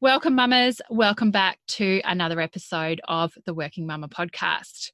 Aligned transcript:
Welcome, 0.00 0.36
mamas. 0.36 0.80
Welcome 0.90 1.32
back 1.32 1.58
to 1.70 2.00
another 2.04 2.40
episode 2.40 3.00
of 3.08 3.36
the 3.46 3.52
Working 3.52 3.84
Mama 3.84 4.06
podcast. 4.06 4.92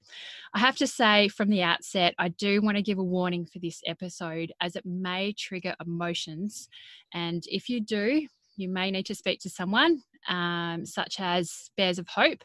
I 0.54 0.61
have 0.61 0.77
to 0.77 0.87
say 0.87 1.29
from 1.29 1.50
the 1.50 1.62
outset, 1.62 2.15
I 2.19 2.29
do 2.29 2.62
want 2.62 2.79
to 2.79 2.83
give 2.83 2.96
a 2.96 3.04
warning 3.04 3.44
for 3.44 3.58
this 3.58 3.82
episode 3.86 4.50
as 4.62 4.76
it 4.76 4.86
may 4.86 5.34
trigger 5.34 5.75
emotions. 5.78 6.70
And 7.12 7.44
if 7.48 7.68
you 7.68 7.82
do, 7.82 8.27
you 8.56 8.70
may 8.70 8.90
need 8.90 9.04
to 9.04 9.14
speak 9.14 9.40
to 9.40 9.50
someone 9.50 10.00
um, 10.27 10.87
such 10.87 11.21
as 11.21 11.71
Bears 11.77 11.98
of 11.98 12.09
Hope, 12.09 12.43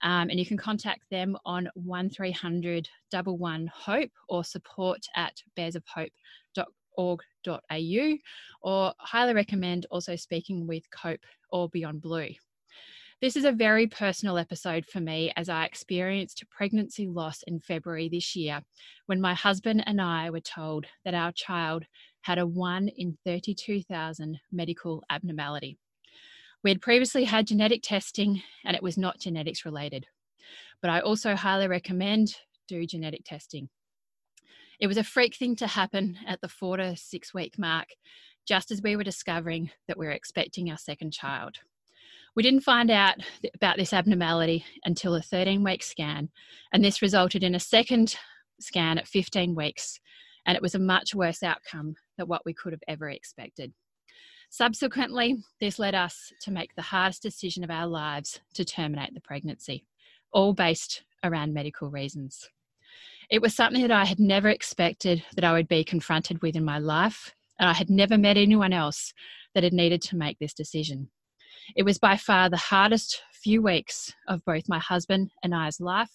um, 0.00 0.30
and 0.30 0.40
you 0.40 0.46
can 0.46 0.56
contact 0.56 1.02
them 1.10 1.36
on 1.44 1.68
1300 1.74 2.88
11 3.12 3.70
Hope 3.70 4.12
or 4.30 4.44
support 4.44 5.00
at 5.14 5.34
bearsofhope.com 5.58 6.08
org.au 6.98 8.16
or 8.62 8.92
highly 8.98 9.32
recommend 9.32 9.86
also 9.90 10.16
speaking 10.16 10.66
with 10.66 10.82
Cope 10.90 11.24
or 11.50 11.68
Beyond 11.68 12.02
Blue. 12.02 12.28
This 13.20 13.34
is 13.34 13.44
a 13.44 13.50
very 13.50 13.88
personal 13.88 14.38
episode 14.38 14.86
for 14.86 15.00
me 15.00 15.32
as 15.36 15.48
I 15.48 15.64
experienced 15.64 16.44
pregnancy 16.50 17.08
loss 17.08 17.42
in 17.42 17.58
February 17.58 18.08
this 18.08 18.36
year 18.36 18.62
when 19.06 19.20
my 19.20 19.34
husband 19.34 19.82
and 19.86 20.00
I 20.00 20.30
were 20.30 20.38
told 20.38 20.86
that 21.04 21.14
our 21.14 21.32
child 21.32 21.84
had 22.20 22.38
a 22.38 22.46
1 22.46 22.88
in 22.96 23.18
32,000 23.24 24.38
medical 24.52 25.02
abnormality. 25.10 25.78
We 26.62 26.70
had 26.70 26.80
previously 26.80 27.24
had 27.24 27.48
genetic 27.48 27.82
testing 27.82 28.42
and 28.64 28.76
it 28.76 28.82
was 28.84 28.96
not 28.96 29.18
genetics 29.18 29.64
related, 29.64 30.06
but 30.80 30.90
I 30.90 31.00
also 31.00 31.34
highly 31.34 31.66
recommend 31.66 32.36
do 32.68 32.86
genetic 32.86 33.24
testing. 33.24 33.68
It 34.78 34.86
was 34.86 34.96
a 34.96 35.02
freak 35.02 35.34
thing 35.34 35.56
to 35.56 35.66
happen 35.66 36.18
at 36.24 36.40
the 36.40 36.48
four 36.48 36.76
to 36.76 36.96
six 36.96 37.34
week 37.34 37.58
mark, 37.58 37.88
just 38.48 38.70
as 38.70 38.80
we 38.80 38.96
were 38.96 39.04
discovering 39.04 39.70
that 39.86 39.98
we 39.98 40.06
were 40.06 40.12
expecting 40.12 40.70
our 40.70 40.78
second 40.78 41.12
child. 41.12 41.56
We 42.34 42.42
didn't 42.42 42.62
find 42.62 42.90
out 42.90 43.16
about 43.54 43.76
this 43.76 43.92
abnormality 43.92 44.64
until 44.84 45.14
a 45.14 45.20
13 45.20 45.62
week 45.62 45.82
scan, 45.82 46.30
and 46.72 46.82
this 46.82 47.02
resulted 47.02 47.44
in 47.44 47.54
a 47.54 47.60
second 47.60 48.16
scan 48.58 48.96
at 48.96 49.06
15 49.06 49.54
weeks, 49.54 50.00
and 50.46 50.56
it 50.56 50.62
was 50.62 50.74
a 50.74 50.78
much 50.78 51.14
worse 51.14 51.42
outcome 51.42 51.96
than 52.16 52.26
what 52.26 52.46
we 52.46 52.54
could 52.54 52.72
have 52.72 52.82
ever 52.88 53.10
expected. 53.10 53.72
Subsequently, 54.50 55.36
this 55.60 55.78
led 55.78 55.94
us 55.94 56.32
to 56.40 56.50
make 56.50 56.74
the 56.74 56.82
hardest 56.82 57.22
decision 57.22 57.64
of 57.64 57.70
our 57.70 57.86
lives 57.86 58.40
to 58.54 58.64
terminate 58.64 59.12
the 59.12 59.20
pregnancy, 59.20 59.84
all 60.32 60.54
based 60.54 61.02
around 61.22 61.52
medical 61.52 61.90
reasons. 61.90 62.48
It 63.30 63.42
was 63.42 63.54
something 63.54 63.82
that 63.82 63.90
I 63.90 64.06
had 64.06 64.18
never 64.18 64.48
expected 64.48 65.22
that 65.34 65.44
I 65.44 65.52
would 65.52 65.68
be 65.68 65.84
confronted 65.84 66.40
with 66.40 66.56
in 66.56 66.64
my 66.64 66.78
life, 66.78 67.34
and 67.58 67.68
I 67.68 67.72
had 67.72 67.90
never 67.90 68.16
met 68.16 68.36
anyone 68.36 68.72
else 68.72 69.12
that 69.54 69.64
had 69.64 69.72
needed 69.72 70.02
to 70.02 70.16
make 70.16 70.38
this 70.38 70.54
decision. 70.54 71.10
It 71.76 71.84
was 71.84 71.98
by 71.98 72.16
far 72.16 72.48
the 72.48 72.56
hardest 72.56 73.22
few 73.32 73.62
weeks 73.62 74.12
of 74.26 74.44
both 74.44 74.68
my 74.68 74.78
husband 74.78 75.30
and 75.42 75.54
I's 75.54 75.80
life. 75.80 76.12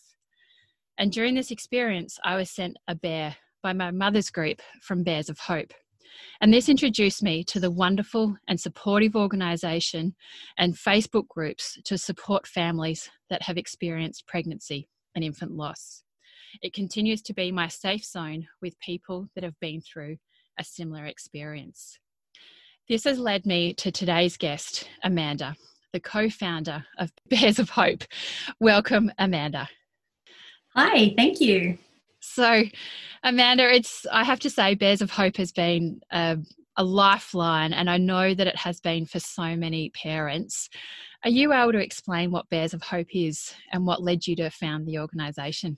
And 0.98 1.12
during 1.12 1.36
this 1.36 1.52
experience, 1.52 2.20
I 2.24 2.36
was 2.36 2.50
sent 2.52 2.78
a 2.88 2.96
bear 2.96 3.36
by 3.62 3.74
my 3.74 3.92
mother's 3.92 4.30
group 4.30 4.62
from 4.82 5.04
Bears 5.04 5.30
of 5.30 5.40
Hope. 5.40 5.74
And 6.42 6.54
this 6.54 6.70
introduced 6.70 7.24
me 7.24 7.44
to 7.46 7.60
the 7.60 7.72
wonderful 7.72 8.36
and 8.48 8.60
supportive 8.60 9.16
organisation 9.16 10.16
and 10.58 10.76
Facebook 10.76 11.28
groups 11.28 11.80
to 11.86 11.98
support 11.98 12.46
families 12.46 13.10
that 13.30 13.42
have 13.44 13.58
experienced 13.58 14.28
pregnancy 14.28 14.88
and 15.16 15.24
infant 15.24 15.52
loss. 15.52 16.04
It 16.62 16.74
continues 16.74 17.22
to 17.24 17.34
be 17.34 17.52
my 17.52 17.68
safe 17.68 18.06
zone 18.06 18.48
with 18.62 18.80
people 18.80 19.30
that 19.34 19.44
have 19.44 19.60
been 19.60 19.82
through 19.82 20.18
a 20.60 20.64
similar 20.64 21.06
experience. 21.06 22.00
This 22.90 23.06
has 23.06 23.18
led 23.18 23.46
me 23.46 23.74
to 23.76 23.92
today's 23.92 24.38
guest, 24.38 24.90
Amanda, 25.04 25.56
the 25.94 26.00
co 26.00 26.30
founder 26.30 26.86
of 26.98 27.12
Bears 27.30 27.60
of 27.60 27.70
Hope. 27.70 28.04
Welcome, 28.60 29.12
Amanda. 29.18 29.70
Hi, 30.76 31.14
thank 31.16 31.40
you. 31.40 31.78
So, 32.20 32.64
Amanda, 33.24 33.74
it's 33.74 34.06
I 34.12 34.24
have 34.24 34.40
to 34.40 34.50
say, 34.50 34.76
Bears 34.76 35.02
of 35.02 35.12
Hope 35.12 35.38
has 35.38 35.52
been 35.52 36.02
a, 36.12 36.38
a 36.78 36.84
lifeline, 36.84 37.74
and 37.74 37.90
I 37.90 37.98
know 37.98 38.34
that 38.34 38.48
it 38.48 38.56
has 38.56 38.80
been 38.80 39.06
for 39.06 39.20
so 39.20 39.56
many 39.56 39.90
parents. 39.92 40.70
Are 41.24 41.30
you 41.30 41.54
able 41.54 41.72
to 41.72 41.80
explain 41.80 42.32
what 42.32 42.50
Bears 42.50 42.74
of 42.74 42.82
Hope 42.82 43.08
is 43.14 43.54
and 43.72 43.86
what 43.86 44.04
led 44.04 44.28
you 44.28 44.36
to 44.38 44.50
found 44.50 44.88
the 44.88 45.00
organisation? 45.00 45.78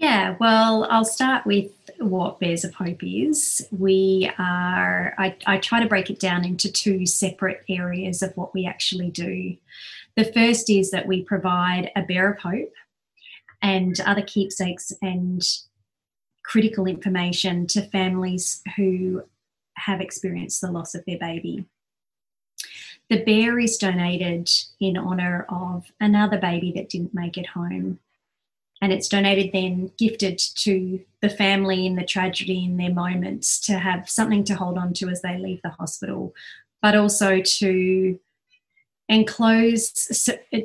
Yeah, 0.00 0.34
well, 0.40 0.86
I'll 0.88 1.04
start 1.04 1.44
with 1.44 1.70
what 1.98 2.40
Bears 2.40 2.64
of 2.64 2.72
Hope 2.72 3.02
is. 3.02 3.68
We 3.70 4.32
are, 4.38 5.14
I, 5.18 5.36
I, 5.46 5.58
try 5.58 5.78
to 5.78 5.88
break 5.88 6.08
it 6.08 6.18
down 6.18 6.42
into 6.42 6.72
two 6.72 7.04
separate 7.04 7.62
areas 7.68 8.22
of 8.22 8.34
what 8.34 8.54
we 8.54 8.64
actually 8.64 9.10
do. 9.10 9.58
The 10.16 10.24
first 10.24 10.70
is 10.70 10.90
that 10.92 11.06
we 11.06 11.22
provide 11.22 11.90
a 11.96 12.00
Bear 12.00 12.32
of 12.32 12.38
Hope 12.38 12.72
and 13.60 14.00
other 14.00 14.22
keepsakes 14.22 14.90
and 15.02 15.46
critical 16.46 16.86
information 16.86 17.66
to 17.66 17.82
families 17.82 18.62
who 18.76 19.22
have 19.74 20.00
experienced 20.00 20.62
the 20.62 20.72
loss 20.72 20.94
of 20.94 21.04
their 21.04 21.18
baby. 21.18 21.66
The 23.10 23.22
bear 23.22 23.58
is 23.58 23.76
donated 23.76 24.48
in 24.80 24.96
honour 24.96 25.44
of 25.50 25.92
another 26.00 26.38
baby 26.38 26.72
that 26.76 26.88
didn't 26.88 27.12
make 27.12 27.36
it 27.36 27.48
home 27.48 27.98
and 28.80 28.92
it's 28.92 29.08
donated 29.08 29.50
then 29.52 29.90
gifted 29.98 30.38
to 30.38 31.00
the 31.20 31.28
family 31.28 31.86
in 31.86 31.96
the 31.96 32.04
tragedy 32.04 32.64
in 32.64 32.76
their 32.76 32.92
moments 32.92 33.60
to 33.60 33.78
have 33.78 34.08
something 34.08 34.44
to 34.44 34.54
hold 34.54 34.78
on 34.78 34.92
to 34.94 35.08
as 35.08 35.22
they 35.22 35.38
leave 35.38 35.60
the 35.62 35.70
hospital 35.70 36.34
but 36.82 36.96
also 36.96 37.40
to 37.42 38.18
enclose 39.08 39.90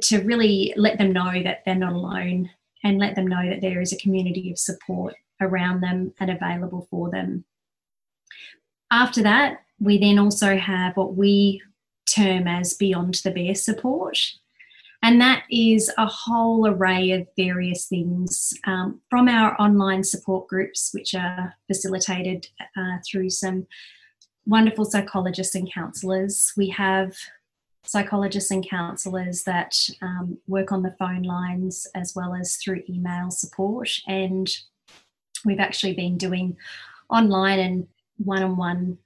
to 0.02 0.22
really 0.22 0.74
let 0.78 0.98
them 0.98 1.12
know 1.12 1.42
that 1.44 1.64
they're 1.66 1.76
not 1.76 1.94
alone 1.94 2.50
and 2.84 3.00
let 3.00 3.16
them 3.16 3.28
know 3.28 3.50
that 3.50 3.62
there 3.62 3.82
is 3.82 3.92
a 3.92 3.98
community 3.98 4.52
of 4.52 4.60
support 4.60 5.16
around 5.42 5.82
them 5.82 6.14
and 6.20 6.30
available 6.30 6.88
for 6.92 7.10
them. 7.10 7.44
After 8.92 9.24
that 9.24 9.62
we 9.80 9.98
then 9.98 10.20
also 10.20 10.58
have 10.58 10.96
what 10.96 11.16
we 11.16 11.62
term 12.08 12.48
as 12.48 12.76
beyond 12.76 13.16
the 13.24 13.32
bear 13.32 13.56
support 13.56 14.18
and 15.06 15.22
that 15.22 15.44
is 15.52 15.92
a 16.00 16.08
whole 16.08 16.68
array 16.68 17.12
of 17.12 17.28
various 17.38 17.86
things 17.86 18.56
um, 18.66 19.00
from 19.08 19.28
our 19.28 19.56
online 19.62 20.04
support 20.04 20.48
groups, 20.48 20.90
which 20.96 21.14
are 21.14 21.54
facilitated 21.68 22.48
uh, 22.76 22.98
through 23.08 23.30
some 23.30 23.68
wonderful 24.48 24.84
psychologists 24.84 25.54
and 25.54 25.72
counsellors. 25.72 26.54
We 26.58 26.70
have 26.70 27.16
psychologists 27.86 28.50
and 28.50 28.68
counsellors 28.68 29.44
that 29.44 29.78
um, 30.02 30.40
work 30.48 30.72
on 30.72 30.82
the 30.82 30.96
phone 30.98 31.22
lines 31.22 31.86
as 31.94 32.14
well 32.16 32.34
as 32.34 32.56
through 32.56 32.82
email 32.90 33.30
support. 33.30 33.92
And 34.08 34.50
we've 35.46 35.60
actually 35.60 35.94
been 35.94 36.18
doing 36.18 36.58
online 37.12 37.60
and 37.60 37.88
one 38.18 38.42
on 38.42 38.58
one 38.58 38.98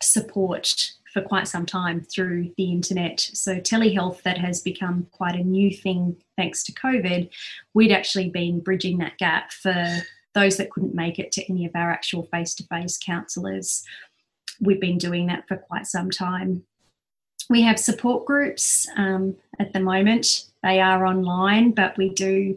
support 0.00 0.92
for 1.12 1.22
quite 1.22 1.48
some 1.48 1.66
time 1.66 2.00
through 2.02 2.52
the 2.56 2.70
internet. 2.70 3.20
So, 3.20 3.56
telehealth, 3.56 4.22
that 4.22 4.38
has 4.38 4.60
become 4.60 5.06
quite 5.10 5.34
a 5.34 5.44
new 5.44 5.74
thing 5.74 6.16
thanks 6.36 6.62
to 6.64 6.72
COVID, 6.72 7.30
we'd 7.74 7.92
actually 7.92 8.30
been 8.30 8.60
bridging 8.60 8.98
that 8.98 9.18
gap 9.18 9.52
for 9.52 9.86
those 10.34 10.56
that 10.56 10.70
couldn't 10.70 10.94
make 10.94 11.18
it 11.18 11.32
to 11.32 11.52
any 11.52 11.66
of 11.66 11.72
our 11.74 11.90
actual 11.90 12.24
face 12.24 12.54
to 12.54 12.64
face 12.64 12.98
counsellors. 12.98 13.84
We've 14.60 14.80
been 14.80 14.98
doing 14.98 15.26
that 15.26 15.48
for 15.48 15.56
quite 15.56 15.86
some 15.86 16.10
time. 16.10 16.64
We 17.50 17.62
have 17.62 17.80
support 17.80 18.26
groups 18.26 18.86
um, 18.96 19.36
at 19.58 19.72
the 19.72 19.80
moment. 19.80 20.46
They 20.62 20.80
are 20.80 21.04
online, 21.04 21.72
but 21.72 21.96
we 21.98 22.10
do 22.10 22.56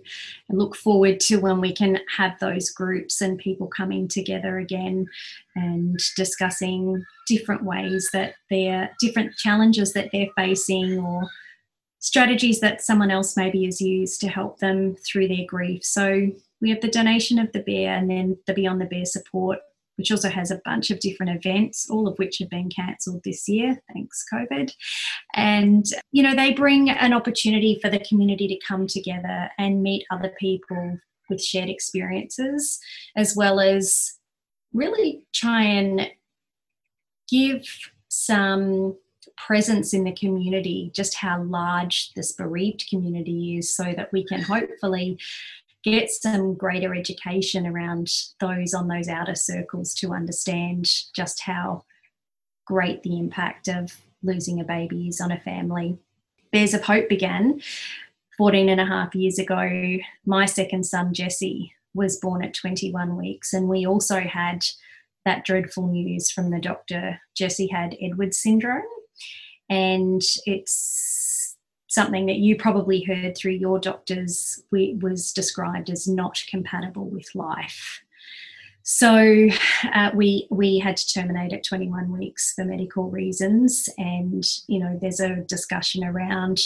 look 0.49 0.75
forward 0.75 1.19
to 1.21 1.37
when 1.37 1.59
we 1.59 1.73
can 1.73 1.99
have 2.15 2.39
those 2.39 2.69
groups 2.69 3.19
and 3.19 3.39
people 3.39 3.65
coming 3.65 4.07
together 4.07 4.59
again 4.59 5.07
and 5.55 5.99
discussing 6.15 7.03
different 7.27 7.63
ways 7.63 8.07
that 8.13 8.35
they're 8.51 8.91
different 8.99 9.35
challenges 9.35 9.93
that 9.93 10.09
they're 10.13 10.27
facing 10.37 10.99
or 10.99 11.27
strategies 11.97 12.59
that 12.59 12.83
someone 12.83 13.09
else 13.09 13.35
maybe 13.35 13.65
has 13.65 13.81
used 13.81 14.21
to 14.21 14.27
help 14.27 14.59
them 14.59 14.95
through 14.97 15.27
their 15.27 15.45
grief. 15.47 15.83
So 15.83 16.29
we 16.61 16.69
have 16.69 16.81
the 16.81 16.87
donation 16.87 17.39
of 17.39 17.51
the 17.51 17.61
bear 17.61 17.97
and 17.97 18.11
then 18.11 18.37
the 18.45 18.53
Beyond 18.53 18.79
the 18.79 18.85
Bear 18.85 19.05
support 19.05 19.59
which 19.95 20.11
also 20.11 20.29
has 20.29 20.51
a 20.51 20.61
bunch 20.65 20.91
of 20.91 20.99
different 20.99 21.35
events, 21.35 21.89
all 21.89 22.07
of 22.07 22.17
which 22.17 22.37
have 22.39 22.49
been 22.49 22.69
cancelled 22.69 23.21
this 23.23 23.47
year, 23.47 23.81
thanks 23.93 24.25
COVID. 24.31 24.73
And, 25.35 25.85
you 26.11 26.23
know, 26.23 26.35
they 26.35 26.53
bring 26.53 26.89
an 26.89 27.13
opportunity 27.13 27.79
for 27.81 27.89
the 27.89 27.99
community 27.99 28.47
to 28.47 28.65
come 28.67 28.87
together 28.87 29.49
and 29.57 29.83
meet 29.83 30.05
other 30.11 30.33
people 30.39 30.99
with 31.29 31.43
shared 31.43 31.69
experiences, 31.69 32.79
as 33.15 33.35
well 33.35 33.59
as 33.59 34.13
really 34.73 35.25
try 35.33 35.63
and 35.63 36.09
give 37.29 37.65
some 38.09 38.95
presence 39.37 39.93
in 39.93 40.03
the 40.03 40.11
community, 40.11 40.91
just 40.93 41.15
how 41.15 41.41
large 41.43 42.11
this 42.13 42.33
bereaved 42.33 42.85
community 42.89 43.57
is, 43.57 43.73
so 43.75 43.93
that 43.95 44.11
we 44.11 44.23
can 44.25 44.41
hopefully 44.41 45.17
get 45.83 46.09
some 46.09 46.53
greater 46.53 46.95
education 46.95 47.67
around 47.67 48.09
those 48.39 48.73
on 48.73 48.87
those 48.87 49.07
outer 49.07 49.35
circles 49.35 49.93
to 49.95 50.13
understand 50.13 50.89
just 51.15 51.41
how 51.41 51.83
great 52.65 53.03
the 53.03 53.19
impact 53.19 53.67
of 53.67 53.97
losing 54.21 54.59
a 54.59 54.63
baby 54.63 55.07
is 55.07 55.19
on 55.19 55.31
a 55.31 55.39
family. 55.39 55.97
Bears 56.51 56.73
of 56.73 56.83
Hope 56.83 57.09
began 57.09 57.61
14 58.37 58.69
and 58.69 58.79
a 58.79 58.85
half 58.85 59.13
years 59.13 59.37
ago. 59.37 59.97
My 60.25 60.45
second 60.45 60.85
son, 60.85 61.13
Jesse, 61.13 61.73
was 61.93 62.17
born 62.17 62.43
at 62.43 62.53
21 62.53 63.17
weeks, 63.17 63.53
and 63.53 63.67
we 63.67 63.85
also 63.85 64.21
had 64.21 64.65
that 65.25 65.45
dreadful 65.45 65.87
news 65.87 66.31
from 66.31 66.49
the 66.49 66.59
doctor. 66.59 67.19
Jesse 67.35 67.67
had 67.67 67.95
Edwards 68.01 68.37
syndrome, 68.37 68.83
and 69.69 70.21
it's 70.45 71.22
something 71.93 72.25
that 72.25 72.37
you 72.37 72.55
probably 72.55 73.03
heard 73.03 73.37
through 73.37 73.51
your 73.51 73.79
doctors 73.79 74.63
was 74.71 75.31
described 75.31 75.91
as 75.91 76.07
not 76.07 76.43
compatible 76.49 77.05
with 77.05 77.35
life. 77.35 78.01
So 78.81 79.49
uh, 79.93 80.09
we 80.13 80.47
we 80.49 80.79
had 80.79 80.97
to 80.97 81.13
terminate 81.13 81.53
at 81.53 81.63
21 81.63 82.11
weeks 82.11 82.53
for 82.53 82.65
medical 82.65 83.09
reasons, 83.09 83.87
and 83.97 84.43
you 84.67 84.79
know 84.79 84.97
there's 84.99 85.21
a 85.21 85.41
discussion 85.41 86.03
around 86.03 86.61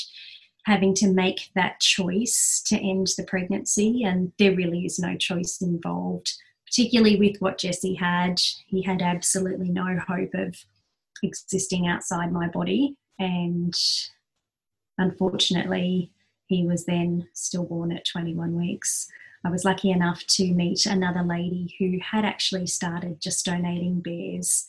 having 0.66 0.94
to 0.96 1.14
make 1.14 1.52
that 1.56 1.80
choice 1.80 2.62
to 2.68 2.78
end 2.78 3.08
the 3.18 3.24
pregnancy, 3.24 4.04
and 4.04 4.32
there 4.40 4.56
really 4.56 4.86
is 4.86 4.98
no 4.98 5.16
choice 5.16 5.62
involved. 5.62 6.34
Particularly 6.66 7.18
with 7.18 7.38
what 7.40 7.60
Jesse 7.60 7.96
had, 7.96 8.42
he 8.66 8.82
had 8.82 9.02
absolutely 9.02 9.70
no 9.70 9.98
hope 10.08 10.34
of 10.34 10.56
existing 11.22 11.88
outside 11.88 12.32
my 12.32 12.48
body, 12.48 12.96
and 13.20 13.76
unfortunately, 14.98 16.12
he 16.48 16.66
was 16.66 16.86
then 16.86 17.28
stillborn 17.34 17.92
at 17.92 18.06
21 18.06 18.56
weeks. 18.56 19.08
I 19.46 19.50
was 19.50 19.66
lucky 19.66 19.92
enough 19.92 20.26
to 20.28 20.54
meet 20.54 20.86
another 20.86 21.24
lady 21.24 21.76
who 21.78 22.00
had 22.02 22.26
actually 22.26 22.68
started 22.68 23.22
just 23.22 23.46
donating 23.46 24.02
bears 24.02 24.66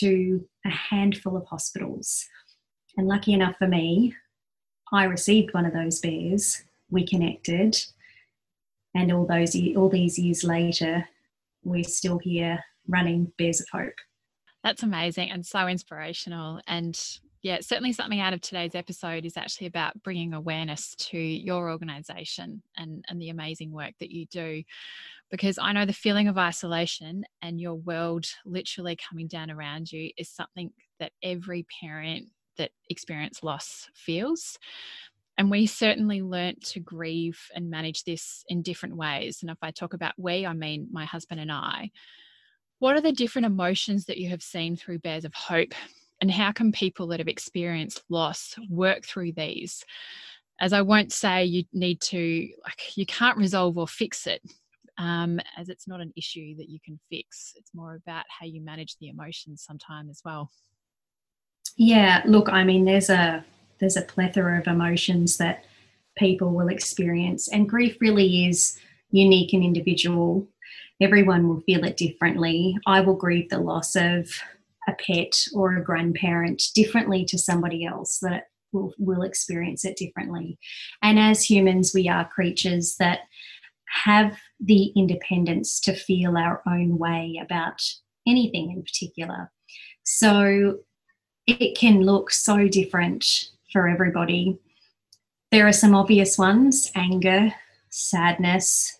to 0.00 0.46
a 0.64 0.70
handful 0.70 1.36
of 1.36 1.46
hospitals. 1.46 2.26
And 2.96 3.08
lucky 3.08 3.32
enough 3.32 3.56
for 3.58 3.66
me, 3.66 4.14
I 4.92 5.04
received 5.04 5.54
one 5.54 5.66
of 5.66 5.72
those 5.72 6.00
bears. 6.00 6.62
We 6.90 7.06
connected, 7.06 7.76
and 8.94 9.10
all 9.10 9.26
those 9.26 9.56
all 9.76 9.88
these 9.88 10.18
years 10.18 10.44
later, 10.44 11.08
we're 11.64 11.84
still 11.84 12.18
here 12.18 12.62
running 12.86 13.32
Bears 13.38 13.60
of 13.60 13.68
Hope. 13.72 13.94
That's 14.62 14.82
amazing 14.82 15.30
and 15.30 15.44
so 15.44 15.66
inspirational. 15.66 16.60
And 16.66 16.98
yeah, 17.42 17.58
certainly 17.60 17.92
something 17.92 18.20
out 18.20 18.32
of 18.32 18.40
today's 18.40 18.76
episode 18.76 19.26
is 19.26 19.36
actually 19.36 19.66
about 19.66 20.00
bringing 20.04 20.32
awareness 20.32 20.94
to 20.96 21.18
your 21.18 21.70
organization 21.70 22.62
and, 22.76 23.04
and 23.08 23.20
the 23.20 23.30
amazing 23.30 23.72
work 23.72 23.94
that 23.98 24.12
you 24.12 24.26
do. 24.26 24.62
Because 25.28 25.58
I 25.58 25.72
know 25.72 25.84
the 25.84 25.92
feeling 25.92 26.28
of 26.28 26.38
isolation 26.38 27.24
and 27.40 27.60
your 27.60 27.74
world 27.74 28.26
literally 28.44 28.96
coming 28.96 29.26
down 29.26 29.50
around 29.50 29.90
you 29.90 30.10
is 30.16 30.28
something 30.28 30.70
that 31.00 31.12
every 31.22 31.66
parent 31.80 32.28
that 32.58 32.70
experience 32.88 33.42
loss 33.42 33.88
feels. 33.94 34.58
And 35.36 35.50
we 35.50 35.66
certainly 35.66 36.22
learnt 36.22 36.62
to 36.66 36.80
grieve 36.80 37.40
and 37.56 37.70
manage 37.70 38.04
this 38.04 38.44
in 38.48 38.62
different 38.62 38.96
ways. 38.96 39.38
And 39.40 39.50
if 39.50 39.58
I 39.62 39.72
talk 39.72 39.94
about 39.94 40.12
we, 40.16 40.46
I 40.46 40.52
mean 40.52 40.86
my 40.92 41.06
husband 41.06 41.40
and 41.40 41.50
I. 41.50 41.90
What 42.78 42.94
are 42.96 43.00
the 43.00 43.12
different 43.12 43.46
emotions 43.46 44.04
that 44.04 44.18
you 44.18 44.28
have 44.28 44.42
seen 44.42 44.76
through 44.76 44.98
Bears 44.98 45.24
of 45.24 45.34
Hope 45.34 45.72
and 46.22 46.30
how 46.30 46.52
can 46.52 46.70
people 46.70 47.08
that 47.08 47.18
have 47.18 47.28
experienced 47.28 48.02
loss 48.08 48.54
work 48.70 49.04
through 49.04 49.32
these? 49.32 49.84
As 50.60 50.72
i 50.72 50.80
won't 50.80 51.12
say 51.12 51.44
you 51.44 51.64
need 51.72 52.00
to 52.00 52.48
like 52.64 52.96
you 52.96 53.04
can't 53.04 53.36
resolve 53.36 53.76
or 53.76 53.88
fix 53.88 54.26
it 54.26 54.40
um, 54.98 55.40
as 55.58 55.68
it's 55.68 55.88
not 55.88 56.00
an 56.00 56.12
issue 56.16 56.54
that 56.56 56.68
you 56.68 56.78
can 56.84 57.00
fix. 57.10 57.54
It's 57.56 57.74
more 57.74 57.94
about 57.94 58.24
how 58.28 58.46
you 58.46 58.60
manage 58.60 58.96
the 58.98 59.08
emotions 59.08 59.64
sometime 59.66 60.08
as 60.08 60.22
well. 60.24 60.50
Yeah 61.76 62.22
look 62.24 62.48
i 62.50 62.62
mean 62.64 62.84
there's 62.84 63.10
a 63.10 63.44
there's 63.78 63.96
a 63.96 64.02
plethora 64.02 64.58
of 64.60 64.66
emotions 64.66 65.38
that 65.38 65.64
people 66.16 66.50
will 66.50 66.68
experience 66.68 67.48
and 67.48 67.68
grief 67.68 67.96
really 68.00 68.46
is 68.46 68.78
unique 69.10 69.52
and 69.52 69.64
individual. 69.64 70.46
Everyone 71.00 71.48
will 71.48 71.60
feel 71.62 71.84
it 71.84 71.96
differently. 71.96 72.76
I 72.86 73.00
will 73.00 73.16
grieve 73.16 73.48
the 73.48 73.58
loss 73.58 73.96
of 73.96 74.30
a 74.88 74.92
pet 74.92 75.44
or 75.54 75.76
a 75.76 75.84
grandparent 75.84 76.62
differently 76.74 77.24
to 77.26 77.38
somebody 77.38 77.84
else 77.84 78.18
that 78.20 78.48
will, 78.72 78.92
will 78.98 79.22
experience 79.22 79.84
it 79.84 79.96
differently. 79.96 80.58
And 81.02 81.18
as 81.18 81.48
humans, 81.48 81.92
we 81.94 82.08
are 82.08 82.28
creatures 82.28 82.96
that 82.98 83.20
have 84.04 84.38
the 84.58 84.86
independence 84.96 85.78
to 85.80 85.94
feel 85.94 86.36
our 86.36 86.62
own 86.66 86.98
way 86.98 87.38
about 87.42 87.82
anything 88.26 88.72
in 88.72 88.82
particular. 88.82 89.50
So 90.04 90.78
it 91.46 91.76
can 91.76 92.02
look 92.02 92.30
so 92.30 92.68
different 92.68 93.50
for 93.72 93.88
everybody. 93.88 94.58
There 95.50 95.66
are 95.66 95.72
some 95.72 95.94
obvious 95.94 96.38
ones 96.38 96.90
anger, 96.94 97.52
sadness, 97.90 98.98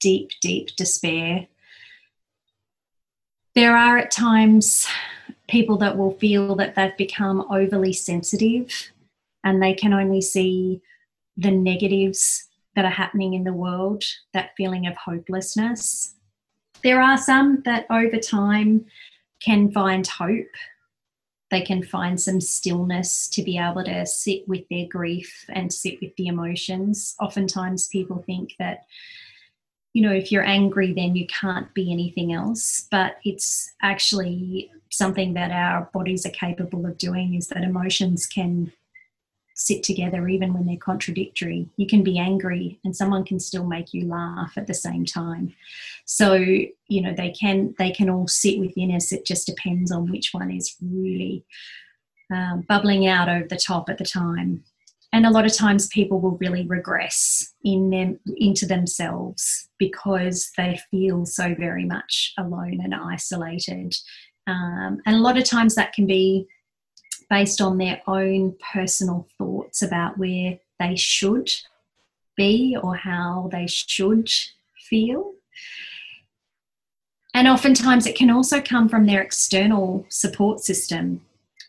deep, 0.00 0.30
deep 0.42 0.76
despair. 0.76 1.46
There 3.54 3.76
are 3.76 3.98
at 3.98 4.10
times 4.10 4.86
people 5.48 5.76
that 5.78 5.96
will 5.96 6.12
feel 6.18 6.56
that 6.56 6.74
they've 6.74 6.96
become 6.96 7.46
overly 7.50 7.92
sensitive 7.92 8.92
and 9.42 9.62
they 9.62 9.74
can 9.74 9.92
only 9.92 10.20
see 10.20 10.80
the 11.36 11.50
negatives 11.50 12.48
that 12.74 12.84
are 12.84 12.90
happening 12.90 13.34
in 13.34 13.44
the 13.44 13.52
world, 13.52 14.04
that 14.32 14.50
feeling 14.56 14.86
of 14.86 14.96
hopelessness. 14.96 16.14
There 16.82 17.00
are 17.00 17.18
some 17.18 17.62
that 17.64 17.86
over 17.90 18.18
time 18.18 18.86
can 19.40 19.70
find 19.70 20.06
hope. 20.06 20.46
They 21.50 21.60
can 21.60 21.82
find 21.82 22.20
some 22.20 22.40
stillness 22.40 23.28
to 23.28 23.42
be 23.42 23.58
able 23.58 23.84
to 23.84 24.06
sit 24.06 24.48
with 24.48 24.62
their 24.70 24.86
grief 24.86 25.44
and 25.50 25.72
sit 25.72 25.98
with 26.00 26.16
the 26.16 26.26
emotions. 26.26 27.14
Oftentimes, 27.20 27.88
people 27.88 28.22
think 28.26 28.54
that 28.58 28.84
you 29.92 30.02
know, 30.02 30.12
if 30.12 30.32
you're 30.32 30.44
angry, 30.44 30.92
then 30.92 31.14
you 31.14 31.24
can't 31.28 31.72
be 31.72 31.92
anything 31.92 32.32
else. 32.32 32.88
But 32.90 33.18
it's 33.24 33.72
actually 33.80 34.72
something 34.96 35.34
that 35.34 35.50
our 35.50 35.90
bodies 35.92 36.24
are 36.26 36.30
capable 36.30 36.86
of 36.86 36.98
doing 36.98 37.34
is 37.34 37.48
that 37.48 37.62
emotions 37.62 38.26
can 38.26 38.72
sit 39.56 39.82
together 39.84 40.26
even 40.28 40.52
when 40.52 40.66
they're 40.66 40.76
contradictory. 40.76 41.68
You 41.76 41.86
can 41.86 42.02
be 42.02 42.18
angry 42.18 42.80
and 42.84 42.96
someone 42.96 43.24
can 43.24 43.38
still 43.38 43.64
make 43.64 43.94
you 43.94 44.06
laugh 44.06 44.54
at 44.56 44.66
the 44.66 44.74
same 44.74 45.04
time. 45.04 45.54
So, 46.04 46.34
you 46.34 47.00
know, 47.00 47.14
they 47.14 47.30
can 47.30 47.74
they 47.78 47.92
can 47.92 48.10
all 48.10 48.26
sit 48.26 48.58
within 48.58 48.90
us. 48.90 49.12
It 49.12 49.24
just 49.24 49.46
depends 49.46 49.92
on 49.92 50.10
which 50.10 50.30
one 50.32 50.50
is 50.50 50.74
really 50.82 51.44
um, 52.32 52.62
bubbling 52.62 53.06
out 53.06 53.28
over 53.28 53.46
the 53.46 53.56
top 53.56 53.88
at 53.88 53.98
the 53.98 54.04
time 54.04 54.64
and 55.14 55.26
a 55.26 55.30
lot 55.30 55.46
of 55.46 55.52
times 55.52 55.86
people 55.86 56.18
will 56.18 56.36
really 56.38 56.66
regress 56.66 57.54
in 57.62 57.90
them 57.90 58.18
into 58.36 58.66
themselves 58.66 59.68
because 59.78 60.50
they 60.56 60.80
feel 60.90 61.24
so 61.24 61.54
very 61.54 61.84
much 61.84 62.32
alone 62.36 62.80
and 62.82 62.92
isolated 62.92 63.94
um, 64.46 65.00
and 65.06 65.16
a 65.16 65.20
lot 65.20 65.38
of 65.38 65.44
times 65.44 65.74
that 65.74 65.92
can 65.92 66.06
be 66.06 66.46
based 67.30 67.60
on 67.60 67.78
their 67.78 68.02
own 68.06 68.54
personal 68.72 69.26
thoughts 69.38 69.82
about 69.82 70.18
where 70.18 70.58
they 70.78 70.94
should 70.96 71.50
be 72.36 72.76
or 72.82 72.96
how 72.96 73.48
they 73.52 73.66
should 73.66 74.30
feel 74.88 75.34
and 77.34 77.48
oftentimes 77.48 78.06
it 78.06 78.14
can 78.14 78.30
also 78.30 78.60
come 78.60 78.88
from 78.88 79.06
their 79.06 79.20
external 79.20 80.06
support 80.08 80.60
system 80.60 81.20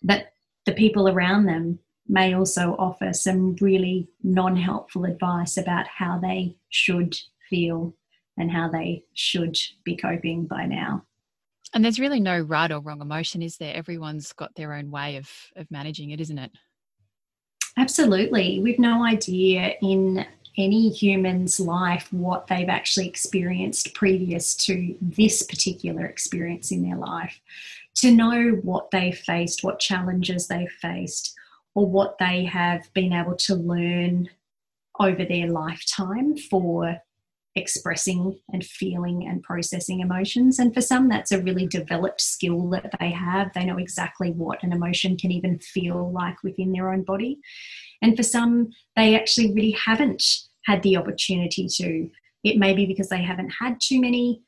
that 0.03 0.33
the 0.65 0.71
people 0.71 1.09
around 1.09 1.45
them 1.45 1.79
may 2.07 2.35
also 2.35 2.75
offer 2.77 3.11
some 3.11 3.55
really 3.59 4.07
non 4.23 4.55
helpful 4.55 5.05
advice 5.05 5.57
about 5.57 5.87
how 5.87 6.19
they 6.19 6.55
should 6.69 7.17
feel 7.49 7.95
and 8.37 8.51
how 8.51 8.69
they 8.69 9.03
should 9.15 9.57
be 9.83 9.95
coping 9.95 10.45
by 10.45 10.65
now. 10.67 11.03
And 11.75 11.83
there's 11.83 11.99
really 11.99 12.21
no 12.21 12.39
right 12.39 12.71
or 12.71 12.79
wrong 12.79 13.01
emotion, 13.01 13.41
is 13.41 13.57
there? 13.57 13.75
Everyone's 13.75 14.31
got 14.31 14.55
their 14.55 14.73
own 14.73 14.89
way 14.89 15.17
of, 15.17 15.29
of 15.57 15.69
managing 15.69 16.11
it, 16.11 16.21
isn't 16.21 16.37
it? 16.37 16.51
Absolutely. 17.77 18.61
We've 18.61 18.79
no 18.79 19.03
idea 19.03 19.73
in 19.81 20.25
any 20.57 20.89
human's 20.89 21.59
life 21.59 22.07
what 22.13 22.47
they've 22.47 22.69
actually 22.69 23.09
experienced 23.09 23.93
previous 23.93 24.55
to 24.55 24.95
this 25.01 25.43
particular 25.43 26.05
experience 26.05 26.71
in 26.71 26.81
their 26.81 26.95
life. 26.95 27.37
To 27.95 28.11
know 28.11 28.51
what 28.63 28.89
they've 28.91 29.17
faced, 29.17 29.65
what 29.65 29.79
challenges 29.79 30.47
they've 30.47 30.71
faced, 30.81 31.35
or 31.73 31.85
what 31.85 32.17
they 32.19 32.45
have 32.45 32.91
been 32.93 33.11
able 33.11 33.35
to 33.35 33.55
learn 33.55 34.29
over 34.97 35.25
their 35.25 35.47
lifetime 35.47 36.37
for 36.37 37.01
expressing 37.55 38.37
and 38.51 38.65
feeling 38.65 39.25
and 39.27 39.41
processing 39.41 40.01
emotions. 40.01 40.59
And 40.59 40.73
for 40.73 40.81
some, 40.81 41.07
that's 41.07 41.31
a 41.31 41.41
really 41.41 41.65
developed 41.65 42.19
skill 42.19 42.69
that 42.71 42.93
they 42.99 43.11
have. 43.11 43.53
They 43.53 43.65
know 43.65 43.77
exactly 43.77 44.31
what 44.31 44.61
an 44.61 44.73
emotion 44.73 45.17
can 45.17 45.31
even 45.31 45.59
feel 45.59 46.11
like 46.11 46.43
within 46.43 46.73
their 46.73 46.91
own 46.91 47.03
body. 47.03 47.39
And 48.01 48.15
for 48.17 48.23
some, 48.23 48.71
they 48.95 49.15
actually 49.15 49.53
really 49.53 49.71
haven't 49.71 50.23
had 50.65 50.83
the 50.83 50.97
opportunity 50.97 51.67
to. 51.77 52.09
It 52.43 52.57
may 52.57 52.73
be 52.73 52.85
because 52.85 53.09
they 53.09 53.23
haven't 53.23 53.53
had 53.59 53.79
too 53.79 54.01
many 54.01 54.41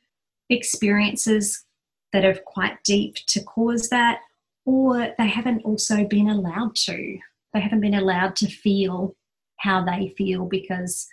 experiences 0.50 1.64
that 2.12 2.24
are 2.24 2.38
quite 2.46 2.82
deep 2.84 3.16
to 3.28 3.42
cause 3.42 3.88
that, 3.88 4.20
or 4.64 5.14
they 5.18 5.28
haven't 5.28 5.64
also 5.64 6.04
been 6.04 6.28
allowed 6.28 6.74
to. 6.74 7.18
They 7.54 7.60
haven't 7.60 7.80
been 7.80 7.94
allowed 7.94 8.36
to 8.36 8.46
feel 8.46 9.14
how 9.58 9.84
they 9.84 10.14
feel 10.16 10.44
because 10.44 11.08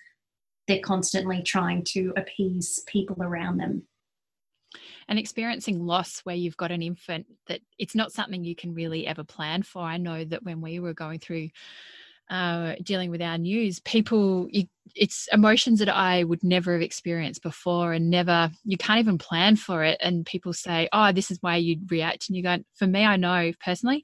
they're 0.68 0.80
constantly 0.80 1.42
trying 1.44 1.84
to 1.84 2.14
appease 2.18 2.84
people 2.88 3.22
around 3.22 3.58
them. 3.58 3.84
And 5.08 5.20
experiencing 5.20 5.86
loss 5.86 6.22
where 6.22 6.36
you've 6.36 6.58
got 6.58 6.72
an 6.72 6.82
infant 6.82 7.28
that 7.48 7.62
it's 7.78 7.96
not 7.96 8.12
something 8.12 8.44
you 8.44 8.56
can 8.56 8.74
really 8.74 9.06
ever 9.06 9.24
plan 9.24 9.62
for. 9.62 9.84
I 9.84 9.98
know 9.98 10.26
that 10.26 10.44
when 10.44 10.62
we 10.62 10.80
were 10.80 10.94
going 10.94 11.20
through 11.20 11.50
uh, 12.30 12.74
dealing 12.82 13.12
with 13.12 13.22
our 13.22 13.38
news, 13.38 13.80
people, 13.82 14.48
you, 14.50 14.66
it's 14.96 15.28
emotions 15.32 15.78
that 15.78 15.90
I 15.90 16.24
would 16.24 16.44
never 16.44 16.74
have 16.74 16.82
experienced 16.82 17.44
before 17.44 17.94
and 17.94 18.10
never, 18.10 18.50
you 18.64 18.78
can't 18.78 19.00
even 19.00 19.20
plan 19.20 19.56
for 19.56 19.84
it. 19.84 19.98
And 20.02 20.26
people 20.26 20.54
say, 20.54 20.90
oh, 20.92 21.12
this 21.12 21.30
is 21.30 21.38
why 21.42 21.58
you'd 21.58 21.92
react. 21.92 22.28
And 22.28 22.36
you 22.36 22.42
go, 22.42 22.58
for 22.74 22.88
me, 22.88 23.06
I 23.06 23.18
know 23.18 23.52
personally, 23.64 24.04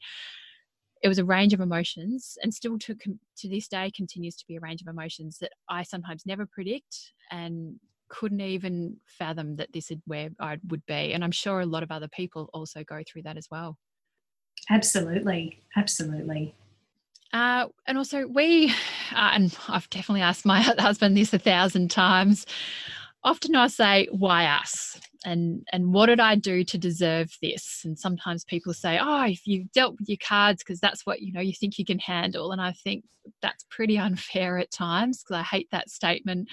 it 1.01 1.07
was 1.07 1.17
a 1.17 1.25
range 1.25 1.53
of 1.53 1.59
emotions 1.59 2.37
and 2.43 2.53
still 2.53 2.77
to, 2.79 2.95
to 2.95 3.49
this 3.49 3.67
day 3.67 3.91
continues 3.95 4.35
to 4.35 4.45
be 4.47 4.55
a 4.55 4.59
range 4.59 4.81
of 4.81 4.87
emotions 4.87 5.39
that 5.39 5.51
I 5.67 5.83
sometimes 5.83 6.25
never 6.25 6.45
predict 6.45 7.13
and 7.31 7.79
couldn't 8.09 8.41
even 8.41 8.97
fathom 9.05 9.55
that 9.55 9.71
this 9.73 9.89
is 9.89 9.97
where 10.05 10.29
I 10.39 10.57
would 10.67 10.85
be. 10.85 11.13
And 11.13 11.23
I'm 11.23 11.31
sure 11.31 11.61
a 11.61 11.65
lot 11.65 11.81
of 11.81 11.91
other 11.91 12.09
people 12.09 12.49
also 12.53 12.83
go 12.83 13.01
through 13.07 13.23
that 13.23 13.37
as 13.37 13.47
well. 13.49 13.77
Absolutely. 14.69 15.59
Absolutely. 15.75 16.53
Uh, 17.33 17.67
and 17.87 17.97
also, 17.97 18.27
we, 18.27 18.69
uh, 19.15 19.31
and 19.33 19.57
I've 19.69 19.89
definitely 19.89 20.21
asked 20.21 20.45
my 20.45 20.61
husband 20.79 21.15
this 21.15 21.33
a 21.33 21.39
thousand 21.39 21.89
times. 21.89 22.45
Often 23.23 23.55
I 23.55 23.67
say, 23.67 24.07
why 24.11 24.45
us? 24.45 24.99
And, 25.23 25.67
and 25.71 25.93
what 25.93 26.07
did 26.07 26.19
I 26.19 26.35
do 26.35 26.63
to 26.63 26.77
deserve 26.77 27.31
this? 27.41 27.81
And 27.85 27.97
sometimes 27.97 28.43
people 28.43 28.73
say, 28.73 28.99
oh, 28.99 29.25
if 29.25 29.45
you 29.45 29.65
dealt 29.73 29.99
with 29.99 30.09
your 30.09 30.17
cards 30.25 30.63
because 30.63 30.79
that's 30.79 31.05
what 31.05 31.21
you 31.21 31.31
know 31.31 31.41
you 31.41 31.53
think 31.53 31.77
you 31.77 31.85
can 31.85 31.99
handle. 31.99 32.51
And 32.51 32.61
I 32.61 32.71
think 32.71 33.05
that's 33.41 33.65
pretty 33.69 33.97
unfair 33.99 34.57
at 34.57 34.71
times 34.71 35.23
because 35.23 35.39
I 35.39 35.43
hate 35.43 35.69
that 35.71 35.89
statement. 35.89 36.49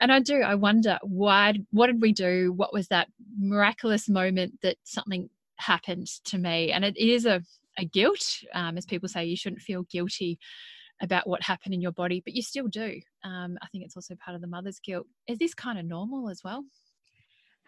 And 0.00 0.12
I 0.12 0.18
do. 0.18 0.40
I 0.40 0.56
wonder 0.56 0.98
why. 1.02 1.54
What 1.70 1.86
did 1.86 2.02
we 2.02 2.12
do? 2.12 2.52
What 2.52 2.72
was 2.72 2.88
that 2.88 3.08
miraculous 3.38 4.08
moment 4.08 4.60
that 4.62 4.76
something 4.82 5.30
happened 5.56 6.08
to 6.24 6.36
me? 6.36 6.72
And 6.72 6.84
it 6.84 6.96
is 6.96 7.26
a 7.26 7.42
a 7.78 7.84
guilt, 7.84 8.42
um, 8.54 8.76
as 8.76 8.86
people 8.86 9.08
say, 9.08 9.24
you 9.24 9.36
shouldn't 9.36 9.62
feel 9.62 9.82
guilty 9.84 10.38
about 11.02 11.26
what 11.26 11.42
happened 11.42 11.74
in 11.74 11.80
your 11.80 11.92
body, 11.92 12.22
but 12.24 12.34
you 12.34 12.42
still 12.42 12.68
do. 12.68 13.00
Um, 13.24 13.58
I 13.62 13.66
think 13.68 13.84
it's 13.84 13.96
also 13.96 14.14
part 14.16 14.34
of 14.34 14.40
the 14.40 14.46
mother's 14.46 14.78
guilt. 14.78 15.06
Is 15.26 15.38
this 15.38 15.54
kind 15.54 15.78
of 15.78 15.84
normal 15.84 16.28
as 16.28 16.42
well? 16.44 16.64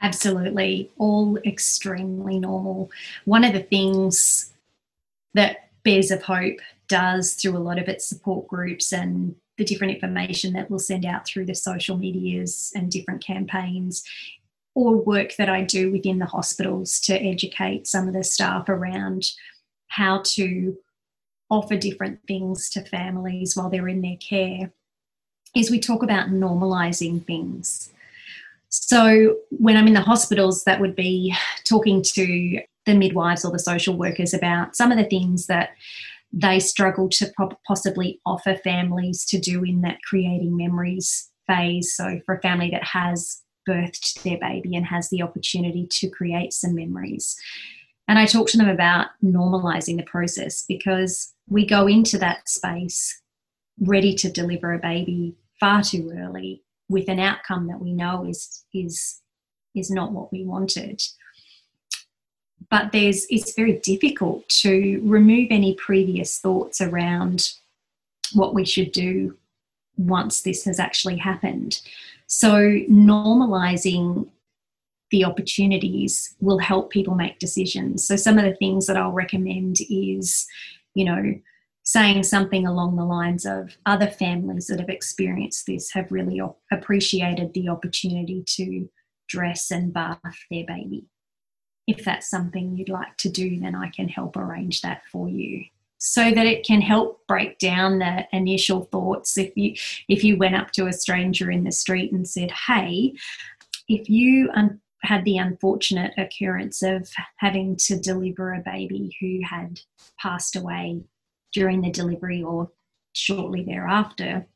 Absolutely, 0.02 0.90
all 0.98 1.38
extremely 1.38 2.38
normal. 2.38 2.90
One 3.24 3.44
of 3.44 3.52
the 3.52 3.62
things 3.62 4.52
that 5.34 5.70
Bears 5.82 6.10
of 6.10 6.22
Hope 6.22 6.58
does 6.88 7.34
through 7.34 7.56
a 7.56 7.58
lot 7.58 7.78
of 7.78 7.88
its 7.88 8.06
support 8.06 8.46
groups 8.46 8.92
and 8.92 9.34
the 9.56 9.64
different 9.64 9.94
information 9.94 10.52
that 10.52 10.70
we'll 10.70 10.78
send 10.78 11.06
out 11.06 11.26
through 11.26 11.46
the 11.46 11.54
social 11.54 11.96
medias 11.96 12.72
and 12.74 12.90
different 12.90 13.24
campaigns 13.24 14.04
or 14.74 14.96
work 14.96 15.34
that 15.36 15.48
I 15.48 15.62
do 15.62 15.90
within 15.90 16.18
the 16.18 16.26
hospitals 16.26 17.00
to 17.00 17.14
educate 17.14 17.86
some 17.86 18.06
of 18.06 18.14
the 18.14 18.22
staff 18.22 18.68
around 18.68 19.24
how 19.88 20.20
to 20.24 20.76
offer 21.50 21.76
different 21.76 22.20
things 22.26 22.70
to 22.70 22.82
families 22.82 23.56
while 23.56 23.70
they're 23.70 23.88
in 23.88 24.02
their 24.02 24.16
care 24.16 24.72
is 25.54 25.70
we 25.70 25.80
talk 25.80 26.02
about 26.02 26.28
normalizing 26.28 27.24
things. 27.26 27.90
So 28.68 29.36
when 29.50 29.76
I'm 29.76 29.86
in 29.86 29.94
the 29.94 30.00
hospitals, 30.00 30.64
that 30.64 30.80
would 30.80 30.96
be 30.96 31.34
talking 31.64 32.02
to 32.02 32.60
the 32.84 32.94
midwives 32.94 33.44
or 33.44 33.52
the 33.52 33.58
social 33.58 33.96
workers 33.96 34.34
about 34.34 34.76
some 34.76 34.92
of 34.92 34.98
the 34.98 35.04
things 35.04 35.46
that 35.46 35.70
they 36.32 36.60
struggle 36.60 37.08
to 37.08 37.32
possibly 37.66 38.20
offer 38.26 38.56
families 38.56 39.24
to 39.26 39.38
do 39.38 39.64
in 39.64 39.80
that 39.82 40.02
creating 40.02 40.56
memories 40.56 41.30
phase. 41.46 41.94
So 41.94 42.20
for 42.26 42.36
a 42.36 42.40
family 42.40 42.70
that 42.70 42.84
has 42.84 43.42
birthed 43.68 44.22
their 44.22 44.38
baby 44.38 44.76
and 44.76 44.86
has 44.86 45.08
the 45.08 45.22
opportunity 45.22 45.86
to 45.90 46.08
create 46.08 46.52
some 46.52 46.74
memories. 46.74 47.36
And 48.08 48.18
I 48.18 48.26
talk 48.26 48.48
to 48.48 48.56
them 48.56 48.68
about 48.68 49.08
normalizing 49.24 49.96
the 49.96 50.04
process 50.04 50.64
because 50.68 51.32
we 51.48 51.66
go 51.66 51.86
into 51.86 52.18
that 52.18 52.48
space 52.48 53.20
ready 53.80 54.14
to 54.14 54.30
deliver 54.30 54.72
a 54.72 54.78
baby 54.78 55.34
far 55.58 55.82
too 55.82 56.12
early 56.16 56.62
with 56.88 57.08
an 57.08 57.18
outcome 57.18 57.66
that 57.66 57.80
we 57.80 57.92
know 57.92 58.24
is 58.24 58.64
is 58.72 59.20
is 59.74 59.90
not 59.90 60.12
what 60.12 60.32
we 60.32 60.44
wanted. 60.44 61.02
But 62.70 62.92
there's 62.92 63.26
it's 63.28 63.54
very 63.54 63.78
difficult 63.80 64.48
to 64.60 65.00
remove 65.04 65.48
any 65.50 65.74
previous 65.74 66.38
thoughts 66.38 66.80
around 66.80 67.52
what 68.32 68.54
we 68.54 68.64
should 68.64 68.92
do 68.92 69.36
once 69.96 70.42
this 70.42 70.64
has 70.64 70.78
actually 70.78 71.16
happened. 71.16 71.80
So 72.26 72.50
normalizing 72.90 74.28
the 75.10 75.24
opportunities 75.24 76.34
will 76.40 76.58
help 76.58 76.90
people 76.90 77.14
make 77.14 77.38
decisions. 77.38 78.06
So, 78.06 78.16
some 78.16 78.38
of 78.38 78.44
the 78.44 78.56
things 78.56 78.86
that 78.86 78.96
I'll 78.96 79.12
recommend 79.12 79.76
is, 79.88 80.46
you 80.94 81.04
know, 81.04 81.34
saying 81.84 82.24
something 82.24 82.66
along 82.66 82.96
the 82.96 83.04
lines 83.04 83.46
of 83.46 83.76
other 83.86 84.08
families 84.08 84.66
that 84.66 84.80
have 84.80 84.88
experienced 84.88 85.66
this 85.66 85.92
have 85.92 86.10
really 86.10 86.40
appreciated 86.72 87.54
the 87.54 87.68
opportunity 87.68 88.42
to 88.46 88.88
dress 89.28 89.70
and 89.70 89.92
bath 89.92 90.18
their 90.50 90.64
baby. 90.66 91.06
If 91.86 92.04
that's 92.04 92.28
something 92.28 92.76
you'd 92.76 92.88
like 92.88 93.16
to 93.18 93.28
do, 93.28 93.60
then 93.60 93.76
I 93.76 93.90
can 93.90 94.08
help 94.08 94.36
arrange 94.36 94.82
that 94.82 95.02
for 95.12 95.28
you 95.28 95.66
so 95.98 96.30
that 96.30 96.46
it 96.46 96.64
can 96.64 96.80
help 96.80 97.26
break 97.26 97.58
down 97.58 97.98
the 97.98 98.26
initial 98.32 98.84
thoughts 98.92 99.38
if 99.38 99.56
you 99.56 99.74
if 100.08 100.22
you 100.22 100.36
went 100.36 100.54
up 100.54 100.70
to 100.70 100.86
a 100.86 100.92
stranger 100.92 101.50
in 101.50 101.64
the 101.64 101.72
street 101.72 102.12
and 102.12 102.28
said 102.28 102.50
hey 102.50 103.14
if 103.88 104.08
you 104.08 104.50
un- 104.54 104.80
had 105.06 105.24
the 105.24 105.38
unfortunate 105.38 106.12
occurrence 106.18 106.82
of 106.82 107.08
having 107.36 107.76
to 107.76 107.98
deliver 107.98 108.54
a 108.54 108.62
baby 108.64 109.16
who 109.20 109.40
had 109.48 109.80
passed 110.18 110.56
away 110.56 111.02
during 111.52 111.80
the 111.80 111.90
delivery 111.90 112.42
or 112.42 112.70
shortly 113.12 113.64
thereafter. 113.64 114.46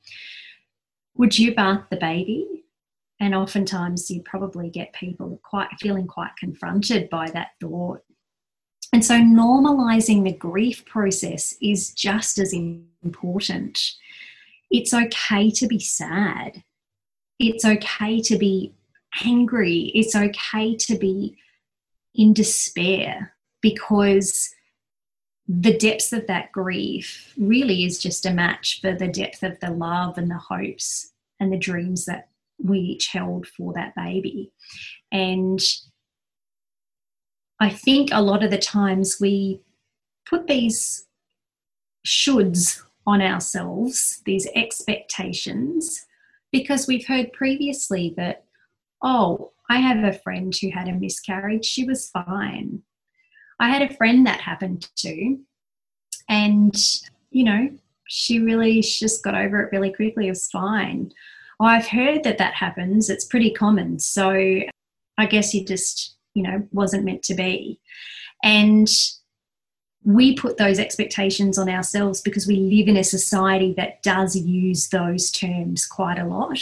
Would 1.16 1.38
you 1.38 1.54
bath 1.54 1.85
the 1.90 1.97
baby? 1.97 2.64
And 3.21 3.35
oftentimes 3.35 4.11
you 4.11 4.23
probably 4.23 4.71
get 4.71 4.92
people 4.92 5.40
quite 5.42 5.69
feeling 5.78 6.07
quite 6.07 6.37
confronted 6.38 7.11
by 7.11 7.30
that 7.30 7.50
thought. 7.61 8.02
And 8.92 9.04
so 9.04 9.14
normalizing 9.14 10.25
the 10.25 10.33
grief 10.33 10.85
process 10.85 11.54
is 11.62 11.92
just 11.92 12.38
as 12.38 12.52
important. 12.52 13.78
It's 14.71 14.92
okay 14.92 15.50
to 15.50 15.66
be 15.66 15.78
sad. 15.78 16.64
It's 17.38 17.64
okay 17.64 18.21
to 18.23 18.37
be 18.37 18.75
angry. 19.25 19.93
It's 19.95 20.14
okay 20.14 20.76
to 20.76 20.99
be 20.99 21.37
in 22.14 22.33
despair 22.33 23.35
because 23.61 24.50
the 25.49 25.76
depths 25.76 26.12
of 26.12 26.26
that 26.29 26.52
grief 26.52 27.35
really 27.37 27.85
is 27.85 27.99
just 27.99 28.25
a 28.25 28.33
match 28.33 28.81
for 28.81 28.95
the 28.95 29.09
depth 29.09 29.43
of 29.43 29.59
the 29.61 29.71
love 29.71 30.17
and 30.17 30.31
the 30.31 30.38
hopes 30.38 31.12
and 31.40 31.52
the 31.52 31.59
dreams 31.59 32.05
that 32.05 32.29
we 32.62 32.79
each 32.79 33.09
held 33.09 33.47
for 33.47 33.73
that 33.73 33.95
baby. 33.97 34.52
And 35.11 35.61
I 37.59 37.71
think 37.71 38.11
a 38.12 38.23
lot 38.23 38.45
of 38.45 38.50
the 38.50 38.59
times 38.59 39.19
we 39.21 39.61
put 40.29 40.47
these 40.47 41.07
shoulds 42.07 42.81
on 43.07 43.21
ourselves, 43.21 44.23
these 44.25 44.47
expectations, 44.55 46.07
because 46.52 46.87
we've 46.87 47.07
heard 47.07 47.33
previously 47.33 48.14
that 48.17 48.45
oh, 49.02 49.52
I 49.69 49.78
have 49.78 50.04
a 50.04 50.19
friend 50.19 50.54
who 50.61 50.71
had 50.71 50.88
a 50.88 50.92
miscarriage. 50.92 51.64
She 51.64 51.85
was 51.85 52.11
fine. 52.11 52.83
I 53.59 53.69
had 53.69 53.83
a 53.83 53.95
friend 53.95 54.26
that 54.26 54.40
happened 54.40 54.88
to, 54.97 55.38
and 56.28 56.75
you 57.30 57.45
know, 57.45 57.71
she 58.09 58.40
really 58.40 58.83
she 58.83 59.04
just 59.04 59.23
got 59.23 59.35
over 59.35 59.61
it 59.61 59.73
really 59.73 59.92
quickly. 59.92 60.26
It 60.26 60.30
was 60.30 60.49
fine. 60.49 61.12
Well, 61.59 61.69
I've 61.69 61.87
heard 61.87 62.25
that 62.25 62.38
that 62.38 62.54
happens. 62.54 63.11
It's 63.11 63.26
pretty 63.26 63.50
common. 63.50 63.99
So 63.99 64.30
I 64.30 65.26
guess 65.26 65.54
it 65.54 65.66
just, 65.66 66.16
you 66.35 66.42
know, 66.42 66.66
wasn't 66.73 67.04
meant 67.04 67.23
to 67.25 67.35
be. 67.35 67.78
And 68.42 68.88
we 70.02 70.35
put 70.35 70.57
those 70.57 70.78
expectations 70.78 71.59
on 71.59 71.69
ourselves 71.69 72.23
because 72.23 72.47
we 72.47 72.57
live 72.57 72.88
in 72.88 72.97
a 72.97 73.04
society 73.04 73.75
that 73.75 74.02
does 74.02 74.35
use 74.35 74.88
those 74.88 75.30
terms 75.30 75.87
quite 75.87 76.19
a 76.19 76.26
lot. 76.26 76.59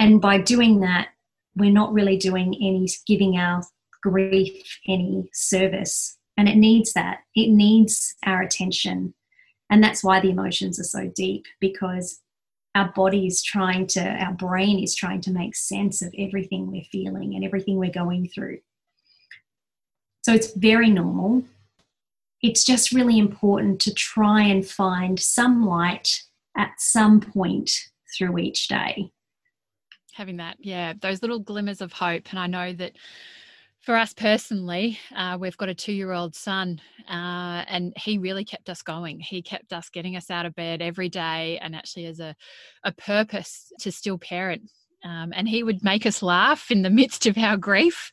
And 0.00 0.20
by 0.20 0.38
doing 0.38 0.80
that, 0.80 1.10
we're 1.56 1.72
not 1.72 1.92
really 1.92 2.16
doing 2.16 2.54
any 2.54 2.88
giving 3.06 3.36
our 3.36 3.62
grief 4.02 4.78
any 4.86 5.30
service. 5.32 6.18
And 6.36 6.48
it 6.48 6.56
needs 6.56 6.92
that. 6.94 7.20
It 7.34 7.50
needs 7.50 8.14
our 8.24 8.42
attention. 8.42 9.14
And 9.70 9.82
that's 9.82 10.04
why 10.04 10.20
the 10.20 10.30
emotions 10.30 10.78
are 10.80 10.84
so 10.84 11.10
deep 11.14 11.46
because 11.60 12.20
our 12.74 12.90
body 12.92 13.26
is 13.26 13.42
trying 13.42 13.86
to 13.86 14.00
our 14.00 14.32
brain 14.32 14.82
is 14.82 14.94
trying 14.94 15.20
to 15.22 15.30
make 15.30 15.54
sense 15.54 16.00
of 16.02 16.14
everything 16.18 16.70
we're 16.70 16.84
feeling 16.90 17.34
and 17.34 17.44
everything 17.44 17.78
we're 17.78 17.90
going 17.90 18.28
through. 18.28 18.58
So 20.22 20.32
it's 20.32 20.54
very 20.54 20.90
normal. 20.90 21.44
It's 22.40 22.64
just 22.64 22.92
really 22.92 23.18
important 23.18 23.80
to 23.82 23.94
try 23.94 24.42
and 24.42 24.66
find 24.66 25.18
some 25.18 25.66
light 25.66 26.22
at 26.56 26.72
some 26.78 27.20
point 27.20 27.70
through 28.16 28.38
each 28.38 28.68
day. 28.68 29.10
Having 30.12 30.36
that, 30.38 30.56
yeah, 30.60 30.92
those 31.00 31.22
little 31.22 31.38
glimmers 31.38 31.80
of 31.80 31.92
hope. 31.92 32.30
And 32.30 32.38
I 32.38 32.46
know 32.46 32.72
that 32.74 32.92
for 33.80 33.96
us 33.96 34.12
personally, 34.12 34.98
uh, 35.16 35.36
we've 35.40 35.56
got 35.56 35.68
a 35.68 35.74
two 35.74 35.92
year 35.92 36.12
old 36.12 36.34
son, 36.34 36.80
uh, 37.08 37.64
and 37.66 37.92
he 37.96 38.18
really 38.18 38.44
kept 38.44 38.70
us 38.70 38.82
going. 38.82 39.18
He 39.20 39.42
kept 39.42 39.72
us 39.72 39.88
getting 39.88 40.16
us 40.16 40.30
out 40.30 40.46
of 40.46 40.54
bed 40.54 40.82
every 40.82 41.08
day 41.08 41.58
and 41.60 41.74
actually 41.74 42.06
as 42.06 42.20
a, 42.20 42.36
a 42.84 42.92
purpose 42.92 43.72
to 43.80 43.90
still 43.90 44.18
parent. 44.18 44.70
Um, 45.04 45.32
and 45.34 45.48
he 45.48 45.64
would 45.64 45.82
make 45.82 46.06
us 46.06 46.22
laugh 46.22 46.70
in 46.70 46.82
the 46.82 46.90
midst 46.90 47.26
of 47.26 47.36
our 47.36 47.56
grief 47.56 48.12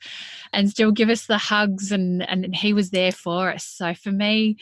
and 0.51 0.69
still 0.69 0.91
give 0.91 1.09
us 1.09 1.27
the 1.27 1.37
hugs, 1.37 1.91
and, 1.91 2.27
and 2.27 2.55
he 2.55 2.73
was 2.73 2.89
there 2.89 3.11
for 3.11 3.51
us. 3.51 3.63
So 3.65 3.93
for 3.93 4.11
me, 4.11 4.57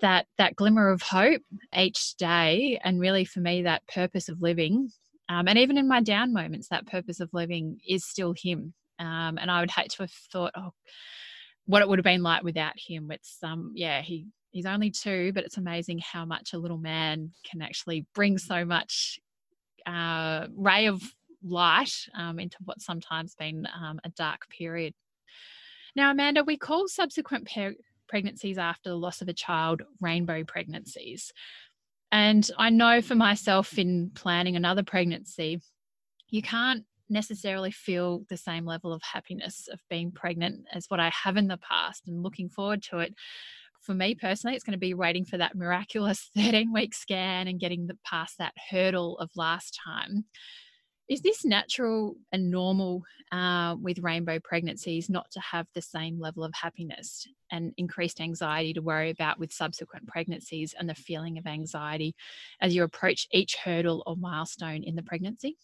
that 0.00 0.26
that 0.38 0.56
glimmer 0.56 0.90
of 0.90 1.02
hope 1.02 1.42
each 1.74 2.16
day 2.16 2.78
and 2.82 3.00
really 3.00 3.24
for 3.24 3.40
me 3.40 3.62
that 3.62 3.86
purpose 3.86 4.28
of 4.28 4.42
living 4.42 4.90
um, 5.28 5.48
and 5.48 5.58
even 5.58 5.78
in 5.78 5.88
my 5.88 6.00
down 6.00 6.32
moments 6.32 6.68
that 6.68 6.86
purpose 6.86 7.20
of 7.20 7.30
living 7.32 7.78
is 7.86 8.04
still 8.04 8.34
him 8.36 8.74
um, 8.98 9.38
and 9.38 9.50
I 9.50 9.60
would 9.60 9.70
hate 9.70 9.90
to 9.92 10.02
have 10.02 10.12
thought, 10.32 10.52
oh, 10.56 10.72
what 11.66 11.82
it 11.82 11.88
would 11.88 11.98
have 11.98 12.04
been 12.04 12.22
like 12.22 12.42
without 12.42 12.74
him. 12.76 13.10
It's 13.10 13.38
um, 13.42 13.72
yeah, 13.74 14.00
he 14.02 14.26
he's 14.50 14.66
only 14.66 14.90
two, 14.90 15.32
but 15.32 15.44
it's 15.44 15.58
amazing 15.58 15.98
how 15.98 16.24
much 16.24 16.52
a 16.52 16.58
little 16.58 16.78
man 16.78 17.32
can 17.48 17.60
actually 17.60 18.06
bring 18.14 18.38
so 18.38 18.64
much 18.64 19.18
uh, 19.86 20.46
ray 20.56 20.86
of 20.86 21.02
light 21.42 21.92
um, 22.14 22.38
into 22.38 22.56
what's 22.64 22.84
sometimes 22.84 23.34
been 23.34 23.66
um, 23.74 24.00
a 24.04 24.08
dark 24.10 24.48
period. 24.48 24.94
Now, 25.94 26.10
Amanda, 26.10 26.44
we 26.44 26.56
call 26.56 26.88
subsequent 26.88 27.48
pregnancies 28.08 28.58
after 28.58 28.90
the 28.90 28.96
loss 28.96 29.22
of 29.22 29.28
a 29.28 29.32
child 29.32 29.82
rainbow 30.00 30.44
pregnancies. 30.44 31.32
And 32.16 32.50
I 32.56 32.70
know 32.70 33.02
for 33.02 33.14
myself 33.14 33.78
in 33.78 34.10
planning 34.14 34.56
another 34.56 34.82
pregnancy, 34.82 35.60
you 36.30 36.40
can't 36.40 36.84
necessarily 37.10 37.70
feel 37.70 38.22
the 38.30 38.38
same 38.38 38.64
level 38.64 38.94
of 38.94 39.02
happiness 39.02 39.68
of 39.70 39.80
being 39.90 40.10
pregnant 40.10 40.64
as 40.72 40.86
what 40.88 40.98
I 40.98 41.10
have 41.10 41.36
in 41.36 41.46
the 41.46 41.58
past 41.58 42.08
and 42.08 42.22
looking 42.22 42.48
forward 42.48 42.82
to 42.84 43.00
it. 43.00 43.12
For 43.82 43.92
me 43.92 44.14
personally, 44.14 44.56
it's 44.56 44.64
going 44.64 44.72
to 44.72 44.78
be 44.78 44.94
waiting 44.94 45.26
for 45.26 45.36
that 45.36 45.56
miraculous 45.56 46.30
13 46.34 46.72
week 46.72 46.94
scan 46.94 47.48
and 47.48 47.60
getting 47.60 47.86
past 48.02 48.38
that 48.38 48.54
hurdle 48.70 49.18
of 49.18 49.28
last 49.36 49.78
time. 49.84 50.24
Is 51.08 51.20
this 51.20 51.44
natural 51.44 52.16
and 52.32 52.50
normal 52.50 53.04
uh, 53.30 53.76
with 53.80 54.00
rainbow 54.00 54.40
pregnancies 54.40 55.08
not 55.08 55.30
to 55.32 55.40
have 55.40 55.68
the 55.72 55.82
same 55.82 56.18
level 56.18 56.42
of 56.42 56.52
happiness 56.54 57.28
and 57.52 57.72
increased 57.76 58.20
anxiety 58.20 58.72
to 58.72 58.82
worry 58.82 59.10
about 59.10 59.38
with 59.38 59.52
subsequent 59.52 60.08
pregnancies 60.08 60.74
and 60.76 60.88
the 60.88 60.94
feeling 60.96 61.38
of 61.38 61.46
anxiety 61.46 62.14
as 62.60 62.74
you 62.74 62.82
approach 62.82 63.28
each 63.30 63.56
hurdle 63.56 64.02
or 64.04 64.16
milestone 64.16 64.82
in 64.82 64.96
the 64.96 65.02
pregnancy? 65.02 65.56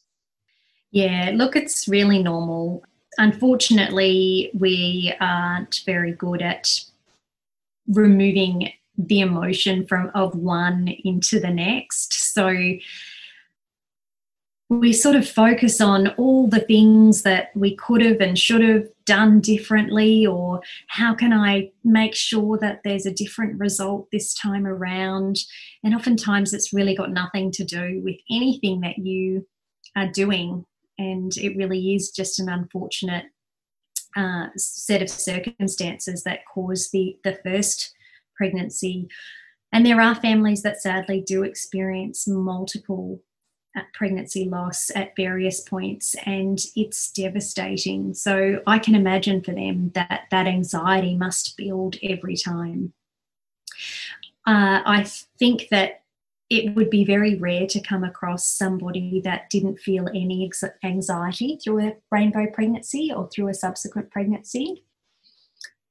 Yeah, 0.92 1.32
look, 1.34 1.56
it's 1.56 1.88
really 1.88 2.22
normal. 2.22 2.84
Unfortunately, 3.18 4.50
we 4.54 5.12
aren't 5.20 5.82
very 5.84 6.12
good 6.12 6.40
at 6.40 6.80
removing 7.88 8.72
the 8.96 9.20
emotion 9.20 9.86
from 9.86 10.10
of 10.14 10.36
one 10.36 10.88
into 11.04 11.40
the 11.40 11.50
next. 11.50 12.32
So 12.32 12.48
we 14.80 14.92
sort 14.92 15.16
of 15.16 15.28
focus 15.28 15.80
on 15.80 16.08
all 16.18 16.48
the 16.48 16.60
things 16.60 17.22
that 17.22 17.50
we 17.54 17.76
could 17.76 18.02
have 18.02 18.20
and 18.20 18.38
should 18.38 18.62
have 18.62 18.86
done 19.04 19.40
differently, 19.40 20.26
or 20.26 20.60
how 20.88 21.14
can 21.14 21.32
I 21.32 21.70
make 21.84 22.14
sure 22.14 22.58
that 22.58 22.80
there's 22.84 23.06
a 23.06 23.12
different 23.12 23.58
result 23.58 24.08
this 24.12 24.34
time 24.34 24.66
around? 24.66 25.38
And 25.84 25.94
oftentimes 25.94 26.52
it's 26.52 26.72
really 26.72 26.94
got 26.94 27.12
nothing 27.12 27.50
to 27.52 27.64
do 27.64 28.00
with 28.04 28.16
anything 28.30 28.80
that 28.80 28.98
you 28.98 29.46
are 29.96 30.08
doing 30.08 30.64
and 30.98 31.36
it 31.36 31.56
really 31.56 31.94
is 31.94 32.10
just 32.10 32.38
an 32.38 32.48
unfortunate 32.48 33.26
uh, 34.16 34.46
set 34.56 35.02
of 35.02 35.08
circumstances 35.08 36.22
that 36.24 36.40
caused 36.52 36.92
the 36.92 37.16
the 37.24 37.38
first 37.44 37.94
pregnancy. 38.36 39.08
And 39.72 39.86
there 39.86 40.00
are 40.00 40.14
families 40.14 40.62
that 40.62 40.82
sadly 40.82 41.22
do 41.26 41.42
experience 41.42 42.28
multiple 42.28 43.22
pregnancy 43.94 44.44
loss 44.44 44.90
at 44.94 45.16
various 45.16 45.60
points, 45.60 46.14
and 46.26 46.58
it's 46.76 47.10
devastating. 47.12 48.14
So 48.14 48.60
I 48.66 48.78
can 48.78 48.94
imagine 48.94 49.42
for 49.42 49.52
them 49.52 49.90
that 49.94 50.24
that 50.30 50.46
anxiety 50.46 51.16
must 51.16 51.56
build 51.56 51.96
every 52.02 52.36
time. 52.36 52.92
Uh, 54.46 54.82
I 54.84 55.06
think 55.38 55.68
that 55.70 56.02
it 56.50 56.74
would 56.74 56.90
be 56.90 57.04
very 57.04 57.36
rare 57.36 57.66
to 57.66 57.80
come 57.80 58.04
across 58.04 58.46
somebody 58.46 59.22
that 59.24 59.48
didn't 59.48 59.80
feel 59.80 60.06
any 60.08 60.50
anxiety 60.84 61.58
through 61.62 61.80
a 61.80 61.96
rainbow 62.10 62.46
pregnancy 62.52 63.10
or 63.14 63.28
through 63.30 63.48
a 63.48 63.54
subsequent 63.54 64.10
pregnancy. 64.10 64.84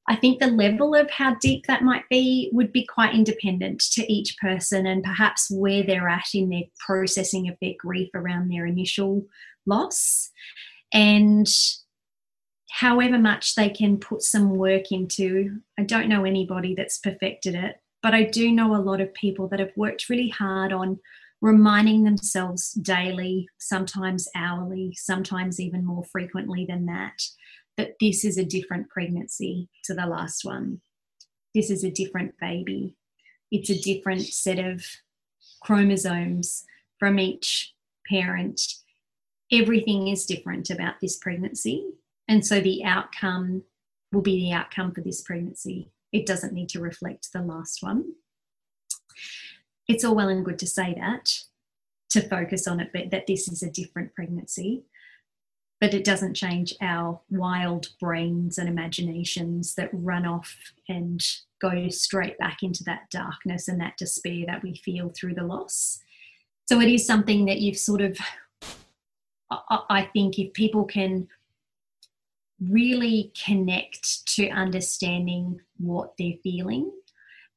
I 0.07 0.15
think 0.15 0.39
the 0.39 0.47
level 0.47 0.95
of 0.95 1.09
how 1.11 1.35
deep 1.35 1.67
that 1.67 1.83
might 1.83 2.03
be 2.09 2.49
would 2.53 2.71
be 2.71 2.85
quite 2.85 3.13
independent 3.13 3.81
to 3.93 4.11
each 4.11 4.35
person 4.39 4.87
and 4.87 5.03
perhaps 5.03 5.49
where 5.51 5.83
they're 5.83 6.09
at 6.09 6.33
in 6.33 6.49
their 6.49 6.63
processing 6.79 7.47
of 7.47 7.55
their 7.61 7.73
grief 7.79 8.09
around 8.15 8.49
their 8.49 8.65
initial 8.65 9.25
loss. 9.65 10.31
And 10.91 11.47
however 12.71 13.19
much 13.19 13.55
they 13.55 13.69
can 13.69 13.97
put 13.97 14.23
some 14.23 14.55
work 14.55 14.91
into, 14.91 15.59
I 15.77 15.83
don't 15.83 16.09
know 16.09 16.25
anybody 16.25 16.73
that's 16.73 16.97
perfected 16.97 17.53
it, 17.53 17.77
but 18.01 18.13
I 18.13 18.23
do 18.23 18.51
know 18.51 18.75
a 18.75 18.81
lot 18.81 19.01
of 19.01 19.13
people 19.13 19.47
that 19.49 19.59
have 19.59 19.71
worked 19.75 20.09
really 20.09 20.29
hard 20.29 20.73
on 20.73 20.99
reminding 21.41 22.03
themselves 22.03 22.71
daily, 22.71 23.47
sometimes 23.59 24.27
hourly, 24.35 24.93
sometimes 24.95 25.59
even 25.59 25.85
more 25.85 26.03
frequently 26.05 26.65
than 26.65 26.85
that, 26.85 27.21
that 27.81 27.95
this 27.99 28.23
is 28.23 28.37
a 28.37 28.45
different 28.45 28.89
pregnancy 28.89 29.69
to 29.85 29.93
the 29.93 30.05
last 30.05 30.45
one. 30.45 30.81
This 31.53 31.69
is 31.69 31.83
a 31.83 31.91
different 31.91 32.35
baby. 32.39 32.95
It's 33.51 33.69
a 33.69 33.79
different 33.79 34.21
set 34.21 34.59
of 34.59 34.85
chromosomes 35.61 36.63
from 36.99 37.19
each 37.19 37.73
parent. 38.07 38.61
Everything 39.51 40.07
is 40.07 40.25
different 40.25 40.69
about 40.69 40.95
this 41.01 41.17
pregnancy. 41.17 41.89
And 42.27 42.45
so 42.45 42.61
the 42.61 42.83
outcome 42.83 43.63
will 44.11 44.21
be 44.21 44.37
the 44.37 44.53
outcome 44.53 44.93
for 44.93 45.01
this 45.01 45.21
pregnancy 45.21 45.91
it 46.11 46.25
doesn't 46.25 46.53
need 46.53 46.69
to 46.69 46.79
reflect 46.79 47.31
the 47.31 47.41
last 47.41 47.81
one. 47.81 48.13
It's 49.87 50.03
all 50.03 50.15
well 50.15 50.29
and 50.29 50.45
good 50.45 50.59
to 50.59 50.67
say 50.67 50.93
that, 50.97 51.29
to 52.11 52.21
focus 52.21 52.67
on 52.67 52.79
it, 52.79 52.91
but 52.93 53.11
that 53.11 53.27
this 53.27 53.47
is 53.47 53.63
a 53.63 53.71
different 53.71 54.13
pregnancy. 54.13 54.83
But 55.81 55.93
it 55.95 56.05
doesn't 56.05 56.35
change 56.35 56.73
our 56.79 57.19
wild 57.31 57.89
brains 57.99 58.57
and 58.59 58.69
imaginations 58.69 59.73
that 59.75 59.89
run 59.91 60.25
off 60.27 60.55
and 60.87 61.19
go 61.59 61.89
straight 61.89 62.37
back 62.37 62.59
into 62.61 62.83
that 62.83 63.09
darkness 63.09 63.67
and 63.67 63.81
that 63.81 63.97
despair 63.97 64.45
that 64.45 64.61
we 64.63 64.75
feel 64.75 65.09
through 65.09 65.33
the 65.33 65.43
loss. 65.43 65.99
So 66.69 66.79
it 66.79 66.87
is 66.87 67.05
something 67.05 67.45
that 67.45 67.61
you've 67.61 67.79
sort 67.79 68.01
of, 68.01 68.17
I 69.49 70.07
think, 70.13 70.37
if 70.37 70.53
people 70.53 70.85
can 70.85 71.27
really 72.59 73.33
connect 73.43 74.27
to 74.35 74.49
understanding 74.49 75.59
what 75.77 76.13
they're 76.17 76.37
feeling 76.43 76.91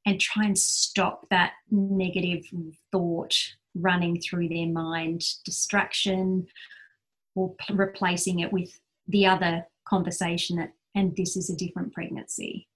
and 0.06 0.18
try 0.18 0.44
and 0.44 0.58
stop 0.58 1.26
that 1.30 1.52
negative 1.70 2.44
thought 2.90 3.34
running 3.74 4.18
through 4.18 4.48
their 4.48 4.66
mind, 4.66 5.22
distraction, 5.44 6.46
or 7.34 7.54
p- 7.54 7.74
replacing 7.74 8.40
it 8.40 8.52
with 8.52 8.78
the 9.08 9.26
other 9.26 9.66
conversation 9.86 10.56
that, 10.56 10.72
and 10.94 11.14
this 11.16 11.36
is 11.36 11.50
a 11.50 11.56
different 11.56 11.92
pregnancy. 11.92 12.68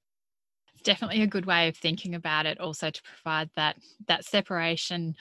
Definitely 0.84 1.22
a 1.22 1.26
good 1.26 1.46
way 1.46 1.68
of 1.68 1.76
thinking 1.76 2.14
about 2.14 2.46
it, 2.46 2.60
also 2.60 2.90
to 2.90 3.02
provide 3.02 3.50
that 3.56 3.76
that 4.06 4.24
separation 4.24 5.16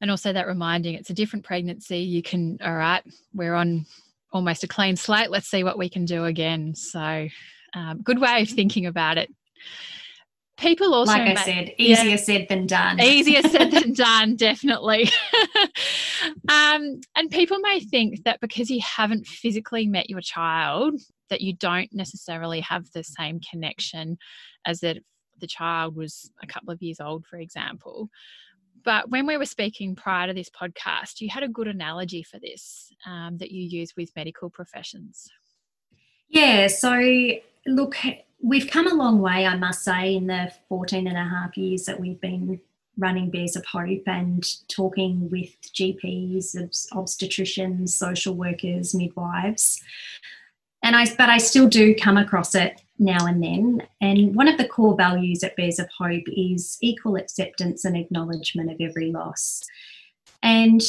and 0.00 0.10
also 0.10 0.32
that 0.32 0.46
reminding 0.46 0.94
it's 0.94 1.10
a 1.10 1.14
different 1.14 1.44
pregnancy. 1.44 1.98
You 1.98 2.22
can, 2.22 2.58
all 2.62 2.74
right, 2.74 3.02
we're 3.32 3.54
on 3.54 3.86
almost 4.32 4.64
a 4.64 4.68
clean 4.68 4.96
slate. 4.96 5.30
Let's 5.30 5.48
see 5.48 5.64
what 5.64 5.78
we 5.78 5.88
can 5.88 6.04
do 6.04 6.24
again. 6.26 6.74
So, 6.74 7.28
um, 7.74 8.02
good 8.02 8.20
way 8.20 8.42
of 8.42 8.48
thinking 8.48 8.86
about 8.86 9.16
it. 9.18 9.32
People 10.56 10.94
also, 10.94 11.12
like 11.12 11.36
I 11.36 11.44
said, 11.44 11.74
easier 11.78 12.10
yeah, 12.10 12.16
said 12.16 12.46
than 12.48 12.66
done. 12.66 13.00
easier 13.00 13.42
said 13.42 13.72
than 13.72 13.92
done, 13.94 14.36
definitely. 14.36 15.10
um, 16.48 17.00
and 17.16 17.30
people 17.30 17.58
may 17.58 17.80
think 17.80 18.22
that 18.24 18.40
because 18.40 18.70
you 18.70 18.80
haven't 18.80 19.26
physically 19.26 19.86
met 19.86 20.08
your 20.08 20.20
child, 20.20 21.00
that 21.28 21.40
you 21.40 21.54
don't 21.54 21.92
necessarily 21.92 22.60
have 22.60 22.84
the 22.92 23.02
same 23.02 23.40
connection 23.40 24.16
as 24.64 24.82
if 24.84 24.98
the 25.40 25.48
child 25.48 25.96
was 25.96 26.30
a 26.42 26.46
couple 26.46 26.72
of 26.72 26.80
years 26.80 27.00
old, 27.00 27.26
for 27.26 27.38
example. 27.38 28.08
But 28.84 29.10
when 29.10 29.26
we 29.26 29.36
were 29.36 29.46
speaking 29.46 29.96
prior 29.96 30.28
to 30.28 30.34
this 30.34 30.50
podcast, 30.50 31.20
you 31.20 31.30
had 31.30 31.42
a 31.42 31.48
good 31.48 31.68
analogy 31.68 32.22
for 32.22 32.38
this 32.38 32.92
um, 33.06 33.38
that 33.38 33.50
you 33.50 33.62
use 33.62 33.94
with 33.96 34.10
medical 34.14 34.50
professions. 34.50 35.26
Yeah. 36.28 36.66
So, 36.66 37.00
look, 37.66 37.96
we've 38.44 38.70
come 38.70 38.86
a 38.86 38.94
long 38.94 39.20
way, 39.20 39.46
I 39.46 39.56
must 39.56 39.82
say, 39.82 40.14
in 40.14 40.26
the 40.26 40.52
14 40.68 41.06
and 41.06 41.16
a 41.16 41.24
half 41.24 41.56
years 41.56 41.84
that 41.86 41.98
we've 41.98 42.20
been 42.20 42.60
running 42.98 43.30
Bears 43.30 43.56
of 43.56 43.64
Hope 43.64 44.06
and 44.06 44.44
talking 44.68 45.30
with 45.30 45.56
GPs, 45.72 46.54
obstetricians, 46.92 47.88
social 47.88 48.34
workers, 48.34 48.94
midwives. 48.94 49.82
And 50.82 50.94
I, 50.94 51.06
but 51.16 51.30
I 51.30 51.38
still 51.38 51.66
do 51.66 51.94
come 51.94 52.18
across 52.18 52.54
it 52.54 52.82
now 52.98 53.26
and 53.26 53.42
then. 53.42 53.82
And 54.02 54.36
one 54.36 54.48
of 54.48 54.58
the 54.58 54.68
core 54.68 54.94
values 54.94 55.42
at 55.42 55.56
Bears 55.56 55.78
of 55.78 55.88
Hope 55.98 56.24
is 56.28 56.76
equal 56.82 57.16
acceptance 57.16 57.86
and 57.86 57.96
acknowledgement 57.96 58.70
of 58.70 58.76
every 58.78 59.10
loss. 59.10 59.62
And 60.42 60.82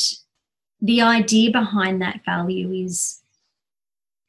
the 0.81 1.01
idea 1.01 1.51
behind 1.51 2.01
that 2.01 2.25
value 2.25 2.71
is 2.73 3.21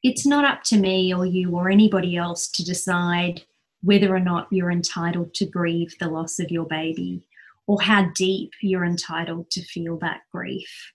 it's 0.03 0.27
not 0.27 0.45
up 0.45 0.63
to 0.65 0.79
me 0.79 1.13
or 1.13 1.27
you 1.27 1.57
or 1.57 1.71
anybody 1.71 2.17
else 2.17 2.49
to 2.49 2.65
decide 2.65 3.43
whether 3.83 4.15
or 4.15 4.21
not 4.21 4.49
you're 4.51 4.71
entitled 4.71 5.35
to 5.35 5.47
grieve 5.47 5.95
the 5.99 6.09
loss 6.09 6.39
of 6.39 6.51
your 6.51 6.65
baby 6.65 7.23
or 7.67 7.83
how 7.83 8.11
deep 8.15 8.53
you're 8.61 8.85
entitled 8.85 9.51
to 9.51 9.63
feel 9.63 9.97
that 9.99 10.23
grief. 10.33 10.93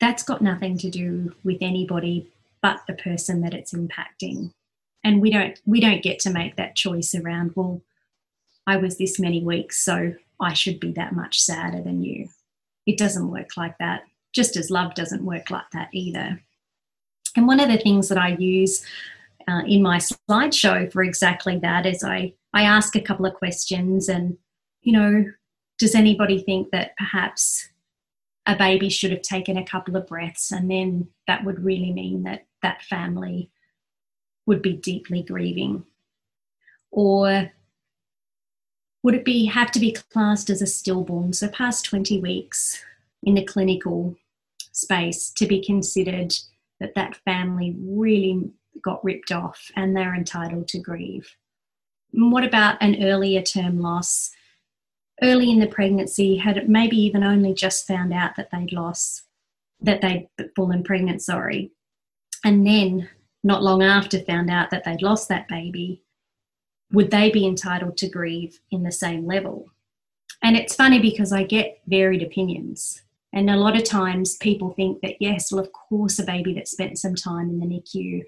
That's 0.00 0.22
got 0.22 0.42
nothing 0.42 0.78
to 0.78 0.90
do 0.90 1.34
with 1.42 1.58
anybody 1.60 2.30
but 2.62 2.80
the 2.86 2.94
person 2.94 3.40
that 3.42 3.54
it's 3.54 3.72
impacting. 3.72 4.52
And 5.04 5.20
we 5.20 5.30
don't 5.30 5.60
we 5.64 5.80
don't 5.80 6.02
get 6.02 6.18
to 6.20 6.30
make 6.30 6.56
that 6.56 6.76
choice 6.76 7.14
around, 7.14 7.52
well, 7.54 7.80
I 8.66 8.76
was 8.76 8.98
this 8.98 9.20
many 9.20 9.42
weeks, 9.42 9.78
so 9.84 10.14
I 10.40 10.52
should 10.52 10.80
be 10.80 10.92
that 10.92 11.14
much 11.14 11.40
sadder 11.40 11.80
than 11.80 12.02
you. 12.02 12.28
It 12.86 12.98
doesn't 12.98 13.30
work 13.30 13.56
like 13.56 13.78
that, 13.78 14.02
just 14.32 14.56
as 14.56 14.70
love 14.70 14.94
doesn't 14.94 15.24
work 15.24 15.50
like 15.50 15.70
that 15.72 15.88
either. 15.92 16.40
And 17.36 17.46
one 17.46 17.60
of 17.60 17.68
the 17.68 17.78
things 17.78 18.08
that 18.08 18.18
I 18.18 18.36
use 18.38 18.84
uh, 19.48 19.62
in 19.66 19.82
my 19.82 19.98
slideshow 19.98 20.90
for 20.92 21.02
exactly 21.02 21.58
that 21.58 21.86
is 21.86 22.02
I, 22.02 22.32
I 22.52 22.62
ask 22.62 22.96
a 22.96 23.00
couple 23.00 23.26
of 23.26 23.34
questions 23.34 24.08
and, 24.08 24.36
you 24.82 24.92
know, 24.92 25.24
does 25.78 25.94
anybody 25.94 26.42
think 26.42 26.70
that 26.70 26.96
perhaps 26.96 27.68
a 28.46 28.56
baby 28.56 28.88
should 28.88 29.10
have 29.10 29.22
taken 29.22 29.56
a 29.56 29.64
couple 29.64 29.96
of 29.96 30.06
breaths 30.06 30.50
and 30.52 30.70
then 30.70 31.08
that 31.26 31.44
would 31.44 31.64
really 31.64 31.92
mean 31.92 32.22
that 32.22 32.46
that 32.62 32.82
family 32.82 33.50
would 34.46 34.62
be 34.62 34.72
deeply 34.72 35.22
grieving? 35.22 35.84
Or 36.90 37.52
would 39.02 39.14
it 39.14 39.24
be 39.24 39.44
have 39.46 39.70
to 39.72 39.80
be 39.80 39.92
classed 39.92 40.50
as 40.50 40.62
a 40.62 40.66
stillborn, 40.66 41.32
so 41.32 41.48
past 41.48 41.84
20 41.84 42.20
weeks 42.20 42.82
in 43.22 43.34
the 43.34 43.44
clinical 43.44 44.16
space 44.72 45.30
to 45.30 45.46
be 45.46 45.62
considered 45.62 46.34
that 46.80 46.94
that 46.94 47.16
family 47.24 47.74
really 47.78 48.50
got 48.82 49.04
ripped 49.04 49.32
off 49.32 49.70
and 49.76 49.96
they're 49.96 50.14
entitled 50.14 50.68
to 50.68 50.78
grieve. 50.78 51.36
What 52.12 52.44
about 52.44 52.82
an 52.82 53.02
earlier 53.02 53.42
term 53.42 53.80
loss? 53.80 54.30
Early 55.22 55.50
in 55.50 55.60
the 55.60 55.66
pregnancy, 55.66 56.36
had 56.36 56.68
maybe 56.68 56.96
even 56.96 57.24
only 57.24 57.54
just 57.54 57.86
found 57.86 58.12
out 58.12 58.36
that 58.36 58.50
they'd 58.52 58.72
lost, 58.72 59.22
that 59.80 60.02
they'd 60.02 60.28
fallen 60.54 60.82
pregnant, 60.82 61.22
sorry. 61.22 61.72
And 62.44 62.66
then, 62.66 63.08
not 63.42 63.62
long 63.62 63.82
after, 63.82 64.20
found 64.20 64.50
out 64.50 64.70
that 64.70 64.84
they'd 64.84 65.00
lost 65.00 65.28
that 65.28 65.48
baby. 65.48 66.02
Would 66.92 67.10
they 67.10 67.30
be 67.30 67.46
entitled 67.46 67.96
to 67.98 68.08
grieve 68.08 68.60
in 68.70 68.82
the 68.82 68.92
same 68.92 69.26
level? 69.26 69.70
And 70.42 70.54
it's 70.54 70.76
funny 70.76 71.00
because 71.00 71.32
I 71.32 71.44
get 71.44 71.80
varied 71.86 72.22
opinions. 72.22 73.02
And 73.36 73.50
a 73.50 73.56
lot 73.56 73.76
of 73.76 73.84
times 73.84 74.38
people 74.38 74.70
think 74.70 75.02
that, 75.02 75.16
yes, 75.20 75.52
well, 75.52 75.62
of 75.62 75.70
course, 75.70 76.18
a 76.18 76.24
baby 76.24 76.54
that 76.54 76.66
spent 76.66 76.98
some 76.98 77.14
time 77.14 77.50
in 77.50 77.60
the 77.60 77.66
NICU 77.66 78.22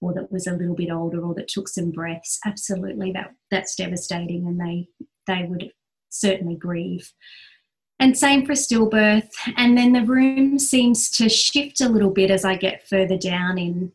or 0.00 0.14
that 0.14 0.32
was 0.32 0.46
a 0.46 0.54
little 0.54 0.74
bit 0.74 0.90
older 0.90 1.22
or 1.22 1.34
that 1.34 1.48
took 1.48 1.68
some 1.68 1.90
breaths, 1.90 2.40
absolutely, 2.46 3.12
that, 3.12 3.34
that's 3.50 3.76
devastating 3.76 4.46
and 4.46 4.58
they, 4.58 4.88
they 5.26 5.44
would 5.46 5.70
certainly 6.08 6.56
grieve. 6.56 7.12
And 8.00 8.16
same 8.16 8.46
for 8.46 8.54
stillbirth. 8.54 9.28
And 9.58 9.76
then 9.76 9.92
the 9.92 10.06
room 10.06 10.58
seems 10.58 11.10
to 11.18 11.28
shift 11.28 11.82
a 11.82 11.88
little 11.90 12.10
bit 12.10 12.30
as 12.30 12.46
I 12.46 12.56
get 12.56 12.88
further 12.88 13.18
down 13.18 13.58
in 13.58 13.92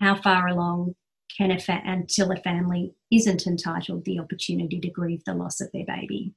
how 0.00 0.14
far 0.14 0.46
along 0.46 0.94
can 1.36 1.50
a 1.50 1.58
fa- 1.58 1.82
until 1.84 2.30
a 2.30 2.36
family 2.36 2.94
isn't 3.10 3.48
entitled 3.48 4.04
the 4.04 4.20
opportunity 4.20 4.78
to 4.78 4.90
grieve 4.90 5.24
the 5.24 5.34
loss 5.34 5.60
of 5.60 5.72
their 5.72 5.86
baby. 5.86 6.34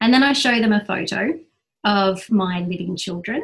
And 0.00 0.14
then 0.14 0.22
I 0.22 0.32
show 0.32 0.58
them 0.58 0.72
a 0.72 0.82
photo 0.86 1.38
of 1.86 2.28
my 2.30 2.60
living 2.60 2.96
children. 2.96 3.42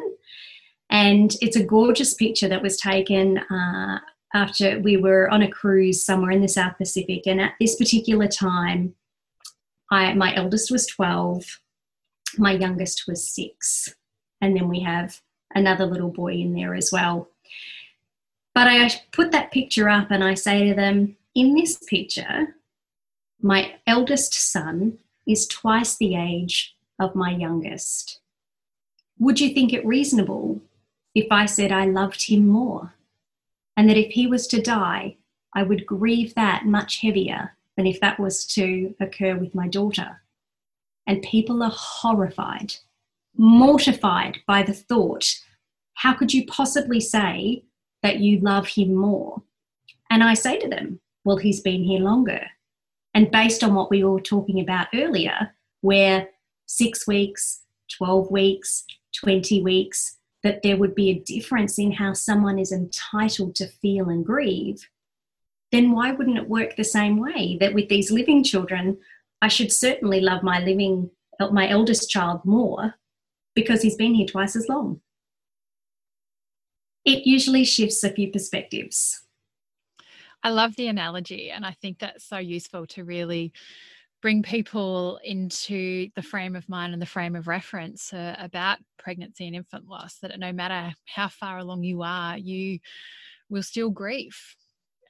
And 0.89 1.35
it's 1.41 1.55
a 1.55 1.63
gorgeous 1.63 2.13
picture 2.13 2.47
that 2.49 2.61
was 2.61 2.77
taken 2.77 3.39
uh, 3.39 3.99
after 4.35 4.79
we 4.79 4.97
were 4.97 5.29
on 5.29 5.41
a 5.41 5.49
cruise 5.49 6.05
somewhere 6.05 6.31
in 6.31 6.41
the 6.41 6.47
South 6.47 6.77
Pacific. 6.77 7.23
And 7.25 7.41
at 7.41 7.53
this 7.59 7.75
particular 7.75 8.27
time, 8.27 8.93
I, 9.89 10.13
my 10.13 10.35
eldest 10.35 10.69
was 10.69 10.85
12, 10.87 11.59
my 12.37 12.51
youngest 12.51 13.05
was 13.07 13.27
six. 13.27 13.95
And 14.41 14.55
then 14.55 14.67
we 14.67 14.81
have 14.81 15.21
another 15.55 15.85
little 15.85 16.09
boy 16.09 16.33
in 16.33 16.53
there 16.53 16.75
as 16.75 16.91
well. 16.91 17.29
But 18.53 18.67
I 18.67 18.89
put 19.11 19.31
that 19.31 19.51
picture 19.51 19.89
up 19.89 20.11
and 20.11 20.23
I 20.23 20.33
say 20.33 20.67
to 20.67 20.75
them, 20.75 21.15
in 21.33 21.55
this 21.55 21.77
picture, 21.77 22.55
my 23.41 23.75
eldest 23.87 24.33
son 24.33 24.99
is 25.25 25.47
twice 25.47 25.95
the 25.95 26.15
age 26.15 26.75
of 26.99 27.15
my 27.15 27.31
youngest. 27.31 28.19
Would 29.23 29.39
you 29.39 29.53
think 29.53 29.71
it 29.71 29.85
reasonable 29.85 30.59
if 31.15 31.27
I 31.31 31.45
said 31.45 31.71
I 31.71 31.85
loved 31.85 32.27
him 32.27 32.45
more? 32.45 32.93
And 33.77 33.87
that 33.87 33.95
if 33.95 34.11
he 34.11 34.27
was 34.27 34.47
to 34.47 34.61
die, 34.61 35.15
I 35.53 35.63
would 35.63 35.85
grieve 35.85 36.35
that 36.35 36.65
much 36.65 36.99
heavier 36.99 37.55
than 37.77 37.87
if 37.87 38.01
that 38.01 38.19
was 38.19 38.45
to 38.47 38.93
occur 38.99 39.37
with 39.37 39.55
my 39.55 39.69
daughter. 39.69 40.21
And 41.07 41.21
people 41.21 41.63
are 41.63 41.71
horrified, 41.73 42.73
mortified 43.37 44.39
by 44.45 44.61
the 44.61 44.73
thought 44.73 45.39
how 45.93 46.13
could 46.13 46.33
you 46.33 46.45
possibly 46.47 46.99
say 46.99 47.63
that 48.01 48.19
you 48.19 48.41
love 48.41 48.67
him 48.67 48.93
more? 48.93 49.41
And 50.09 50.21
I 50.21 50.33
say 50.33 50.59
to 50.59 50.67
them, 50.67 50.99
well, 51.23 51.37
he's 51.37 51.61
been 51.61 51.85
here 51.85 52.01
longer. 52.01 52.41
And 53.13 53.31
based 53.31 53.63
on 53.63 53.73
what 53.73 53.89
we 53.89 54.03
were 54.03 54.19
talking 54.19 54.59
about 54.59 54.87
earlier, 54.93 55.55
where 55.79 56.27
six 56.65 57.07
weeks, 57.07 57.61
12 57.97 58.29
weeks, 58.29 58.83
20 59.13 59.61
weeks, 59.61 60.17
that 60.43 60.61
there 60.61 60.77
would 60.77 60.93
be 60.93 61.09
a 61.09 61.19
difference 61.19 61.79
in 61.79 61.91
how 61.91 62.13
someone 62.13 62.59
is 62.59 62.71
entitled 62.71 63.55
to 63.55 63.67
feel 63.67 64.09
and 64.09 64.25
grieve, 64.25 64.89
then 65.71 65.91
why 65.91 66.11
wouldn't 66.11 66.37
it 66.37 66.49
work 66.49 66.75
the 66.75 66.83
same 66.83 67.17
way? 67.17 67.57
That 67.59 67.73
with 67.73 67.89
these 67.89 68.11
living 68.11 68.43
children, 68.43 68.97
I 69.41 69.47
should 69.47 69.71
certainly 69.71 70.19
love 70.19 70.43
my 70.43 70.59
living, 70.59 71.09
uh, 71.39 71.49
my 71.49 71.69
eldest 71.69 72.09
child 72.09 72.45
more 72.45 72.95
because 73.55 73.81
he's 73.81 73.95
been 73.95 74.13
here 74.13 74.27
twice 74.27 74.55
as 74.55 74.69
long. 74.69 75.01
It 77.05 77.25
usually 77.25 77.65
shifts 77.65 78.03
a 78.03 78.11
few 78.11 78.31
perspectives. 78.31 79.21
I 80.43 80.49
love 80.49 80.75
the 80.75 80.87
analogy, 80.87 81.49
and 81.49 81.65
I 81.65 81.71
think 81.71 81.99
that's 81.99 82.25
so 82.25 82.37
useful 82.37 82.85
to 82.87 83.03
really 83.03 83.53
bring 84.23 84.41
people 84.41 85.19
into 85.25 86.07
the 86.15 86.21
frame 86.21 86.55
of 86.55 86.67
mind 86.69 86.93
and 86.93 87.01
the 87.01 87.05
frame 87.05 87.35
of 87.35 87.45
reference 87.45 88.13
uh, 88.13 88.33
about 88.39 88.77
pregnancy 88.97 89.45
and 89.45 89.53
infant 89.53 89.85
loss 89.85 90.19
that 90.19 90.39
no 90.39 90.53
matter 90.53 90.95
how 91.05 91.27
far 91.27 91.57
along 91.57 91.83
you 91.83 92.01
are, 92.03 92.37
you 92.37 92.79
will 93.49 93.61
still 93.61 93.89
grieve. 93.89 94.55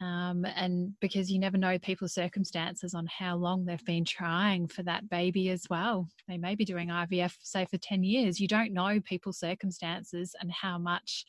Um, 0.01 0.45
and 0.55 0.93
because 0.99 1.31
you 1.31 1.37
never 1.37 1.59
know 1.59 1.77
people's 1.77 2.15
circumstances 2.15 2.95
on 2.95 3.05
how 3.05 3.35
long 3.35 3.65
they've 3.65 3.85
been 3.85 4.03
trying 4.03 4.67
for 4.67 4.81
that 4.81 5.07
baby 5.07 5.51
as 5.51 5.67
well. 5.69 6.09
They 6.27 6.39
may 6.39 6.55
be 6.55 6.65
doing 6.65 6.89
IVF, 6.89 7.35
say, 7.43 7.67
for 7.69 7.77
10 7.77 8.03
years. 8.03 8.39
You 8.39 8.47
don't 8.47 8.73
know 8.73 8.99
people's 8.99 9.37
circumstances 9.37 10.35
and 10.41 10.51
how 10.51 10.79
much 10.79 11.23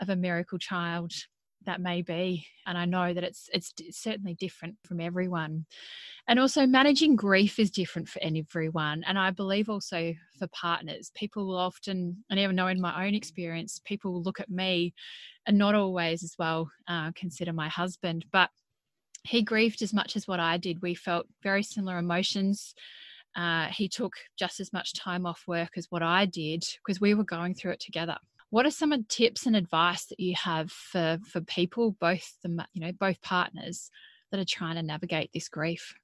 of 0.00 0.08
a 0.08 0.16
miracle 0.16 0.58
child 0.58 1.12
that 1.66 1.80
may 1.80 2.02
be 2.02 2.46
and 2.66 2.78
i 2.78 2.84
know 2.84 3.12
that 3.12 3.24
it's 3.24 3.50
it's 3.52 3.72
certainly 3.90 4.34
different 4.34 4.76
from 4.82 5.00
everyone. 5.00 5.66
And 6.28 6.40
also 6.40 6.66
managing 6.66 7.14
grief 7.14 7.60
is 7.60 7.70
different 7.70 8.08
for 8.08 8.20
everyone 8.22 9.04
and 9.06 9.18
i 9.18 9.30
believe 9.30 9.68
also 9.68 10.14
for 10.38 10.48
partners. 10.48 11.10
People 11.14 11.46
will 11.46 11.58
often 11.58 12.24
i 12.30 12.34
never 12.34 12.52
know 12.52 12.66
in 12.68 12.80
my 12.80 13.06
own 13.06 13.14
experience 13.14 13.80
people 13.84 14.12
will 14.12 14.22
look 14.22 14.40
at 14.40 14.50
me 14.50 14.94
and 15.46 15.58
not 15.58 15.74
always 15.74 16.24
as 16.24 16.34
well 16.38 16.70
uh, 16.88 17.12
consider 17.14 17.52
my 17.52 17.68
husband 17.68 18.24
but 18.32 18.50
he 19.24 19.42
grieved 19.42 19.82
as 19.82 19.92
much 19.92 20.16
as 20.16 20.26
what 20.26 20.40
i 20.40 20.56
did. 20.56 20.82
We 20.82 20.94
felt 20.94 21.26
very 21.42 21.62
similar 21.62 21.98
emotions. 21.98 22.74
Uh, 23.34 23.66
he 23.66 23.86
took 23.86 24.14
just 24.38 24.60
as 24.60 24.72
much 24.72 24.94
time 24.94 25.26
off 25.26 25.42
work 25.46 25.70
as 25.76 25.86
what 25.90 26.02
i 26.02 26.24
did 26.24 26.64
because 26.78 27.00
we 27.00 27.12
were 27.14 27.24
going 27.24 27.54
through 27.54 27.72
it 27.72 27.80
together 27.80 28.16
what 28.56 28.64
are 28.64 28.70
some 28.70 28.90
of 28.90 29.06
tips 29.06 29.44
and 29.44 29.54
advice 29.54 30.06
that 30.06 30.18
you 30.18 30.34
have 30.34 30.72
for 30.72 31.18
for 31.26 31.42
people 31.42 31.90
both 32.00 32.38
the 32.42 32.64
you 32.72 32.80
know 32.80 32.90
both 32.90 33.20
partners 33.20 33.90
that 34.30 34.40
are 34.40 34.46
trying 34.46 34.76
to 34.76 34.82
navigate 34.82 35.30
this 35.34 35.50
grief? 35.50 35.94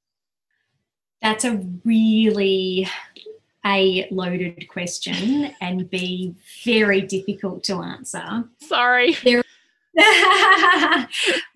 That's 1.23 1.47
a 1.47 1.65
really 1.83 2.87
a 3.65 4.07
loaded 4.11 4.69
question 4.69 5.55
and 5.63 5.89
be 5.89 6.35
very 6.63 7.01
difficult 7.01 7.65
to 7.65 7.77
answer. 7.77 8.45
Sorry. 8.61 9.15
There 9.25 9.43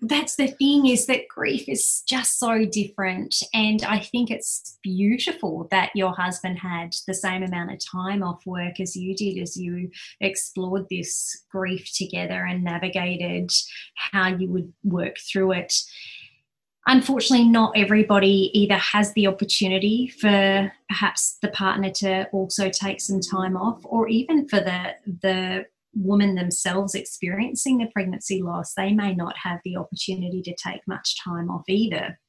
That's 0.01 0.35
the 0.35 0.47
thing 0.47 0.85
is 0.85 1.07
that 1.07 1.27
grief 1.27 1.67
is 1.67 2.03
just 2.07 2.37
so 2.37 2.65
different. 2.65 3.35
And 3.53 3.83
I 3.83 3.99
think 3.99 4.29
it's 4.29 4.77
beautiful 4.83 5.67
that 5.71 5.89
your 5.95 6.13
husband 6.13 6.59
had 6.59 6.95
the 7.07 7.15
same 7.15 7.41
amount 7.41 7.71
of 7.71 7.79
time 7.83 8.21
off 8.21 8.45
work 8.45 8.79
as 8.79 8.95
you 8.95 9.15
did 9.15 9.41
as 9.41 9.57
you 9.57 9.89
explored 10.21 10.85
this 10.89 11.45
grief 11.51 11.91
together 11.93 12.45
and 12.45 12.63
navigated 12.63 13.51
how 13.95 14.27
you 14.27 14.49
would 14.49 14.71
work 14.83 15.17
through 15.17 15.53
it 15.53 15.73
unfortunately 16.87 17.47
not 17.47 17.71
everybody 17.75 18.49
either 18.53 18.75
has 18.75 19.13
the 19.13 19.27
opportunity 19.27 20.07
for 20.07 20.71
perhaps 20.87 21.37
the 21.41 21.49
partner 21.49 21.91
to 21.91 22.25
also 22.31 22.69
take 22.69 22.99
some 23.01 23.19
time 23.19 23.55
off 23.57 23.79
or 23.83 24.07
even 24.07 24.47
for 24.47 24.59
the 24.59 24.95
the 25.21 25.65
woman 25.93 26.35
themselves 26.35 26.95
experiencing 26.95 27.77
the 27.77 27.87
pregnancy 27.87 28.41
loss 28.41 28.73
they 28.73 28.93
may 28.93 29.15
not 29.15 29.35
have 29.37 29.59
the 29.63 29.75
opportunity 29.75 30.41
to 30.41 30.55
take 30.55 30.81
much 30.87 31.21
time 31.23 31.49
off 31.49 31.63
either. 31.67 32.19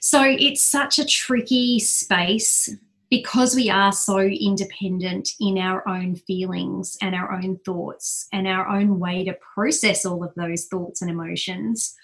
So 0.00 0.22
it's 0.22 0.62
such 0.62 0.98
a 0.98 1.04
tricky 1.04 1.78
space 1.78 2.74
because 3.10 3.54
we 3.54 3.68
are 3.68 3.92
so 3.92 4.20
independent 4.20 5.28
in 5.38 5.58
our 5.58 5.86
own 5.86 6.16
feelings 6.16 6.96
and 7.02 7.14
our 7.14 7.32
own 7.32 7.58
thoughts 7.64 8.26
and 8.32 8.48
our 8.48 8.66
own 8.66 8.98
way 8.98 9.22
to 9.24 9.36
process 9.54 10.06
all 10.06 10.24
of 10.24 10.34
those 10.34 10.64
thoughts 10.64 11.02
and 11.02 11.10
emotions. 11.10 11.94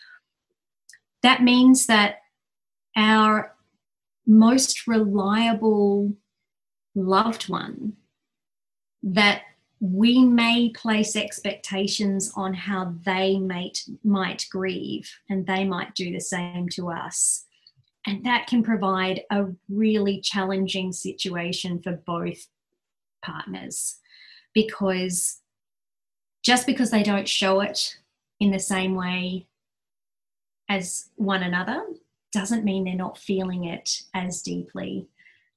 That 1.22 1.42
means 1.42 1.86
that 1.86 2.16
our 2.94 3.54
most 4.26 4.86
reliable 4.86 6.12
loved 6.94 7.48
one 7.48 7.94
that 9.02 9.42
we 9.80 10.24
may 10.24 10.70
place 10.70 11.14
expectations 11.14 12.32
on 12.34 12.52
how 12.52 12.94
they 13.04 13.38
might 13.38 13.84
might 14.02 14.46
grieve 14.50 15.08
and 15.30 15.46
they 15.46 15.64
might 15.64 15.94
do 15.94 16.12
the 16.12 16.20
same 16.20 16.68
to 16.68 16.90
us 16.90 17.44
and 18.06 18.24
that 18.24 18.46
can 18.46 18.62
provide 18.62 19.22
a 19.30 19.46
really 19.68 20.20
challenging 20.20 20.92
situation 20.92 21.80
for 21.80 21.92
both 21.92 22.46
partners 23.22 23.98
because 24.54 25.40
just 26.42 26.66
because 26.66 26.90
they 26.90 27.02
don't 27.02 27.28
show 27.28 27.60
it 27.60 27.98
in 28.40 28.50
the 28.50 28.58
same 28.58 28.94
way 28.94 29.46
as 30.68 31.10
one 31.16 31.42
another 31.42 31.84
doesn't 32.32 32.64
mean 32.64 32.84
they're 32.84 32.94
not 32.94 33.18
feeling 33.18 33.64
it 33.64 34.02
as 34.14 34.42
deeply. 34.42 35.08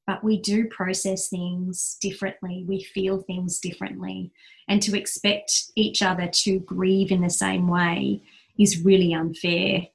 But 0.08 0.24
we 0.24 0.40
do 0.40 0.68
process 0.68 1.30
things 1.30 1.98
differently, 2.02 2.66
we 2.68 2.84
feel 2.84 3.20
things 3.20 3.60
differently. 3.60 4.32
And 4.68 4.82
to 4.84 4.98
expect 4.98 5.72
each 5.76 6.02
other 6.02 6.28
to 6.28 6.60
grieve 6.60 7.12
in 7.12 7.22
the 7.22 7.30
same 7.30 7.68
way 7.68 8.22
is 8.58 8.84
really 8.84 9.14
unfair. 9.14 9.88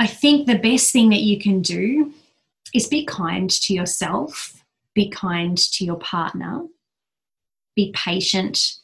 I 0.00 0.06
think 0.06 0.46
the 0.46 0.58
best 0.58 0.92
thing 0.92 1.10
that 1.10 1.22
you 1.22 1.38
can 1.38 1.62
do 1.62 2.12
is 2.74 2.88
be 2.88 3.04
kind 3.04 3.48
to 3.50 3.74
yourself, 3.74 4.64
be 4.94 5.08
kind 5.08 5.56
to 5.56 5.84
your 5.84 5.98
partner, 5.98 6.66
be 7.76 7.92
patient 7.94 8.76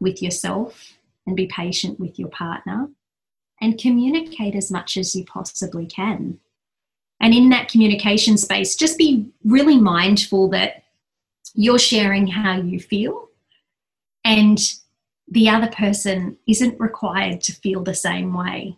with 0.00 0.22
yourself, 0.22 0.94
and 1.26 1.36
be 1.36 1.46
patient 1.46 2.00
with 2.00 2.18
your 2.18 2.28
partner 2.28 2.88
and 3.60 3.78
communicate 3.78 4.54
as 4.54 4.70
much 4.70 4.96
as 4.96 5.14
you 5.14 5.24
possibly 5.24 5.86
can. 5.86 6.38
And 7.20 7.34
in 7.34 7.50
that 7.50 7.68
communication 7.68 8.38
space, 8.38 8.76
just 8.76 8.96
be 8.96 9.30
really 9.44 9.78
mindful 9.78 10.48
that 10.50 10.84
you're 11.54 11.78
sharing 11.78 12.26
how 12.26 12.56
you 12.56 12.78
feel 12.78 13.28
and 14.24 14.58
the 15.28 15.48
other 15.48 15.68
person 15.68 16.36
isn't 16.46 16.80
required 16.80 17.40
to 17.42 17.52
feel 17.52 17.82
the 17.82 17.94
same 17.94 18.32
way. 18.32 18.76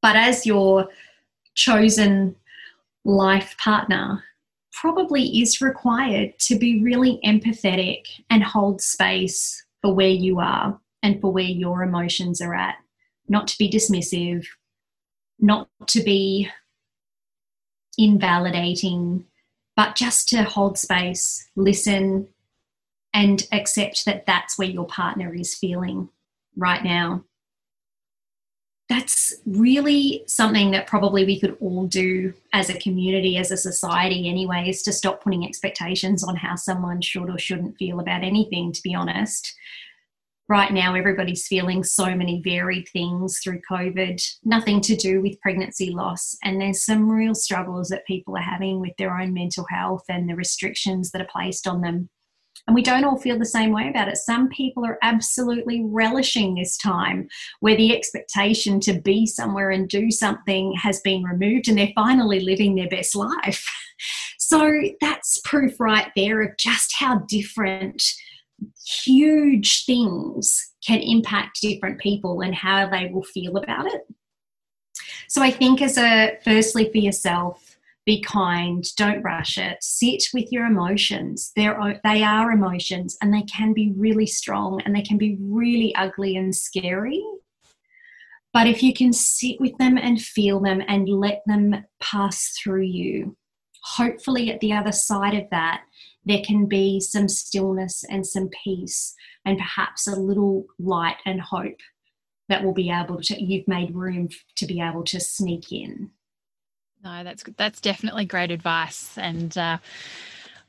But 0.00 0.16
as 0.16 0.46
your 0.46 0.88
chosen 1.54 2.34
life 3.04 3.54
partner, 3.58 4.24
probably 4.72 5.40
is 5.40 5.60
required 5.60 6.38
to 6.40 6.58
be 6.58 6.82
really 6.82 7.20
empathetic 7.24 8.06
and 8.30 8.42
hold 8.42 8.80
space 8.80 9.64
for 9.80 9.94
where 9.94 10.08
you 10.08 10.40
are 10.40 10.78
and 11.02 11.20
for 11.20 11.32
where 11.32 11.44
your 11.44 11.82
emotions 11.82 12.40
are 12.40 12.54
at 12.54 12.76
not 13.28 13.48
to 13.48 13.58
be 13.58 13.70
dismissive, 13.70 14.46
not 15.40 15.68
to 15.88 16.02
be 16.02 16.48
invalidating, 17.98 19.24
but 19.76 19.96
just 19.96 20.28
to 20.30 20.42
hold 20.42 20.78
space, 20.78 21.48
listen, 21.56 22.28
and 23.14 23.46
accept 23.52 24.04
that 24.06 24.26
that's 24.26 24.58
where 24.58 24.68
your 24.68 24.86
partner 24.86 25.34
is 25.34 25.54
feeling 25.54 26.08
right 26.56 26.82
now. 26.82 27.24
That's 28.88 29.34
really 29.46 30.24
something 30.26 30.70
that 30.72 30.86
probably 30.86 31.24
we 31.24 31.40
could 31.40 31.56
all 31.60 31.86
do 31.86 32.34
as 32.52 32.68
a 32.68 32.78
community, 32.78 33.38
as 33.38 33.50
a 33.50 33.56
society, 33.56 34.28
anyway, 34.28 34.68
is 34.68 34.82
to 34.82 34.92
stop 34.92 35.22
putting 35.22 35.46
expectations 35.46 36.22
on 36.22 36.36
how 36.36 36.56
someone 36.56 37.00
should 37.00 37.30
or 37.30 37.38
shouldn't 37.38 37.78
feel 37.78 38.00
about 38.00 38.24
anything, 38.24 38.72
to 38.72 38.82
be 38.82 38.94
honest 38.94 39.54
right 40.52 40.70
now 40.70 40.94
everybody's 40.94 41.46
feeling 41.46 41.82
so 41.82 42.14
many 42.14 42.42
varied 42.44 42.86
things 42.92 43.38
through 43.42 43.58
COVID, 43.70 44.22
nothing 44.44 44.82
to 44.82 44.94
do 44.94 45.22
with 45.22 45.40
pregnancy 45.40 45.88
loss. 45.88 46.36
And 46.44 46.60
there's 46.60 46.84
some 46.84 47.08
real 47.08 47.34
struggles 47.34 47.88
that 47.88 48.06
people 48.06 48.36
are 48.36 48.42
having 48.42 48.78
with 48.78 48.92
their 48.98 49.16
own 49.18 49.32
mental 49.32 49.64
health 49.70 50.04
and 50.10 50.28
the 50.28 50.36
restrictions 50.36 51.10
that 51.10 51.22
are 51.22 51.28
placed 51.32 51.66
on 51.66 51.80
them. 51.80 52.10
And 52.66 52.74
we 52.74 52.82
don't 52.82 53.04
all 53.04 53.18
feel 53.18 53.38
the 53.38 53.46
same 53.46 53.72
way 53.72 53.88
about 53.88 54.08
it. 54.08 54.18
Some 54.18 54.50
people 54.50 54.84
are 54.84 54.98
absolutely 55.00 55.84
relishing 55.86 56.54
this 56.54 56.76
time 56.76 57.28
where 57.60 57.74
the 57.74 57.96
expectation 57.96 58.78
to 58.80 59.00
be 59.00 59.24
somewhere 59.24 59.70
and 59.70 59.88
do 59.88 60.10
something 60.10 60.74
has 60.74 61.00
been 61.00 61.24
removed 61.24 61.66
and 61.66 61.78
they're 61.78 61.94
finally 61.94 62.40
living 62.40 62.74
their 62.74 62.90
best 62.90 63.16
life. 63.16 63.66
So 64.38 64.70
that's 65.00 65.40
proof 65.44 65.80
right 65.80 66.10
there 66.14 66.42
of 66.42 66.58
just 66.58 66.92
how 66.98 67.20
different 67.20 68.02
huge 69.04 69.84
things 69.84 70.72
can 70.86 71.00
impact 71.00 71.60
different 71.60 72.00
people 72.00 72.40
and 72.40 72.54
how 72.54 72.88
they 72.88 73.10
will 73.12 73.22
feel 73.22 73.56
about 73.56 73.86
it. 73.86 74.02
So 75.28 75.42
I 75.42 75.50
think 75.50 75.80
as 75.80 75.96
a 75.98 76.38
firstly 76.44 76.90
for 76.90 76.98
yourself, 76.98 77.72
be 78.04 78.20
kind, 78.20 78.84
don't 78.96 79.22
rush 79.22 79.58
it. 79.58 79.78
Sit 79.80 80.24
with 80.34 80.50
your 80.50 80.66
emotions. 80.66 81.52
They're, 81.54 82.00
they 82.02 82.22
are 82.22 82.50
emotions 82.50 83.16
and 83.22 83.32
they 83.32 83.42
can 83.42 83.72
be 83.72 83.92
really 83.96 84.26
strong 84.26 84.82
and 84.84 84.94
they 84.94 85.02
can 85.02 85.18
be 85.18 85.38
really 85.40 85.94
ugly 85.94 86.36
and 86.36 86.54
scary. 86.54 87.24
But 88.52 88.66
if 88.66 88.82
you 88.82 88.92
can 88.92 89.12
sit 89.12 89.60
with 89.60 89.76
them 89.78 89.96
and 89.96 90.20
feel 90.20 90.60
them 90.60 90.82
and 90.86 91.08
let 91.08 91.42
them 91.46 91.84
pass 92.00 92.54
through 92.62 92.82
you, 92.82 93.36
hopefully 93.82 94.52
at 94.52 94.60
the 94.60 94.72
other 94.72 94.92
side 94.92 95.34
of 95.34 95.48
that, 95.50 95.84
there 96.24 96.42
can 96.44 96.66
be 96.66 97.00
some 97.00 97.28
stillness 97.28 98.04
and 98.08 98.26
some 98.26 98.48
peace 98.64 99.14
and 99.44 99.58
perhaps 99.58 100.06
a 100.06 100.16
little 100.16 100.66
light 100.78 101.16
and 101.26 101.40
hope 101.40 101.78
that 102.48 102.62
will 102.62 102.74
be 102.74 102.90
able 102.90 103.20
to 103.20 103.42
you've 103.42 103.68
made 103.68 103.94
room 103.94 104.28
to 104.56 104.66
be 104.66 104.80
able 104.80 105.04
to 105.04 105.20
sneak 105.20 105.72
in 105.72 106.10
no 107.02 107.22
that's 107.24 107.44
that's 107.56 107.80
definitely 107.80 108.24
great 108.24 108.50
advice 108.50 109.16
and 109.18 109.56
uh, 109.58 109.78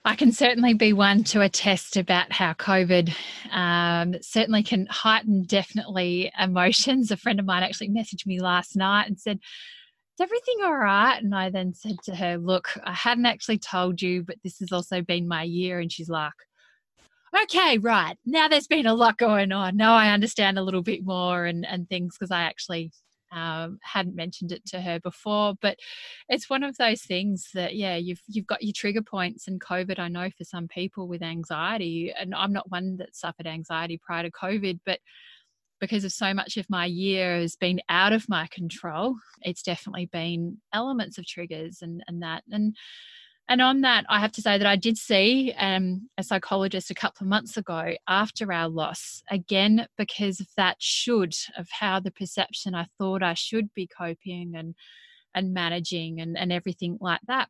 I 0.06 0.16
can 0.16 0.34
certainly 0.34 0.74
be 0.74 0.92
one 0.92 1.24
to 1.26 1.42
attest 1.42 1.96
about 1.96 2.34
how 2.34 2.54
COVID 2.54 3.16
um, 3.52 4.16
certainly 4.22 4.62
can 4.62 4.86
heighten 4.88 5.44
definitely 5.44 6.30
emotions. 6.38 7.10
A 7.10 7.16
friend 7.16 7.39
of 7.39 7.46
mine 7.46 7.63
actually 7.63 7.89
messaged 7.89 8.26
me 8.26 8.42
last 8.42 8.76
night 8.76 9.08
and 9.08 9.18
said, 9.18 9.39
is 10.13 10.21
everything 10.21 10.58
all 10.63 10.76
right? 10.76 11.21
And 11.21 11.34
I 11.34 11.49
then 11.49 11.73
said 11.73 11.97
to 12.04 12.15
her, 12.15 12.38
Look, 12.38 12.78
I 12.84 12.93
hadn't 12.93 13.26
actually 13.26 13.60
told 13.60 14.02
you, 14.02 14.23
but 14.23 14.38
this 14.43 14.60
has 14.60 14.71
also 14.71 15.02
been 15.02 15.28
my 15.28 15.43
year. 15.43 15.80
And 15.80 15.91
she's 15.91 16.10
like, 16.10 16.34
Okay, 17.43 17.80
right. 17.80 18.15
Now 18.26 18.47
there's 18.47 18.67
been 18.67 18.86
a 18.86 18.93
lot 18.93 19.17
going 19.17 19.52
on. 19.52 19.76
Now 19.76 19.95
I 19.95 20.12
understand 20.12 20.60
a 20.60 20.63
little 20.63 20.84
bit 20.84 21.04
more 21.04 21.45
and, 21.45 21.65
and 21.65 21.89
things 21.89 22.15
because 22.15 22.30
I 22.30 22.43
actually 22.43 22.91
um, 23.32 23.80
hadn't 23.82 24.15
mentioned 24.15 24.52
it 24.52 24.63
to 24.67 24.82
her 24.82 24.99
before. 24.99 25.56
But 25.60 25.78
it's 26.30 26.49
one 26.49 26.63
of 26.63 26.78
those 26.78 27.02
things 27.02 27.49
that, 27.56 27.76
yeah, 27.76 27.95
you've 27.95 28.21
you've 28.28 28.47
got 28.47 28.63
your 28.63 28.73
trigger 28.76 29.02
points 29.02 29.47
and 29.47 29.60
COVID. 29.60 29.99
I 29.99 30.08
know 30.08 30.30
for 30.38 30.43
some 30.43 30.67
people 30.67 31.08
with 31.08 31.23
anxiety, 31.23 32.13
and 32.17 32.36
I'm 32.36 32.54
not 32.54 32.69
one 32.69 32.97
that 32.97 33.15
suffered 33.15 33.47
anxiety 33.47 33.99
prior 34.02 34.23
to 34.23 34.32
COVID, 34.32 34.80
but 34.86 34.99
because 35.84 36.06
of 36.06 36.13
so 36.13 36.34
much 36.34 36.56
of 36.56 36.69
my 36.69 36.86
year 36.86 37.36
has 37.36 37.58
been 37.58 37.82
out 37.89 38.13
of 38.13 38.30
my 38.30 38.48
control 38.48 39.17
it's 39.41 39.62
definitely 39.62 40.06
been 40.06 40.58
elements 40.72 41.17
of 41.17 41.28
triggers 41.28 41.80
and 41.82 42.02
and 42.08 42.24
that. 42.24 42.41
And 42.50 42.78
and 43.50 43.62
on 43.62 43.82
that 43.82 44.06
i 44.08 44.22
have 44.22 44.32
to 44.32 44.41
say 44.41 44.58
that 44.58 44.65
i 44.65 44.78
did 44.78 44.98
see 44.98 45.54
um, 45.58 46.08
a 46.17 46.24
psychologist 46.24 46.89
a 46.89 46.96
couple 46.96 47.26
of 47.26 47.30
months 47.30 47.58
ago 47.58 47.93
after 48.08 48.54
our 48.54 48.69
loss 48.69 49.22
again 49.30 49.86
because 49.98 50.39
of 50.39 50.48
that 50.56 50.78
should 50.80 51.34
of 51.58 51.67
how 51.69 52.00
the 52.00 52.12
perception 52.12 52.74
i 52.74 52.88
thought 52.98 53.22
i 53.22 53.34
should 53.34 53.74
be 53.74 53.86
coping 53.86 54.54
and 54.56 54.76
and 55.36 55.54
managing 55.54 56.22
and, 56.22 56.38
and 56.38 56.52
everything 56.52 56.98
like 57.02 57.22
that. 57.28 57.50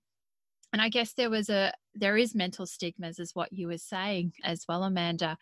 And 0.71 0.81
i 0.81 0.89
guess 0.89 1.13
there 1.13 1.29
was 1.29 1.49
a 1.49 1.73
there 1.95 2.17
is 2.17 2.35
mental 2.35 2.65
stigmas, 2.65 3.19
is 3.19 3.35
what 3.35 3.53
you 3.53 3.67
were 3.67 3.77
saying 3.77 4.33
as 4.43 4.65
well, 4.67 4.83
Amanda. 4.83 5.37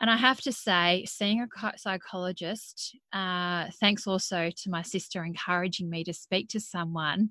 And 0.00 0.10
I 0.10 0.16
have 0.16 0.40
to 0.42 0.52
say, 0.52 1.04
seeing 1.06 1.40
a 1.40 1.78
psychologist, 1.78 2.96
uh, 3.12 3.66
thanks 3.80 4.06
also 4.06 4.50
to 4.50 4.70
my 4.70 4.82
sister 4.82 5.24
encouraging 5.24 5.88
me 5.88 6.04
to 6.04 6.12
speak 6.12 6.48
to 6.50 6.60
someone, 6.60 7.30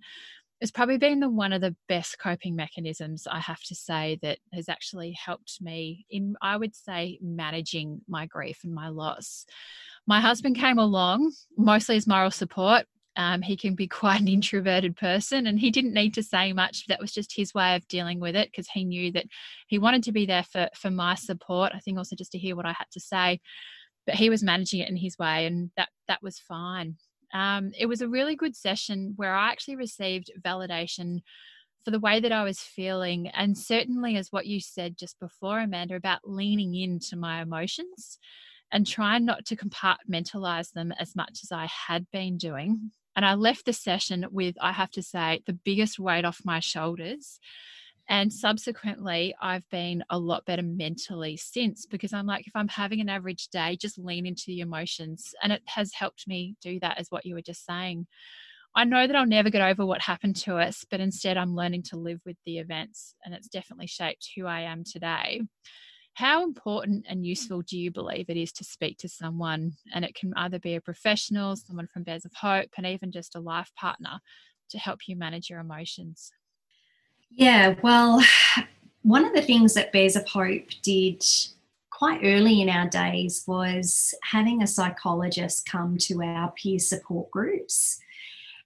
it's 0.62 0.72
probably 0.72 1.00
been 1.00 1.20
the 1.20 1.30
one 1.30 1.54
of 1.54 1.62
the 1.62 1.76
best 1.90 2.20
coping 2.20 2.56
mechanisms 2.56 3.28
I 3.30 3.40
have 3.40 3.62
to 3.64 3.76
say 3.76 4.20
that 4.22 4.38
has 4.54 4.70
actually 4.70 5.12
helped 5.12 5.58
me 5.60 6.06
in 6.10 6.36
I 6.40 6.56
would 6.56 6.76
say 6.76 7.18
managing 7.22 8.02
my 8.08 8.28
grief 8.28 8.60
and 8.64 8.74
my 8.74 8.90
loss. 8.90 9.48
My 10.06 10.22
husband 10.22 10.56
came 10.56 10.78
along 10.78 11.32
mostly 11.58 11.96
as 11.96 12.06
moral 12.06 12.30
support. 12.30 12.86
Um, 13.18 13.42
he 13.42 13.58
can 13.58 13.76
be 13.76 13.88
quite 14.02 14.22
an 14.22 14.28
introverted 14.28 14.96
person 14.96 15.48
and 15.48 15.60
he 15.60 15.70
didn't 15.70 15.94
need 15.94 16.14
to 16.14 16.24
say 16.24 16.54
much 16.54 16.88
that 16.88 17.02
was 17.02 17.12
just 17.12 17.36
his 17.36 17.54
way 17.54 17.76
of 17.76 17.88
dealing 17.88 18.20
with 18.20 18.36
it 18.36 18.50
because 18.50 18.70
he 18.70 18.86
knew 18.86 19.12
that 19.12 19.26
he 19.68 19.78
wanted 19.80 20.04
to 20.04 20.14
be 20.14 20.26
there 20.26 20.44
for 20.44 20.70
for 20.76 20.90
my 20.90 21.16
support 21.16 21.74
i 21.76 21.80
think 21.80 21.98
also 21.98 22.16
just 22.16 22.32
to 22.32 22.38
hear 22.38 22.56
what 22.56 22.66
i 22.66 22.72
had 22.72 22.88
to 22.90 23.02
say 23.02 23.38
but 24.06 24.16
he 24.16 24.30
was 24.30 24.42
managing 24.42 24.80
it 24.80 24.90
in 24.90 24.96
his 24.96 25.18
way 25.18 25.46
and 25.46 25.72
that 25.76 25.90
that 26.08 26.24
was 26.24 26.40
fine 26.40 26.96
um, 27.34 27.72
it 27.78 27.86
was 27.86 28.02
a 28.02 28.08
really 28.08 28.36
good 28.36 28.56
session 28.56 29.14
where 29.16 29.34
I 29.34 29.50
actually 29.50 29.78
received 29.78 30.32
validation 30.42 31.20
for 31.84 31.92
the 31.92 32.00
way 32.00 32.20
that 32.20 32.32
I 32.32 32.44
was 32.44 32.60
feeling. 32.60 33.28
And 33.30 33.58
certainly, 33.58 34.18
as 34.18 34.32
what 34.32 34.46
you 34.46 34.60
said 34.60 34.98
just 34.98 35.20
before, 35.20 35.60
Amanda, 35.60 35.96
about 35.96 36.20
leaning 36.24 36.76
into 36.76 37.16
my 37.16 37.42
emotions 37.42 38.20
and 38.72 38.86
trying 38.86 39.26
not 39.26 39.46
to 39.46 39.56
compartmentalize 39.56 40.72
them 40.72 40.94
as 41.00 41.16
much 41.16 41.40
as 41.44 41.52
I 41.52 41.68
had 41.88 42.06
been 42.12 42.38
doing. 42.38 42.92
And 43.16 43.26
I 43.26 43.34
left 43.34 43.66
the 43.66 43.74
session 43.74 44.26
with, 44.32 44.56
I 44.62 44.72
have 44.72 44.92
to 44.92 45.04
say, 45.04 45.42
the 45.46 45.54
biggest 45.54 46.00
weight 46.00 46.26
off 46.26 46.40
my 46.46 46.60
shoulders 46.60 47.40
and 48.12 48.32
subsequently, 48.32 49.34
I've 49.42 49.68
been 49.70 50.04
a 50.10 50.20
lot 50.20 50.46
better 50.46 50.64
mentally 50.64 51.38
since 51.38 51.86
because 51.86 52.12
I'm 52.12 52.26
like, 52.26 52.46
if 52.46 52.56
I'm 52.56 52.68
having 52.68 53.00
an 53.00 53.08
average 53.08 53.48
day, 53.48 53.78
just 53.78 53.98
lean 53.98 54.26
into 54.26 54.44
the 54.48 54.60
emotions. 54.60 55.34
And 55.42 55.54
it 55.54 55.62
has 55.68 55.94
helped 55.94 56.28
me 56.28 56.56
do 56.62 56.78
that, 56.82 57.00
as 57.00 57.08
what 57.10 57.26
you 57.26 57.36
were 57.36 57.42
just 57.42 57.66
saying. 57.66 58.08
I 58.76 58.84
know 58.84 59.08
that 59.08 59.16
I'll 59.16 59.26
never 59.26 59.50
get 59.50 59.62
over 59.62 59.86
what 59.86 60.02
happened 60.02 60.36
to 60.38 60.58
us, 60.58 60.86
but 60.92 61.00
instead 61.00 61.38
I'm 61.38 61.56
learning 61.56 61.84
to 61.84 61.98
live 61.98 62.20
with 62.26 62.38
the 62.46 62.58
events, 62.58 63.16
and 63.24 63.34
it's 63.34 63.48
definitely 63.48 63.88
shaped 63.88 64.30
who 64.36 64.46
I 64.46 64.62
am 64.62 64.84
today. 64.84 65.42
How 66.14 66.44
important 66.44 67.06
and 67.08 67.26
useful 67.26 67.62
do 67.62 67.78
you 67.78 67.90
believe 67.90 68.30
it 68.30 68.38
is 68.38 68.52
to 68.54 68.64
speak 68.64 68.98
to 69.00 69.10
someone? 69.10 69.74
And 69.94 70.04
it 70.04 70.14
can 70.14 70.34
either 70.36 70.60
be 70.60 70.76
a 70.76 70.82
professional, 70.82 71.56
someone 71.56 71.88
from 71.88 72.04
Bears 72.04 72.26
of 72.26 72.34
Hope, 72.34 72.70
and 72.78 72.86
even 72.86 73.12
just 73.12 73.36
a 73.36 73.40
life 73.40 73.72
partner 73.76 74.20
to 74.70 74.78
help 74.78 75.08
you 75.08 75.16
manage 75.16 75.50
your 75.50 75.60
emotions. 75.60 76.32
Yeah, 77.30 77.76
well, 77.82 78.22
one 79.04 79.26
of 79.26 79.34
the 79.34 79.42
things 79.42 79.74
that 79.74 79.94
Bears 79.94 80.16
of 80.16 80.28
Hope 80.28 80.68
did 80.82 81.24
quite 81.90 82.22
early 82.24 82.62
in 82.62 82.70
our 82.70 82.90
days 82.90 83.44
was 83.48 84.14
having 84.24 84.62
a 84.62 84.68
psychologist 84.68 85.70
come 85.70 85.98
to 86.00 86.22
our 86.24 86.52
peer 86.52 86.80
support 86.80 87.30
groups. 87.32 88.00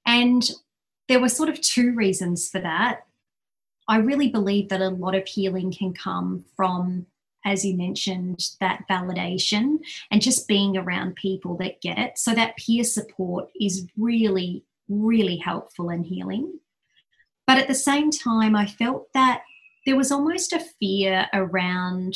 And 0.06 0.50
there 1.08 1.20
were 1.20 1.30
sort 1.30 1.50
of 1.50 1.60
two 1.62 1.94
reasons 1.94 2.50
for 2.50 2.60
that. 2.60 3.02
I 3.88 3.98
really 3.98 4.30
believe 4.30 4.70
that 4.70 4.82
a 4.82 4.90
lot 4.90 5.16
of 5.16 5.28
healing 5.28 5.72
can 5.72 5.94
come 5.94 6.46
from, 6.56 7.06
as 7.46 7.64
you 7.64 7.78
mentioned, 7.78 8.50
that 8.60 8.84
validation 8.90 9.78
and 10.12 10.22
just 10.22 10.48
being 10.48 10.76
around 10.76 11.16
people 11.16 11.56
that 11.58 11.80
get 11.80 11.98
it. 11.98 12.18
So 12.18 12.34
that 12.34 12.58
peer 12.58 12.84
support 12.84 13.50
is 13.60 13.88
really, 13.96 14.64
really 14.90 15.38
helpful 15.38 15.90
in 15.92 16.04
healing. 16.04 16.60
But 17.48 17.60
at 17.60 17.68
the 17.68 17.76
same 17.76 18.10
time, 18.10 18.56
I 18.56 18.66
felt 18.66 19.14
that 19.14 19.44
there 19.86 19.96
was 19.96 20.12
almost 20.12 20.52
a 20.52 20.66
fear 20.80 21.28
around 21.32 22.16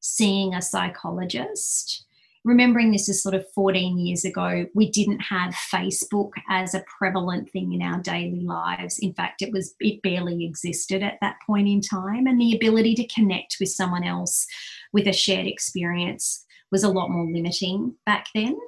seeing 0.00 0.54
a 0.54 0.62
psychologist. 0.62 2.06
Remembering 2.44 2.90
this 2.90 3.08
is 3.08 3.22
sort 3.22 3.36
of 3.36 3.48
14 3.54 3.98
years 3.98 4.24
ago, 4.24 4.66
we 4.74 4.90
didn't 4.90 5.20
have 5.20 5.54
Facebook 5.54 6.32
as 6.48 6.74
a 6.74 6.84
prevalent 6.98 7.48
thing 7.50 7.72
in 7.72 7.82
our 7.82 8.00
daily 8.00 8.40
lives. 8.40 8.98
In 8.98 9.14
fact, 9.14 9.42
it 9.42 9.52
was 9.52 9.74
it 9.78 10.02
barely 10.02 10.44
existed 10.44 11.04
at 11.04 11.18
that 11.20 11.36
point 11.46 11.68
in 11.68 11.80
time, 11.80 12.26
and 12.26 12.40
the 12.40 12.56
ability 12.56 12.96
to 12.96 13.06
connect 13.06 13.58
with 13.60 13.68
someone 13.68 14.02
else 14.02 14.46
with 14.92 15.06
a 15.06 15.12
shared 15.12 15.46
experience 15.46 16.44
was 16.72 16.82
a 16.82 16.88
lot 16.88 17.10
more 17.10 17.30
limiting 17.30 17.94
back 18.06 18.26
then. 18.34 18.58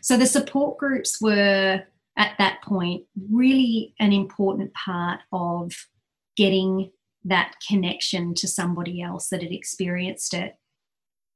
So 0.00 0.16
the 0.16 0.26
support 0.26 0.78
groups 0.78 1.20
were 1.20 1.82
at 2.16 2.32
that 2.38 2.62
point 2.62 3.04
really 3.30 3.94
an 3.98 4.12
important 4.12 4.72
part 4.74 5.20
of 5.32 5.72
getting 6.36 6.92
that 7.24 7.54
connection 7.66 8.34
to 8.34 8.46
somebody 8.46 9.02
else 9.02 9.28
that 9.30 9.42
had 9.42 9.50
experienced 9.50 10.34
it. 10.34 10.56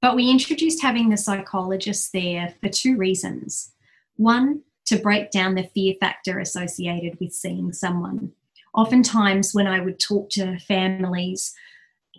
But 0.00 0.14
we 0.14 0.30
introduced 0.30 0.80
having 0.80 1.08
the 1.08 1.16
psychologist 1.16 2.12
there 2.12 2.54
for 2.60 2.68
two 2.68 2.96
reasons. 2.96 3.72
One, 4.16 4.62
to 4.86 4.96
break 4.96 5.30
down 5.30 5.54
the 5.54 5.68
fear 5.74 5.94
factor 6.00 6.38
associated 6.38 7.18
with 7.20 7.32
seeing 7.32 7.72
someone. 7.72 8.32
Oftentimes, 8.74 9.54
when 9.54 9.66
I 9.66 9.80
would 9.80 9.98
talk 9.98 10.30
to 10.30 10.58
families 10.60 11.54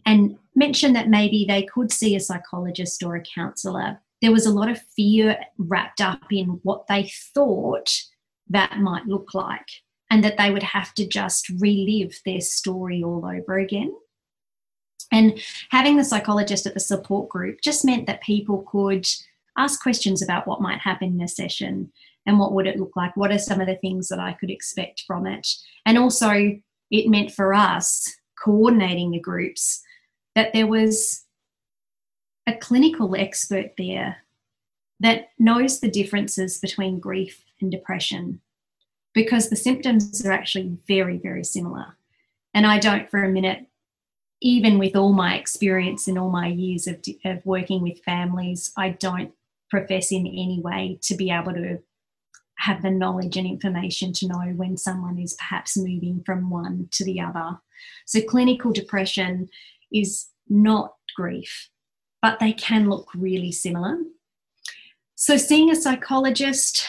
and 0.06 0.38
mention 0.56 0.94
that 0.94 1.10
maybe 1.10 1.46
they 1.48 1.64
could 1.64 1.92
see 1.92 2.16
a 2.16 2.20
psychologist 2.20 3.02
or 3.02 3.16
a 3.16 3.24
counsellor, 3.24 4.00
there 4.22 4.32
was 4.32 4.46
a 4.46 4.54
lot 4.54 4.70
of 4.70 4.82
fear 4.96 5.38
wrapped 5.58 6.02
up 6.02 6.22
in 6.32 6.60
what 6.64 6.88
they 6.88 7.10
thought 7.34 7.90
that 8.50 8.80
might 8.80 9.06
look 9.06 9.34
like, 9.34 9.68
and 10.12 10.24
that 10.24 10.38
they 10.38 10.52
would 10.52 10.64
have 10.64 10.94
to 10.96 11.08
just 11.08 11.50
relive 11.60 12.20
their 12.26 12.42
story 12.42 13.04
all 13.04 13.26
over 13.26 13.58
again. 13.58 13.94
And 15.12 15.40
having 15.70 15.98
the 15.98 16.04
psychologist 16.04 16.66
at 16.66 16.74
the 16.74 16.80
support 16.80 17.30
group 17.30 17.62
just 17.62 17.86
meant 17.86 18.06
that 18.08 18.22
people 18.22 18.64
could 18.70 19.08
ask 19.58 19.82
questions 19.82 20.22
about 20.22 20.48
what 20.48 20.62
might 20.62 20.80
happen 20.80 21.14
in 21.16 21.22
a 21.22 21.28
session 21.28 21.92
and 22.26 22.40
what 22.40 22.54
would 22.54 22.68
it 22.68 22.78
look 22.78 22.96
like? 22.96 23.16
What 23.18 23.32
are 23.32 23.40
some 23.40 23.60
of 23.60 23.68
the 23.68 23.76
things 23.76 24.08
that 24.10 24.20
I 24.20 24.34
could 24.34 24.52
expect 24.52 25.04
from 25.08 25.26
it? 25.26 25.48
And 25.86 25.98
also, 25.98 26.60
it 26.92 27.10
meant 27.10 27.32
for 27.32 27.54
us 27.54 28.16
coordinating 28.42 29.12
the 29.12 29.20
groups 29.20 29.82
that 30.36 30.54
there 30.54 30.68
was 30.68 31.26
a 32.48 32.56
clinical 32.56 33.16
expert 33.16 33.72
there 33.78 34.18
that 35.00 35.30
knows 35.38 35.80
the 35.80 35.90
differences 35.90 36.60
between 36.60 37.00
grief 37.00 37.44
and 37.62 37.72
depression 37.72 38.42
because 39.14 39.50
the 39.50 39.56
symptoms 39.56 40.26
are 40.26 40.32
actually 40.32 40.78
very, 40.88 41.18
very 41.18 41.44
similar. 41.44 41.98
And 42.54 42.66
I 42.66 42.80
don't 42.80 43.10
for 43.10 43.24
a 43.24 43.30
minute, 43.30 43.68
even 44.42 44.80
with 44.80 44.96
all 44.96 45.14
my 45.14 45.36
experience 45.36 46.08
and 46.08 46.18
all 46.18 46.30
my 46.30 46.48
years 46.48 46.88
of, 46.88 47.04
of 47.26 47.46
working 47.46 47.82
with 47.82 48.04
families, 48.04 48.72
I 48.78 48.90
don't 48.90 49.34
profess 49.70 50.12
in 50.12 50.26
any 50.26 50.62
way 50.64 50.98
to 51.04 51.16
be 51.16 51.30
able 51.30 51.54
to 51.54 51.80
have 52.58 52.82
the 52.82 52.92
knowledge 52.92 53.38
and 53.38 53.48
information 53.48 54.12
to 54.14 54.28
know 54.28 54.54
when 54.56 54.78
someone 54.78 55.18
is 55.18 55.34
perhaps 55.34 55.78
moving 55.78 56.22
from 56.26 56.50
one 56.50 56.88
to 56.92 57.06
the 57.06 57.20
other. 57.20 57.58
So, 58.06 58.22
clinical 58.22 58.72
depression 58.72 59.50
is 59.94 60.28
not 60.50 60.96
grief, 61.16 61.70
but 62.22 62.40
they 62.40 62.54
can 62.54 62.90
look 62.90 63.08
really 63.16 63.52
similar. 63.52 63.98
So, 65.16 65.38
seeing 65.38 65.70
a 65.70 65.76
psychologist, 65.76 66.86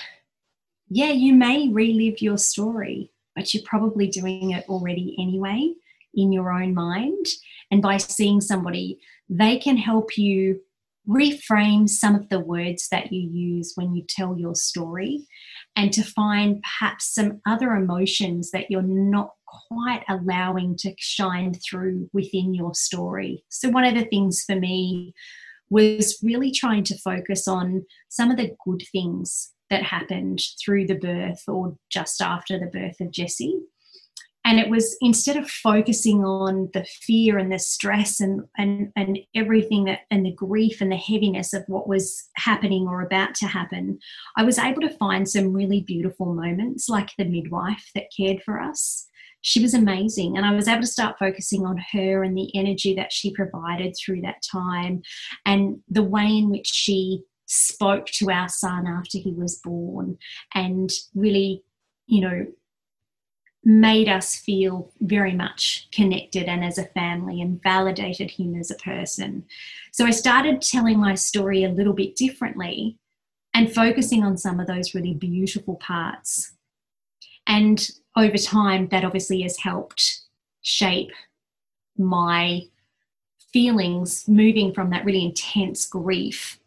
yeah, 0.88 1.12
you 1.12 1.34
may 1.34 1.68
relive 1.68 2.20
your 2.20 2.38
story, 2.38 3.12
but 3.36 3.54
you're 3.54 3.62
probably 3.64 4.08
doing 4.08 4.50
it 4.50 4.68
already 4.68 5.16
anyway 5.20 5.74
in 6.14 6.32
your 6.32 6.52
own 6.52 6.74
mind. 6.74 7.26
And 7.70 7.82
by 7.82 7.98
seeing 7.98 8.40
somebody, 8.40 8.98
they 9.28 9.58
can 9.58 9.76
help 9.76 10.18
you 10.18 10.60
reframe 11.08 11.88
some 11.88 12.14
of 12.14 12.28
the 12.28 12.40
words 12.40 12.88
that 12.90 13.12
you 13.12 13.28
use 13.28 13.72
when 13.74 13.94
you 13.94 14.04
tell 14.08 14.38
your 14.38 14.54
story 14.54 15.26
and 15.74 15.92
to 15.92 16.02
find 16.02 16.62
perhaps 16.62 17.14
some 17.14 17.40
other 17.46 17.72
emotions 17.72 18.50
that 18.50 18.70
you're 18.70 18.82
not 18.82 19.30
quite 19.46 20.04
allowing 20.08 20.76
to 20.76 20.94
shine 20.98 21.54
through 21.54 22.08
within 22.12 22.54
your 22.54 22.74
story. 22.74 23.44
So, 23.48 23.70
one 23.70 23.84
of 23.84 23.94
the 23.94 24.04
things 24.04 24.44
for 24.44 24.56
me 24.56 25.14
was 25.70 26.18
really 26.22 26.50
trying 26.50 26.84
to 26.84 26.98
focus 26.98 27.46
on 27.46 27.86
some 28.08 28.30
of 28.30 28.36
the 28.36 28.54
good 28.64 28.82
things 28.92 29.52
that 29.70 29.84
happened 29.84 30.40
through 30.62 30.86
the 30.86 30.96
birth 30.96 31.42
or 31.46 31.76
just 31.88 32.20
after 32.20 32.58
the 32.58 32.66
birth 32.66 33.00
of 33.00 33.12
Jesse. 33.12 33.60
And 34.50 34.58
it 34.58 34.68
was 34.68 34.96
instead 35.00 35.36
of 35.36 35.48
focusing 35.48 36.24
on 36.24 36.70
the 36.74 36.84
fear 36.84 37.38
and 37.38 37.52
the 37.52 37.58
stress 37.60 38.18
and, 38.18 38.42
and, 38.58 38.90
and 38.96 39.20
everything 39.36 39.84
that 39.84 40.00
and 40.10 40.26
the 40.26 40.32
grief 40.32 40.80
and 40.80 40.90
the 40.90 40.96
heaviness 40.96 41.54
of 41.54 41.62
what 41.68 41.86
was 41.86 42.28
happening 42.34 42.88
or 42.88 43.00
about 43.00 43.36
to 43.36 43.46
happen, 43.46 44.00
I 44.36 44.42
was 44.42 44.58
able 44.58 44.80
to 44.80 44.96
find 44.96 45.28
some 45.28 45.52
really 45.52 45.82
beautiful 45.82 46.34
moments, 46.34 46.88
like 46.88 47.10
the 47.16 47.26
midwife 47.26 47.92
that 47.94 48.10
cared 48.16 48.42
for 48.42 48.58
us. 48.58 49.06
She 49.40 49.62
was 49.62 49.72
amazing. 49.72 50.36
And 50.36 50.44
I 50.44 50.52
was 50.52 50.66
able 50.66 50.80
to 50.80 50.86
start 50.88 51.20
focusing 51.20 51.64
on 51.64 51.80
her 51.92 52.24
and 52.24 52.36
the 52.36 52.50
energy 52.52 52.92
that 52.96 53.12
she 53.12 53.32
provided 53.32 53.94
through 53.94 54.22
that 54.22 54.42
time 54.50 55.02
and 55.46 55.78
the 55.88 56.02
way 56.02 56.26
in 56.26 56.50
which 56.50 56.66
she 56.66 57.22
spoke 57.46 58.06
to 58.06 58.32
our 58.32 58.48
son 58.48 58.88
after 58.88 59.16
he 59.16 59.30
was 59.30 59.60
born 59.62 60.18
and 60.56 60.90
really, 61.14 61.62
you 62.06 62.22
know, 62.22 62.46
made 63.62 64.08
us 64.08 64.36
feel 64.36 64.90
very 65.00 65.34
much 65.34 65.88
connected 65.92 66.44
and 66.44 66.64
as 66.64 66.78
a 66.78 66.84
family 66.84 67.40
and 67.40 67.62
validated 67.62 68.30
him 68.30 68.54
as 68.54 68.70
a 68.70 68.76
person. 68.76 69.44
So 69.92 70.06
I 70.06 70.10
started 70.10 70.62
telling 70.62 70.98
my 70.98 71.14
story 71.14 71.64
a 71.64 71.68
little 71.68 71.92
bit 71.92 72.16
differently 72.16 72.96
and 73.52 73.72
focusing 73.72 74.24
on 74.24 74.38
some 74.38 74.60
of 74.60 74.66
those 74.66 74.94
really 74.94 75.14
beautiful 75.14 75.76
parts. 75.76 76.54
And 77.46 77.86
over 78.16 78.38
time, 78.38 78.88
that 78.88 79.04
obviously 79.04 79.42
has 79.42 79.58
helped 79.58 80.20
shape 80.62 81.12
my 81.98 82.62
feelings 83.52 84.26
moving 84.28 84.72
from 84.72 84.90
that 84.90 85.04
really 85.04 85.24
intense 85.24 85.86
grief 85.86 86.58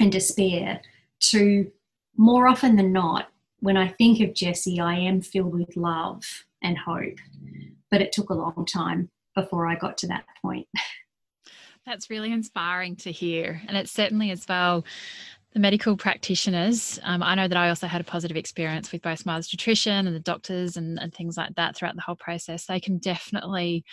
and 0.00 0.10
despair 0.10 0.80
to 1.18 1.70
more 2.16 2.46
often 2.46 2.76
than 2.76 2.92
not, 2.92 3.28
when 3.64 3.78
I 3.78 3.88
think 3.88 4.20
of 4.20 4.34
Jesse, 4.34 4.78
I 4.78 4.94
am 4.94 5.22
filled 5.22 5.54
with 5.54 5.74
love 5.74 6.22
and 6.62 6.76
hope. 6.76 7.16
But 7.90 8.02
it 8.02 8.12
took 8.12 8.28
a 8.28 8.34
long 8.34 8.66
time 8.70 9.08
before 9.34 9.66
I 9.66 9.74
got 9.74 9.96
to 9.98 10.06
that 10.08 10.26
point. 10.42 10.68
That's 11.86 12.10
really 12.10 12.30
inspiring 12.30 12.96
to 12.96 13.10
hear. 13.10 13.62
And 13.66 13.76
it's 13.76 13.90
certainly 13.90 14.30
as 14.30 14.46
well 14.46 14.84
the 15.54 15.60
medical 15.60 15.96
practitioners, 15.96 16.98
um, 17.04 17.22
I 17.22 17.36
know 17.36 17.46
that 17.46 17.56
I 17.56 17.68
also 17.68 17.86
had 17.86 18.00
a 18.00 18.04
positive 18.04 18.36
experience 18.36 18.90
with 18.90 19.02
both 19.02 19.24
Mother's 19.24 19.52
Nutrition 19.52 20.08
and 20.08 20.14
the 20.14 20.20
doctors 20.20 20.76
and, 20.76 20.98
and, 20.98 21.14
things 21.14 21.36
like 21.36 21.54
that 21.54 21.76
throughout 21.76 21.94
the 21.94 22.02
whole 22.02 22.16
process. 22.16 22.66
They 22.66 22.80
can 22.80 22.98
definitely 22.98 23.84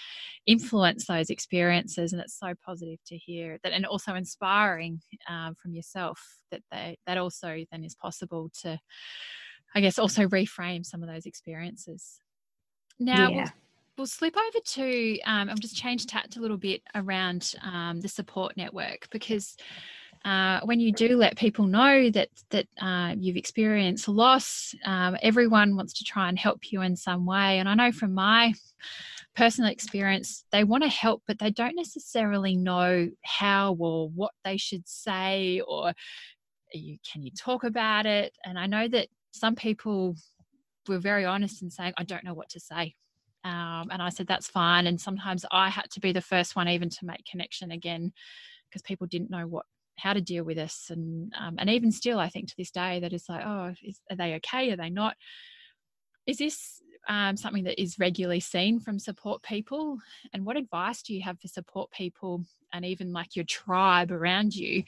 influence 0.47 1.05
those 1.05 1.29
experiences, 1.29 2.13
and 2.13 2.21
it's 2.21 2.39
so 2.39 2.55
positive 2.65 2.97
to 3.05 3.15
hear 3.15 3.59
that, 3.63 3.73
and 3.73 3.85
also 3.85 4.15
inspiring 4.15 5.01
um, 5.29 5.53
from 5.53 5.75
yourself 5.75 6.19
that 6.49 6.63
they 6.71 6.97
that 7.05 7.19
also 7.19 7.63
then 7.71 7.83
is 7.83 7.93
possible 7.93 8.49
to, 8.63 8.79
I 9.73 9.81
guess, 9.81 9.99
also 9.99 10.27
reframe 10.27 10.85
some 10.85 11.03
of 11.03 11.09
those 11.09 11.25
experiences. 11.25 12.19
Now. 12.99 13.29
Yeah. 13.29 13.35
We'll, 13.35 13.51
we'll 13.97 14.07
slip 14.07 14.35
over 14.35 14.59
to 14.63 15.19
um, 15.25 15.49
I'll 15.49 15.55
just 15.57 15.75
change 15.75 16.07
tact 16.07 16.37
a 16.37 16.39
little 16.39 16.57
bit 16.57 16.81
around 16.95 17.53
um, 17.61 17.99
the 17.99 18.07
support 18.07 18.57
network 18.57 19.07
because 19.11 19.55
uh, 20.23 20.59
when 20.63 20.79
you 20.79 20.91
do 20.91 21.17
let 21.17 21.35
people 21.35 21.65
know 21.65 22.09
that 22.11 22.29
that 22.51 22.67
uh, 22.79 23.15
you've 23.17 23.37
experienced 23.37 24.07
loss, 24.07 24.75
um, 24.85 25.17
everyone 25.21 25.75
wants 25.75 25.93
to 25.93 26.03
try 26.03 26.29
and 26.29 26.37
help 26.37 26.71
you 26.71 26.81
in 26.81 26.95
some 26.95 27.25
way. 27.25 27.59
And 27.59 27.67
I 27.67 27.73
know 27.73 27.91
from 27.91 28.13
my 28.13 28.53
personal 29.35 29.71
experience, 29.71 30.45
they 30.51 30.63
want 30.63 30.83
to 30.83 30.89
help, 30.89 31.23
but 31.27 31.39
they 31.39 31.49
don't 31.49 31.75
necessarily 31.75 32.55
know 32.55 33.09
how 33.23 33.75
or 33.79 34.09
what 34.09 34.31
they 34.43 34.57
should 34.57 34.87
say, 34.87 35.61
or 35.67 35.93
you, 36.73 36.97
can 37.11 37.23
you 37.23 37.31
talk 37.31 37.63
about 37.63 38.05
it? 38.05 38.37
And 38.45 38.59
I 38.59 38.67
know 38.67 38.87
that 38.87 39.07
some 39.31 39.55
people 39.55 40.15
were 40.87 40.99
very 40.99 41.25
honest 41.25 41.61
in 41.61 41.69
saying, 41.69 41.93
"I 41.97 42.03
don't 42.03 42.23
know 42.23 42.33
what 42.33 42.49
to 42.49 42.59
say." 42.59 42.95
Um, 43.43 43.87
and 43.91 44.01
I 44.01 44.09
said, 44.09 44.27
that's 44.27 44.47
fine. 44.47 44.85
And 44.85 45.01
sometimes 45.01 45.45
I 45.51 45.69
had 45.69 45.89
to 45.91 45.99
be 45.99 46.11
the 46.11 46.21
first 46.21 46.55
one 46.55 46.67
even 46.67 46.89
to 46.89 47.05
make 47.05 47.25
connection 47.25 47.71
again 47.71 48.13
because 48.69 48.83
people 48.83 49.07
didn't 49.07 49.31
know 49.31 49.47
what 49.47 49.65
how 49.97 50.13
to 50.13 50.21
deal 50.21 50.43
with 50.43 50.57
this 50.57 50.87
and 50.89 51.33
um, 51.39 51.55
and 51.59 51.69
even 51.69 51.91
still 51.91 52.17
i 52.17 52.29
think 52.29 52.47
to 52.47 52.55
this 52.57 52.71
day 52.71 52.99
that 52.99 53.13
it's 53.13 53.29
like 53.29 53.45
oh 53.45 53.73
is, 53.83 53.99
are 54.09 54.15
they 54.15 54.35
okay 54.35 54.71
are 54.71 54.77
they 54.77 54.89
not 54.89 55.15
is 56.25 56.37
this 56.37 56.81
um, 57.07 57.37
something 57.37 57.63
that 57.65 57.81
is 57.81 57.99
regularly 57.99 58.39
seen 58.39 58.79
from 58.79 58.99
support 58.99 59.41
people? 59.43 59.97
And 60.33 60.45
what 60.45 60.57
advice 60.57 61.01
do 61.01 61.13
you 61.13 61.21
have 61.21 61.39
for 61.39 61.47
support 61.47 61.91
people 61.91 62.43
and 62.73 62.85
even 62.85 63.11
like 63.11 63.35
your 63.35 63.45
tribe 63.45 64.11
around 64.11 64.55
you 64.55 64.83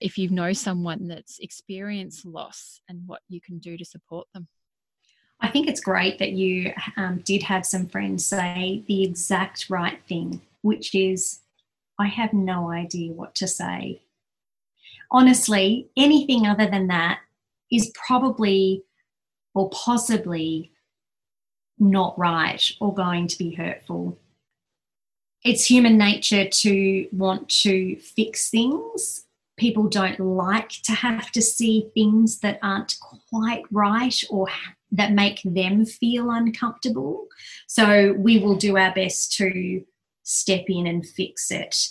if 0.00 0.18
you 0.18 0.28
know 0.28 0.52
someone 0.52 1.08
that's 1.08 1.38
experienced 1.40 2.24
loss 2.24 2.80
and 2.88 3.02
what 3.06 3.22
you 3.28 3.40
can 3.40 3.58
do 3.58 3.76
to 3.76 3.84
support 3.84 4.28
them? 4.34 4.48
I 5.40 5.48
think 5.48 5.68
it's 5.68 5.80
great 5.80 6.18
that 6.18 6.32
you 6.32 6.72
um, 6.96 7.22
did 7.24 7.44
have 7.44 7.64
some 7.64 7.86
friends 7.86 8.26
say 8.26 8.82
the 8.88 9.04
exact 9.04 9.70
right 9.70 10.00
thing 10.08 10.40
which 10.62 10.94
is 10.94 11.40
i 11.98 12.06
have 12.06 12.32
no 12.32 12.70
idea 12.70 13.12
what 13.12 13.34
to 13.34 13.48
say. 13.48 14.00
Honestly, 15.10 15.88
anything 15.96 16.46
other 16.46 16.66
than 16.66 16.88
that 16.88 17.20
is 17.72 17.92
probably 17.94 18.84
or 19.54 19.70
possibly 19.70 20.70
not 21.78 22.18
right 22.18 22.62
or 22.80 22.94
going 22.94 23.26
to 23.28 23.38
be 23.38 23.54
hurtful. 23.54 24.18
It's 25.44 25.64
human 25.64 25.96
nature 25.96 26.48
to 26.48 27.08
want 27.12 27.48
to 27.62 27.96
fix 27.96 28.50
things. 28.50 29.24
People 29.56 29.88
don't 29.88 30.20
like 30.20 30.70
to 30.84 30.92
have 30.92 31.30
to 31.32 31.42
see 31.42 31.90
things 31.94 32.40
that 32.40 32.58
aren't 32.62 32.96
quite 33.30 33.64
right 33.70 34.22
or 34.30 34.48
that 34.92 35.12
make 35.12 35.40
them 35.44 35.84
feel 35.84 36.30
uncomfortable. 36.30 37.26
So 37.66 38.12
we 38.14 38.38
will 38.38 38.56
do 38.56 38.76
our 38.76 38.92
best 38.92 39.32
to 39.36 39.84
step 40.22 40.64
in 40.68 40.86
and 40.86 41.06
fix 41.06 41.50
it 41.50 41.90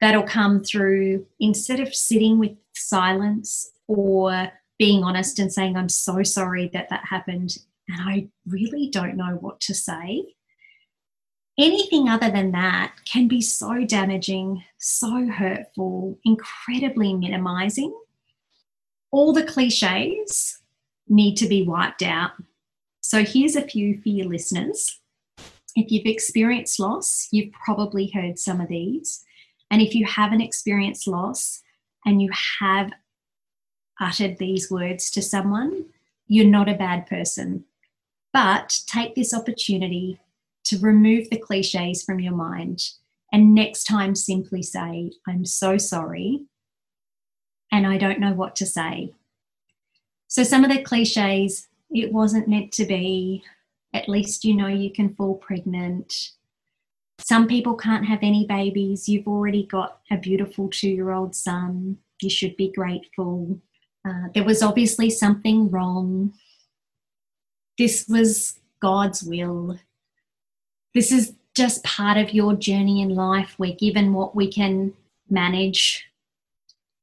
that'll 0.00 0.22
come 0.22 0.62
through 0.62 1.26
instead 1.40 1.80
of 1.80 1.94
sitting 1.94 2.38
with 2.38 2.52
silence 2.74 3.72
or 3.88 4.50
being 4.78 5.02
honest 5.02 5.38
and 5.38 5.52
saying, 5.52 5.76
I'm 5.76 5.88
so 5.88 6.22
sorry 6.22 6.68
that 6.72 6.90
that 6.90 7.04
happened 7.06 7.58
and 7.88 8.00
I 8.00 8.28
really 8.46 8.88
don't 8.88 9.16
know 9.16 9.38
what 9.40 9.60
to 9.62 9.74
say. 9.74 10.34
Anything 11.58 12.08
other 12.08 12.30
than 12.30 12.52
that 12.52 12.96
can 13.06 13.28
be 13.28 13.40
so 13.40 13.84
damaging, 13.86 14.62
so 14.78 15.26
hurtful, 15.26 16.18
incredibly 16.24 17.14
minimizing. 17.14 17.94
All 19.10 19.32
the 19.32 19.44
cliches 19.44 20.58
need 21.08 21.36
to 21.36 21.48
be 21.48 21.62
wiped 21.62 22.02
out. 22.02 22.32
So, 23.00 23.24
here's 23.24 23.56
a 23.56 23.62
few 23.62 24.00
for 24.02 24.08
your 24.08 24.26
listeners. 24.26 25.00
If 25.76 25.90
you've 25.90 26.06
experienced 26.06 26.80
loss, 26.80 27.28
you've 27.30 27.52
probably 27.52 28.10
heard 28.12 28.38
some 28.38 28.60
of 28.60 28.68
these. 28.68 29.24
And 29.70 29.80
if 29.80 29.94
you 29.94 30.06
haven't 30.06 30.40
experienced 30.40 31.06
loss 31.06 31.62
and 32.04 32.20
you 32.20 32.30
have 32.60 32.90
uttered 34.00 34.38
these 34.38 34.70
words 34.70 35.10
to 35.12 35.22
someone, 35.22 35.86
you're 36.26 36.46
not 36.46 36.68
a 36.68 36.74
bad 36.74 37.06
person. 37.06 37.64
But 38.32 38.78
take 38.86 39.14
this 39.14 39.32
opportunity 39.32 40.20
to 40.64 40.78
remove 40.78 41.30
the 41.30 41.38
cliches 41.38 42.02
from 42.02 42.20
your 42.20 42.34
mind 42.34 42.90
and 43.32 43.54
next 43.54 43.84
time 43.84 44.14
simply 44.14 44.62
say, 44.62 45.12
I'm 45.26 45.44
so 45.44 45.78
sorry 45.78 46.42
and 47.72 47.86
I 47.86 47.98
don't 47.98 48.20
know 48.20 48.32
what 48.32 48.56
to 48.56 48.66
say. 48.66 49.14
So, 50.28 50.42
some 50.42 50.64
of 50.64 50.70
the 50.70 50.82
cliches, 50.82 51.68
it 51.90 52.12
wasn't 52.12 52.48
meant 52.48 52.72
to 52.72 52.84
be, 52.84 53.42
at 53.94 54.08
least 54.08 54.44
you 54.44 54.54
know 54.54 54.66
you 54.66 54.92
can 54.92 55.14
fall 55.14 55.36
pregnant, 55.36 56.32
some 57.18 57.46
people 57.46 57.74
can't 57.74 58.06
have 58.06 58.20
any 58.22 58.46
babies. 58.46 59.08
You've 59.08 59.26
already 59.28 59.66
got 59.66 59.98
a 60.10 60.16
beautiful 60.16 60.68
two 60.68 60.90
year 60.90 61.10
old 61.10 61.34
son. 61.34 61.98
You 62.20 62.30
should 62.30 62.56
be 62.56 62.70
grateful. 62.70 63.60
Uh, 64.08 64.28
there 64.34 64.44
was 64.44 64.62
obviously 64.62 65.10
something 65.10 65.70
wrong. 65.70 66.34
This 67.78 68.06
was 68.08 68.58
God's 68.80 69.22
will. 69.22 69.78
This 70.94 71.12
is 71.12 71.34
just 71.54 71.84
part 71.84 72.16
of 72.16 72.32
your 72.32 72.54
journey 72.54 73.02
in 73.02 73.10
life. 73.10 73.54
We're 73.58 73.76
given 73.76 74.12
what 74.12 74.34
we 74.34 74.50
can 74.50 74.94
manage. 75.28 76.06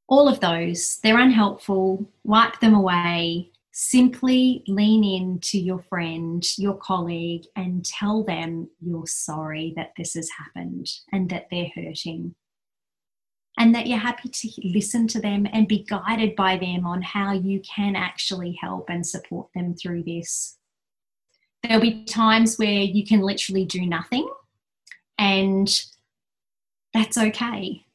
All 0.07 0.27
of 0.27 0.39
those, 0.39 0.99
they're 1.03 1.19
unhelpful. 1.19 2.07
Wipe 2.23 2.59
them 2.59 2.73
away 2.73 3.51
simply 3.73 4.63
lean 4.67 5.03
in 5.03 5.39
to 5.39 5.59
your 5.59 5.79
friend, 5.79 6.45
your 6.57 6.77
colleague, 6.77 7.43
and 7.55 7.83
tell 7.83 8.23
them 8.23 8.69
you're 8.79 9.07
sorry 9.07 9.73
that 9.75 9.91
this 9.97 10.13
has 10.13 10.29
happened 10.37 10.87
and 11.11 11.29
that 11.29 11.47
they're 11.49 11.71
hurting. 11.75 12.35
And 13.57 13.73
that 13.75 13.87
you're 13.87 13.97
happy 13.97 14.29
to 14.29 14.49
listen 14.63 15.07
to 15.09 15.19
them 15.19 15.47
and 15.51 15.67
be 15.67 15.83
guided 15.83 16.35
by 16.35 16.57
them 16.57 16.85
on 16.85 17.01
how 17.01 17.33
you 17.33 17.61
can 17.61 17.95
actually 17.95 18.57
help 18.61 18.89
and 18.89 19.05
support 19.05 19.47
them 19.55 19.75
through 19.75 20.03
this. 20.03 20.57
There'll 21.63 21.81
be 21.81 22.03
times 22.03 22.57
where 22.57 22.81
you 22.81 23.05
can 23.05 23.21
literally 23.21 23.65
do 23.65 23.85
nothing, 23.85 24.27
and 25.17 25.69
that's 26.93 27.17
okay. 27.17 27.85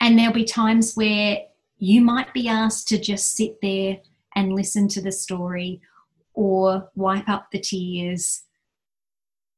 And 0.00 0.18
there'll 0.18 0.34
be 0.34 0.44
times 0.44 0.94
where 0.94 1.38
you 1.78 2.00
might 2.00 2.34
be 2.34 2.48
asked 2.48 2.88
to 2.88 2.98
just 2.98 3.36
sit 3.36 3.60
there 3.62 3.98
and 4.34 4.52
listen 4.52 4.88
to 4.88 5.00
the 5.00 5.12
story 5.12 5.80
or 6.34 6.90
wipe 6.94 7.28
up 7.28 7.50
the 7.50 7.60
tears. 7.60 8.42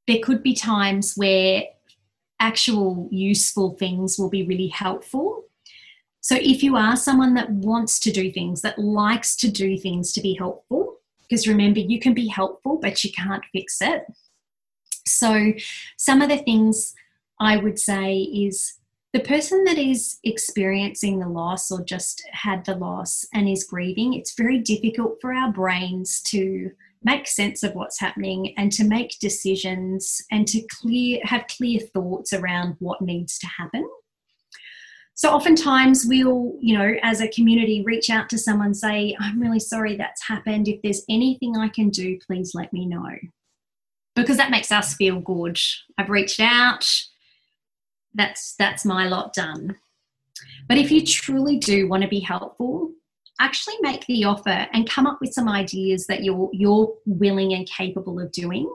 There 0.06 0.20
could 0.22 0.42
be 0.42 0.54
times 0.54 1.14
where 1.16 1.64
actual 2.38 3.08
useful 3.10 3.76
things 3.76 4.18
will 4.18 4.28
be 4.28 4.46
really 4.46 4.68
helpful. 4.68 5.44
So, 6.20 6.36
if 6.36 6.62
you 6.62 6.76
are 6.76 6.96
someone 6.96 7.34
that 7.34 7.50
wants 7.50 7.98
to 8.00 8.12
do 8.12 8.30
things, 8.30 8.62
that 8.62 8.78
likes 8.78 9.36
to 9.36 9.50
do 9.50 9.78
things 9.78 10.12
to 10.12 10.20
be 10.20 10.34
helpful, 10.34 10.95
because 11.28 11.48
remember, 11.48 11.80
you 11.80 11.98
can 11.98 12.14
be 12.14 12.28
helpful, 12.28 12.78
but 12.80 13.02
you 13.04 13.10
can't 13.12 13.44
fix 13.52 13.78
it. 13.80 14.04
So, 15.06 15.52
some 15.96 16.22
of 16.22 16.28
the 16.28 16.38
things 16.38 16.94
I 17.40 17.56
would 17.56 17.78
say 17.78 18.18
is 18.18 18.74
the 19.12 19.20
person 19.20 19.64
that 19.64 19.78
is 19.78 20.18
experiencing 20.24 21.18
the 21.18 21.28
loss 21.28 21.70
or 21.70 21.82
just 21.82 22.22
had 22.32 22.64
the 22.64 22.74
loss 22.74 23.24
and 23.32 23.48
is 23.48 23.64
grieving, 23.64 24.14
it's 24.14 24.34
very 24.34 24.58
difficult 24.58 25.18
for 25.20 25.32
our 25.32 25.50
brains 25.52 26.20
to 26.24 26.70
make 27.02 27.26
sense 27.26 27.62
of 27.62 27.74
what's 27.74 28.00
happening 28.00 28.52
and 28.58 28.72
to 28.72 28.84
make 28.84 29.18
decisions 29.20 30.20
and 30.30 30.46
to 30.48 30.60
clear 30.80 31.20
have 31.22 31.46
clear 31.46 31.80
thoughts 31.80 32.32
around 32.32 32.76
what 32.80 33.00
needs 33.00 33.38
to 33.38 33.46
happen 33.46 33.88
so 35.16 35.30
oftentimes 35.30 36.04
we'll 36.06 36.54
you 36.60 36.76
know 36.78 36.94
as 37.02 37.20
a 37.20 37.28
community 37.28 37.82
reach 37.82 38.08
out 38.10 38.28
to 38.28 38.38
someone 38.38 38.72
say 38.72 39.16
i'm 39.18 39.40
really 39.40 39.58
sorry 39.58 39.96
that's 39.96 40.22
happened. 40.22 40.68
If 40.68 40.80
there's 40.82 41.02
anything 41.08 41.56
i 41.56 41.68
can 41.68 41.90
do 41.90 42.18
please 42.24 42.54
let 42.54 42.72
me 42.72 42.86
know. 42.86 43.10
Because 44.14 44.38
that 44.38 44.50
makes 44.50 44.72
us 44.72 44.94
feel 44.94 45.20
good. 45.20 45.58
I've 45.98 46.08
reached 46.08 46.40
out. 46.40 46.88
That's 48.14 48.54
that's 48.58 48.84
my 48.84 49.06
lot 49.08 49.34
done. 49.34 49.76
But 50.68 50.78
if 50.78 50.90
you 50.90 51.04
truly 51.04 51.58
do 51.58 51.86
want 51.86 52.02
to 52.02 52.08
be 52.08 52.20
helpful 52.20 52.92
actually 53.40 53.74
make 53.80 54.06
the 54.06 54.24
offer 54.24 54.66
and 54.72 54.88
come 54.88 55.06
up 55.06 55.18
with 55.20 55.32
some 55.32 55.48
ideas 55.48 56.06
that 56.06 56.24
you're 56.24 56.48
you're 56.52 56.92
willing 57.06 57.52
and 57.52 57.68
capable 57.68 58.20
of 58.20 58.32
doing 58.32 58.70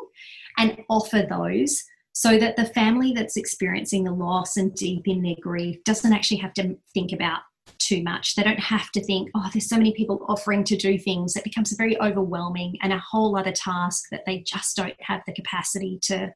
and 0.58 0.78
offer 0.90 1.26
those 1.28 1.84
so 2.14 2.38
that 2.38 2.56
the 2.56 2.66
family 2.66 3.14
that's 3.14 3.38
experiencing 3.38 4.04
the 4.04 4.12
loss 4.12 4.58
and 4.58 4.76
deep 4.76 5.08
in 5.08 5.22
their 5.22 5.36
grief 5.40 5.84
doesn't 5.84 6.14
actually 6.14 6.38
have 6.38 6.54
to 6.54 6.76
think 6.94 7.12
about 7.12 7.42
too 7.78 8.04
much. 8.04 8.36
They 8.36 8.44
don't 8.44 8.60
have 8.60 8.92
to 8.92 9.04
think, 9.04 9.30
oh, 9.36 9.50
there's 9.52 9.70
so 9.70 9.78
many 9.78 9.94
people 9.94 10.26
offering 10.28 10.64
to 10.66 10.76
do 10.76 10.98
things. 10.98 11.36
It 11.36 11.44
becomes 11.44 11.72
very 11.74 12.00
overwhelming 12.02 12.78
and 12.82 12.94
a 12.94 13.00
whole 13.00 13.38
other 13.38 13.52
task 13.52 14.06
that 14.12 14.26
they 14.26 14.40
just 14.40 14.76
don't 14.76 14.96
have 15.00 15.22
the 15.26 15.34
capacity 15.34 16.00
to 16.04 16.34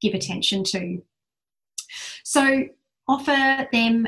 give 0.00 0.14
attention 0.14 0.64
to. 0.64 1.02
So 2.24 2.64
offer 3.08 3.68
them 3.72 4.06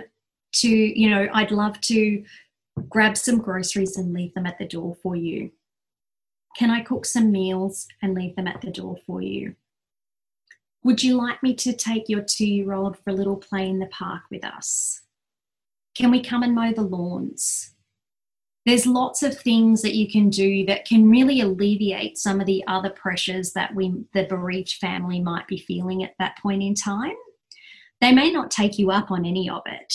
to, 0.54 0.68
you 0.68 1.11
know, 1.11 1.28
I'd 1.32 1.50
love 1.50 1.80
to 1.82 2.24
grab 2.88 3.16
some 3.16 3.38
groceries 3.38 3.96
and 3.96 4.12
leave 4.12 4.34
them 4.34 4.46
at 4.46 4.59
the 4.59 4.66
door 4.66 4.96
for 5.02 5.16
you. 5.16 5.50
Can 6.56 6.70
I 6.70 6.80
cook 6.80 7.06
some 7.06 7.30
meals 7.30 7.86
and 8.02 8.14
leave 8.14 8.36
them 8.36 8.48
at 8.48 8.61
the 8.61 8.70
door 8.70 8.96
for 9.06 9.22
you? 9.22 9.54
Would 10.84 11.02
you 11.02 11.16
like 11.16 11.42
me 11.42 11.54
to 11.56 11.72
take 11.72 12.08
your 12.08 12.22
two 12.22 12.46
year 12.46 12.72
old 12.72 12.96
for 12.98 13.10
a 13.10 13.14
little 13.14 13.36
play 13.36 13.68
in 13.68 13.78
the 13.78 13.86
park 13.86 14.22
with 14.30 14.44
us? 14.44 15.02
Can 15.94 16.10
we 16.10 16.22
come 16.22 16.42
and 16.42 16.54
mow 16.54 16.72
the 16.72 16.82
lawns? 16.82 17.74
There's 18.64 18.86
lots 18.86 19.22
of 19.22 19.38
things 19.38 19.82
that 19.82 19.94
you 19.94 20.10
can 20.10 20.28
do 20.28 20.64
that 20.66 20.84
can 20.84 21.08
really 21.08 21.40
alleviate 21.40 22.18
some 22.18 22.40
of 22.40 22.46
the 22.46 22.62
other 22.66 22.90
pressures 22.90 23.52
that 23.54 23.74
we, 23.74 24.04
the 24.12 24.24
bereaved 24.24 24.74
family 24.74 25.20
might 25.20 25.48
be 25.48 25.58
feeling 25.58 26.04
at 26.04 26.14
that 26.18 26.36
point 26.38 26.62
in 26.62 26.74
time. 26.74 27.16
They 28.00 28.12
may 28.12 28.30
not 28.30 28.50
take 28.50 28.78
you 28.78 28.90
up 28.90 29.10
on 29.10 29.24
any 29.24 29.48
of 29.48 29.62
it, 29.66 29.94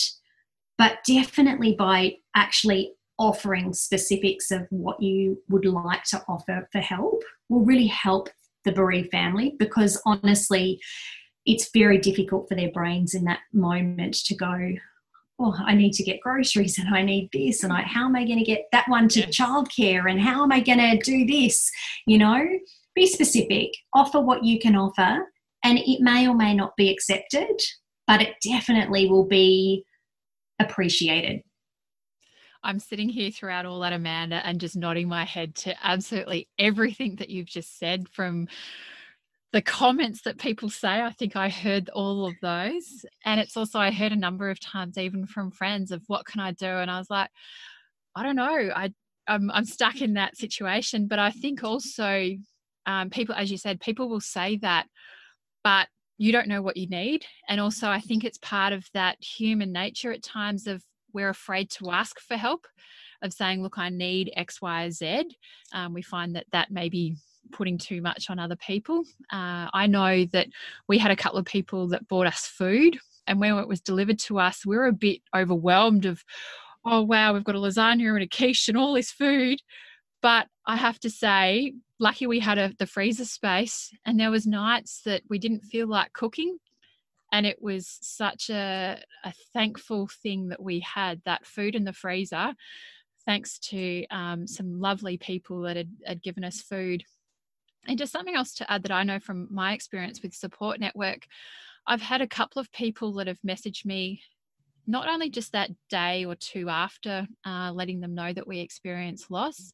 but 0.76 0.98
definitely 1.06 1.74
by 1.74 2.16
actually 2.34 2.94
offering 3.18 3.72
specifics 3.72 4.50
of 4.50 4.66
what 4.70 5.00
you 5.00 5.40
would 5.48 5.64
like 5.64 6.02
to 6.04 6.22
offer 6.28 6.68
for 6.72 6.80
help 6.80 7.22
will 7.48 7.64
really 7.64 7.86
help 7.86 8.28
the 8.64 8.72
bereaved 8.72 9.10
family 9.10 9.54
because 9.58 10.00
honestly, 10.04 10.80
it's 11.46 11.70
very 11.72 11.98
difficult 11.98 12.48
for 12.48 12.54
their 12.54 12.70
brains 12.72 13.14
in 13.14 13.24
that 13.24 13.40
moment 13.52 14.14
to 14.26 14.34
go, 14.34 14.72
oh, 15.38 15.56
I 15.64 15.74
need 15.74 15.92
to 15.94 16.04
get 16.04 16.20
groceries 16.20 16.78
and 16.78 16.94
I 16.94 17.02
need 17.02 17.30
this 17.32 17.64
and 17.64 17.72
I, 17.72 17.82
how 17.82 18.06
am 18.06 18.16
I 18.16 18.24
going 18.24 18.38
to 18.38 18.44
get 18.44 18.66
that 18.72 18.88
one 18.88 19.08
to 19.08 19.20
yes. 19.20 19.36
childcare 19.36 20.10
and 20.10 20.20
how 20.20 20.42
am 20.42 20.52
I 20.52 20.60
going 20.60 20.78
to 20.78 20.98
do 20.98 21.26
this? 21.26 21.70
You 22.06 22.18
know, 22.18 22.46
be 22.94 23.06
specific, 23.06 23.72
offer 23.92 24.20
what 24.20 24.44
you 24.44 24.58
can 24.58 24.76
offer, 24.76 25.26
and 25.64 25.78
it 25.78 26.00
may 26.00 26.28
or 26.28 26.34
may 26.34 26.54
not 26.54 26.76
be 26.76 26.90
accepted, 26.90 27.60
but 28.06 28.22
it 28.22 28.34
definitely 28.42 29.08
will 29.08 29.26
be 29.26 29.84
appreciated. 30.60 31.42
I'm 32.64 32.78
sitting 32.78 33.08
here 33.08 33.30
throughout 33.30 33.66
all 33.66 33.80
that, 33.80 33.92
Amanda, 33.92 34.44
and 34.44 34.58
just 34.58 34.74
nodding 34.74 35.08
my 35.08 35.24
head 35.24 35.54
to 35.56 35.74
absolutely 35.86 36.48
everything 36.58 37.16
that 37.16 37.28
you've 37.28 37.46
just 37.46 37.78
said 37.78 38.08
from 38.08 38.48
the 39.52 39.62
comments 39.62 40.22
that 40.22 40.38
people 40.38 40.70
say. 40.70 41.02
I 41.02 41.12
think 41.12 41.36
I 41.36 41.48
heard 41.48 41.90
all 41.90 42.26
of 42.26 42.34
those. 42.42 43.04
And 43.24 43.38
it's 43.38 43.56
also, 43.56 43.78
I 43.78 43.92
heard 43.92 44.12
a 44.12 44.16
number 44.16 44.50
of 44.50 44.58
times, 44.58 44.98
even 44.98 45.26
from 45.26 45.52
friends, 45.52 45.92
of 45.92 46.02
what 46.08 46.26
can 46.26 46.40
I 46.40 46.52
do? 46.52 46.66
And 46.66 46.90
I 46.90 46.98
was 46.98 47.10
like, 47.10 47.30
I 48.16 48.22
don't 48.22 48.34
know. 48.34 48.70
I, 48.74 48.92
I'm, 49.28 49.50
I'm 49.50 49.64
stuck 49.64 50.00
in 50.00 50.14
that 50.14 50.36
situation. 50.36 51.06
But 51.06 51.18
I 51.18 51.30
think 51.30 51.62
also, 51.62 52.30
um, 52.86 53.10
people, 53.10 53.34
as 53.34 53.50
you 53.50 53.58
said, 53.58 53.80
people 53.80 54.08
will 54.08 54.20
say 54.20 54.56
that, 54.56 54.86
but 55.62 55.88
you 56.16 56.32
don't 56.32 56.48
know 56.48 56.62
what 56.62 56.76
you 56.76 56.88
need. 56.88 57.24
And 57.48 57.60
also, 57.60 57.88
I 57.88 58.00
think 58.00 58.24
it's 58.24 58.38
part 58.38 58.72
of 58.72 58.84
that 58.94 59.18
human 59.22 59.70
nature 59.70 60.12
at 60.12 60.22
times 60.22 60.66
of 60.66 60.82
we're 61.14 61.30
afraid 61.30 61.70
to 61.70 61.90
ask 61.90 62.20
for 62.20 62.36
help, 62.36 62.66
of 63.22 63.32
saying, 63.32 63.62
look, 63.62 63.78
I 63.78 63.88
need 63.88 64.32
X, 64.36 64.60
Y, 64.60 64.90
Z. 64.90 65.24
Um, 65.72 65.94
we 65.94 66.02
find 66.02 66.36
that 66.36 66.46
that 66.52 66.70
may 66.70 66.90
be 66.90 67.16
putting 67.52 67.78
too 67.78 68.02
much 68.02 68.28
on 68.28 68.38
other 68.38 68.56
people. 68.56 69.04
Uh, 69.32 69.68
I 69.72 69.86
know 69.86 70.26
that 70.26 70.48
we 70.88 70.98
had 70.98 71.10
a 71.10 71.16
couple 71.16 71.38
of 71.38 71.46
people 71.46 71.88
that 71.88 72.08
bought 72.08 72.26
us 72.26 72.46
food, 72.46 72.98
and 73.26 73.40
when 73.40 73.56
it 73.56 73.68
was 73.68 73.80
delivered 73.80 74.18
to 74.20 74.38
us, 74.38 74.66
we 74.66 74.76
were 74.76 74.86
a 74.86 74.92
bit 74.92 75.22
overwhelmed 75.34 76.04
of, 76.04 76.22
oh, 76.84 77.02
wow, 77.02 77.32
we've 77.32 77.44
got 77.44 77.54
a 77.54 77.58
lasagna 77.58 78.12
and 78.12 78.22
a 78.22 78.26
quiche 78.26 78.68
and 78.68 78.76
all 78.76 78.92
this 78.92 79.10
food. 79.10 79.60
But 80.20 80.48
I 80.66 80.76
have 80.76 80.98
to 81.00 81.10
say, 81.10 81.74
lucky 81.98 82.26
we 82.26 82.40
had 82.40 82.58
a, 82.58 82.72
the 82.78 82.86
freezer 82.86 83.24
space, 83.24 83.90
and 84.04 84.18
there 84.18 84.30
was 84.30 84.46
nights 84.46 85.02
that 85.04 85.22
we 85.30 85.38
didn't 85.38 85.62
feel 85.62 85.86
like 85.86 86.12
cooking 86.12 86.58
and 87.34 87.46
it 87.46 87.60
was 87.60 87.98
such 88.00 88.48
a, 88.48 88.96
a 89.24 89.32
thankful 89.52 90.08
thing 90.22 90.50
that 90.50 90.62
we 90.62 90.78
had 90.78 91.20
that 91.24 91.44
food 91.44 91.74
in 91.74 91.82
the 91.82 91.92
freezer 91.92 92.54
thanks 93.26 93.58
to 93.58 94.06
um, 94.12 94.46
some 94.46 94.78
lovely 94.78 95.16
people 95.16 95.62
that 95.62 95.76
had, 95.76 95.90
had 96.06 96.22
given 96.22 96.44
us 96.44 96.60
food. 96.60 97.02
And 97.88 97.98
just 97.98 98.12
something 98.12 98.36
else 98.36 98.54
to 98.54 98.72
add 98.72 98.84
that 98.84 98.92
i 98.92 99.02
know 99.02 99.18
from 99.18 99.48
my 99.50 99.74
experience 99.74 100.22
with 100.22 100.32
support 100.32 100.80
network 100.80 101.26
i've 101.86 102.00
had 102.00 102.22
a 102.22 102.26
couple 102.26 102.60
of 102.60 102.72
people 102.72 103.12
that 103.14 103.26
have 103.26 103.40
messaged 103.46 103.84
me 103.84 104.22
not 104.86 105.06
only 105.06 105.28
just 105.28 105.52
that 105.52 105.70
day 105.90 106.24
or 106.24 106.34
two 106.34 106.70
after 106.70 107.26
uh, 107.44 107.70
letting 107.74 108.00
them 108.00 108.14
know 108.14 108.32
that 108.32 108.48
we 108.48 108.60
experienced 108.60 109.30
loss 109.30 109.70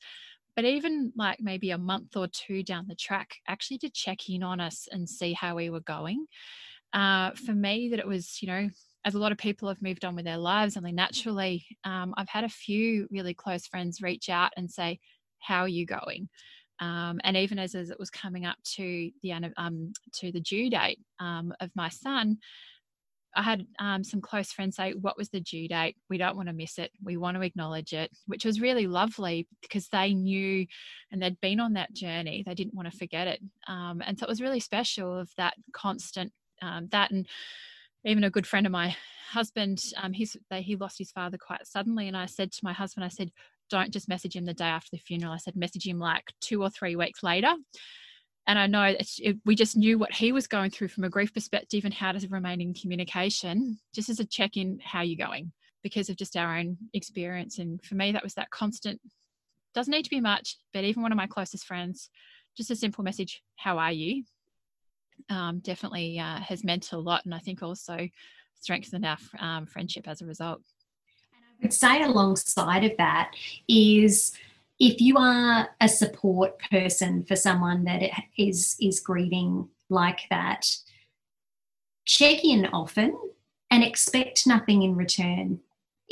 but 0.57 0.65
even 0.65 1.13
like 1.15 1.39
maybe 1.41 1.71
a 1.71 1.79
month 1.79 2.17
or 2.17 2.27
two 2.27 2.65
down 2.65 2.87
the 2.89 2.97
track 2.97 3.37
actually 3.47 3.79
to 3.79 3.91
check 3.91 4.29
in 4.29 4.43
on 4.43 4.59
us 4.59 4.89
and 4.91 5.09
see 5.09 5.33
how 5.33 5.55
we 5.55 5.71
were 5.71 5.79
going 5.79 6.27
uh, 6.93 7.33
for 7.33 7.53
me 7.53 7.89
that 7.91 7.99
it 7.99 8.07
was, 8.07 8.41
you 8.43 8.49
know, 8.49 8.69
as 9.05 9.15
a 9.15 9.19
lot 9.19 9.33
of 9.33 9.39
people 9.39 9.69
have 9.69 9.83
moved 9.83 10.05
on 10.05 10.15
with 10.15 10.25
their 10.25 10.37
lives, 10.37 10.77
only 10.77 10.93
naturally, 10.93 11.65
um, 11.85 12.13
I've 12.17 12.29
had 12.29 12.45
a 12.45 12.49
few 12.49 13.09
really 13.11 13.33
close 13.33 13.67
friends 13.67 14.03
reach 14.03 14.29
out 14.29 14.53
and 14.57 14.71
say, 14.71 14.99
"How 15.39 15.61
are 15.61 15.69
you 15.69 15.87
going?" 15.87 16.29
Um, 16.81 17.21
and 17.25 17.37
even 17.37 17.59
as, 17.59 17.75
as 17.75 17.91
it 17.91 17.99
was 17.99 18.11
coming 18.11 18.47
up 18.47 18.57
to 18.77 19.11
the 19.23 19.33
um, 19.57 19.93
to 20.15 20.33
the 20.33 20.41
due 20.41 20.71
date 20.71 21.01
um, 21.19 21.53
of 21.61 21.71
my 21.75 21.89
son, 21.89 22.39
I 23.35 23.43
had 23.43 23.67
um, 23.79 24.03
some 24.03 24.21
close 24.21 24.53
friends 24.53 24.77
say, 24.77 24.93
What 24.93 25.17
was 25.17 25.29
the 25.29 25.41
due 25.41 25.69
date? 25.69 25.97
We 26.09 26.19
don't 26.19 26.37
want 26.37 26.49
to 26.49 26.55
miss 26.55 26.79
it. 26.79 26.91
We 27.03 27.17
want 27.17 27.37
to 27.37 27.43
acknowledge 27.43 27.93
it, 27.93 28.11
which 28.27 28.45
was 28.45 28.61
really 28.61 28.87
lovely 28.87 29.47
because 29.63 29.89
they 29.89 30.15
knew 30.15 30.67
and 31.13 31.23
they'd 31.23 31.41
been 31.41 31.61
on 31.61 31.75
that 31.75 31.93
journey. 31.93 32.43
They 32.45 32.55
didn't 32.55 32.75
want 32.75 32.91
to 32.91 32.99
forget 32.99 33.29
it. 33.29 33.41
Um, 33.69 34.03
and 34.05 34.19
so 34.19 34.25
it 34.25 34.29
was 34.29 34.41
really 34.41 34.61
special 34.61 35.17
of 35.17 35.31
that 35.37 35.55
constant 35.73 36.33
um, 36.63 36.89
that 36.91 37.11
and 37.11 37.27
even 38.05 38.25
a 38.25 38.31
good 38.31 38.47
friend 38.47 38.67
of 38.67 38.73
my 38.73 38.95
husband 39.31 39.83
um, 39.97 40.13
he's 40.13 40.37
he 40.59 40.77
lost 40.77 40.99
his 40.99 41.13
father 41.13 41.39
quite 41.39 41.65
suddenly 41.67 42.09
and 42.09 42.17
i 42.17 42.27
said 42.27 42.51
to 42.51 42.65
my 42.65 42.73
husband 42.73 43.05
i 43.05 43.09
said 43.09 43.31
don't 43.71 43.93
just 43.93 44.09
message 44.09 44.37
him 44.37 44.45
the 44.45 44.53
day 44.53 44.65
after 44.65 44.91
the 44.93 44.99
funeral. 44.99 45.33
I 45.33 45.39
said 45.39 45.57
message 45.57 45.87
him 45.87 45.99
like 45.99 46.35
two 46.41 46.63
or 46.63 46.69
three 46.69 46.97
weeks 46.97 47.23
later. 47.23 47.55
And 48.47 48.59
i 48.59 48.67
know 48.67 48.83
it, 48.83 49.39
we 49.45 49.55
just 49.55 49.77
knew 49.77 49.97
what 49.97 50.13
he 50.13 50.33
was 50.33 50.49
going 50.49 50.71
through 50.71 50.89
from 50.89 51.05
a 51.05 51.09
grief 51.09 51.33
perspective 51.33 51.85
and 51.85 51.95
how 51.95 52.13
to 52.13 52.29
remain 52.29 52.61
in 52.61 52.75
communication 52.75 53.79
just 53.95 54.09
as 54.09 54.19
a 54.19 54.25
check 54.25 54.57
in 54.57 54.81
how 54.83 55.03
you 55.03 55.17
going? 55.17 55.53
Because 55.83 56.11
of 56.11 56.17
just 56.17 56.37
our 56.37 56.59
own 56.59 56.77
experience. 56.93 57.59
And 57.59 57.83
for 57.85 57.95
me 57.95 58.13
that 58.13 58.25
was 58.25 58.35
that 58.35 58.51
constant 58.51 59.01
doesn't 59.73 59.93
need 59.93 60.03
to 60.03 60.11
be 60.11 60.21
much 60.21 60.57
but 60.75 60.83
even 60.85 61.01
one 61.01 61.13
of 61.13 61.17
my 61.17 61.29
closest 61.29 61.65
friends 61.65 62.11
just 62.57 62.73
a 62.73 62.77
simple 62.77 63.05
message 63.05 63.41
how 63.55 63.79
are 63.79 63.93
you 63.93 64.25
um, 65.29 65.61
definitely 65.61 66.19
uh, 66.19 66.41
has 66.41 66.65
meant 66.65 66.93
a 66.93 66.99
lot, 66.99 67.25
and 67.25 67.35
I 67.35 67.39
think 67.39 67.63
also 67.63 68.09
strengthened 68.59 69.07
our 69.07 69.19
um, 69.39 69.67
friendship 69.67 70.09
as 70.09 70.21
a 70.23 70.27
result. 70.27 70.61
And 71.33 71.43
I 71.45 71.63
would 71.63 71.73
say, 71.73 72.03
alongside 72.03 72.85
of 72.85 72.97
that, 72.99 73.33
is 73.69 74.33
if 74.79 75.01
you 75.01 75.17
are 75.19 75.69
a 75.81 75.89
support 75.89 76.59
person 76.71 77.25
for 77.25 77.37
someone 77.37 77.85
that 77.85 78.03
is 78.39 78.77
is 78.81 79.01
grieving 79.01 79.69
like 79.89 80.21
that, 80.31 80.67
check 82.05 82.45
in 82.45 82.67
often 82.67 83.17
and 83.71 83.85
expect 83.85 84.47
nothing 84.47 84.83
in 84.83 84.97
return. 84.97 85.61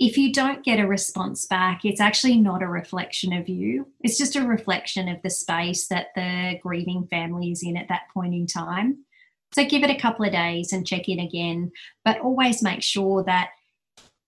If 0.01 0.17
you 0.17 0.33
don't 0.33 0.65
get 0.65 0.79
a 0.79 0.87
response 0.87 1.45
back, 1.47 1.85
it's 1.85 2.01
actually 2.01 2.39
not 2.39 2.63
a 2.63 2.69
reflection 2.69 3.33
of 3.33 3.49
you. 3.49 3.89
It's 4.01 4.17
just 4.17 4.37
a 4.37 4.47
reflection 4.47 5.09
of 5.09 5.21
the 5.23 5.31
space 5.31 5.89
that 5.89 6.09
the 6.15 6.57
grieving 6.63 7.09
family 7.11 7.51
is 7.51 7.65
in 7.65 7.77
at 7.77 7.89
that 7.89 8.03
point 8.15 8.33
in 8.33 8.47
time. 8.47 9.05
So 9.53 9.65
give 9.65 9.83
it 9.83 9.91
a 9.91 9.99
couple 9.99 10.25
of 10.25 10.31
days 10.31 10.73
and 10.73 10.87
check 10.87 11.09
in 11.09 11.19
again, 11.19 11.73
but 12.05 12.21
always 12.21 12.63
make 12.63 12.83
sure 12.83 13.25
that 13.25 13.51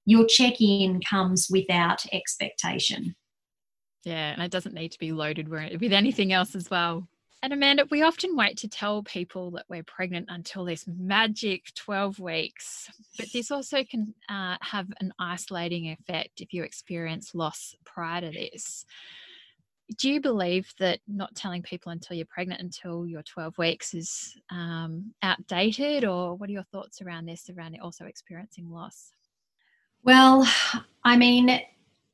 your 0.06 0.26
check 0.26 0.60
in 0.60 1.00
comes 1.08 1.46
without 1.48 2.04
expectation. 2.12 3.14
Yeah, 4.02 4.32
and 4.32 4.42
it 4.42 4.50
doesn't 4.50 4.74
need 4.74 4.90
to 4.92 4.98
be 4.98 5.12
loaded 5.12 5.48
with 5.48 5.92
anything 5.92 6.32
else 6.32 6.56
as 6.56 6.68
well. 6.68 7.06
And 7.42 7.54
Amanda, 7.54 7.86
we 7.90 8.02
often 8.02 8.36
wait 8.36 8.58
to 8.58 8.68
tell 8.68 9.02
people 9.02 9.52
that 9.52 9.64
we're 9.68 9.82
pregnant 9.82 10.26
until 10.28 10.66
this 10.66 10.86
magic 10.86 11.72
12 11.74 12.18
weeks, 12.18 12.90
but 13.16 13.32
this 13.32 13.50
also 13.50 13.82
can 13.82 14.14
uh, 14.28 14.56
have 14.60 14.88
an 15.00 15.14
isolating 15.18 15.88
effect 15.90 16.42
if 16.42 16.52
you 16.52 16.64
experience 16.64 17.34
loss 17.34 17.74
prior 17.86 18.20
to 18.20 18.30
this. 18.30 18.84
Do 19.96 20.10
you 20.10 20.20
believe 20.20 20.72
that 20.78 21.00
not 21.08 21.34
telling 21.34 21.62
people 21.62 21.92
until 21.92 22.14
you're 22.14 22.26
pregnant 22.26 22.60
until 22.60 23.06
you're 23.06 23.22
12 23.22 23.56
weeks 23.56 23.94
is 23.94 24.36
um, 24.50 25.14
outdated, 25.22 26.04
or 26.04 26.34
what 26.34 26.50
are 26.50 26.52
your 26.52 26.66
thoughts 26.70 27.00
around 27.00 27.24
this, 27.24 27.48
around 27.48 27.76
also 27.82 28.04
experiencing 28.04 28.70
loss? 28.70 29.12
Well, 30.04 30.46
I 31.04 31.16
mean, 31.16 31.60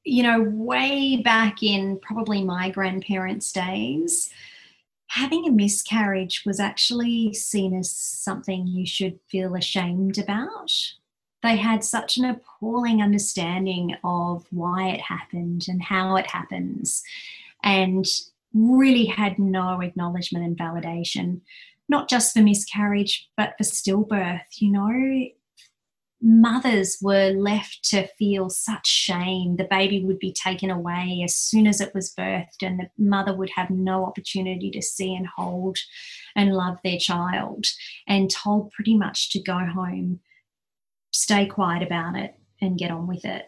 you 0.05 0.23
know, 0.23 0.43
way 0.43 1.21
back 1.23 1.65
in 1.65 1.99
probably 1.99 2.45
my 2.45 2.71
grandparents' 2.71 3.53
days, 3.53 4.31
having 5.09 5.47
a 5.47 5.53
miscarriage 5.53 6.43
was 6.45 6.61
actually 6.61 7.33
seen 7.33 7.75
as 7.75 7.91
something 7.91 8.67
you 8.67 8.87
should 8.87 9.19
feel 9.29 9.55
ashamed 9.55 10.19
about. 10.19 10.71
They 11.43 11.57
had 11.57 11.85
such 11.85 12.17
an 12.17 12.25
appalling 12.25 13.03
understanding 13.03 13.95
of 14.03 14.47
why 14.51 14.89
it 14.89 15.01
happened 15.01 15.67
and 15.69 15.83
how 15.83 16.17
it 16.17 16.31
happens, 16.31 17.03
and 17.63 18.05
really 18.53 19.05
had 19.05 19.39
no 19.39 19.81
acknowledgement 19.81 20.45
and 20.45 20.57
validation, 20.57 21.41
not 21.89 22.09
just 22.09 22.33
for 22.33 22.41
miscarriage, 22.41 23.29
but 23.37 23.55
for 23.57 23.65
stillbirth. 23.65 24.61
You 24.61 24.73
know, 24.73 25.27
mothers 26.27 26.99
were 27.01 27.31
left 27.31 27.85
to 27.85 28.09
feel 28.19 28.51
such 28.51 28.89
shame. 28.89 29.55
The 29.57 29.69
baby 29.71 30.05
would 30.05 30.19
be 30.19 30.33
taken 30.33 30.71
away 30.71 31.23
as 31.25 31.37
soon 31.37 31.69
as 31.69 31.81
it 31.81 31.95
was 31.95 32.13
birthed, 32.13 32.63
and 32.63 32.81
the 32.81 32.91
mother 32.99 33.33
would 33.33 33.51
have 33.51 33.71
no 33.71 34.05
opportunity 34.05 34.73
to 34.73 34.83
see 34.83 35.15
and 35.15 35.29
hold 35.37 35.79
and 36.35 36.53
love 36.53 36.79
their 36.83 36.99
child, 36.99 37.67
and 38.09 38.29
told 38.29 38.73
pretty 38.73 38.97
much 38.97 39.31
to 39.31 39.41
go 39.41 39.57
home, 39.57 40.19
stay 41.13 41.47
quiet 41.47 41.85
about 41.85 42.17
it, 42.17 42.35
and 42.61 42.79
get 42.79 42.91
on 42.91 43.07
with 43.07 43.25
it. 43.25 43.45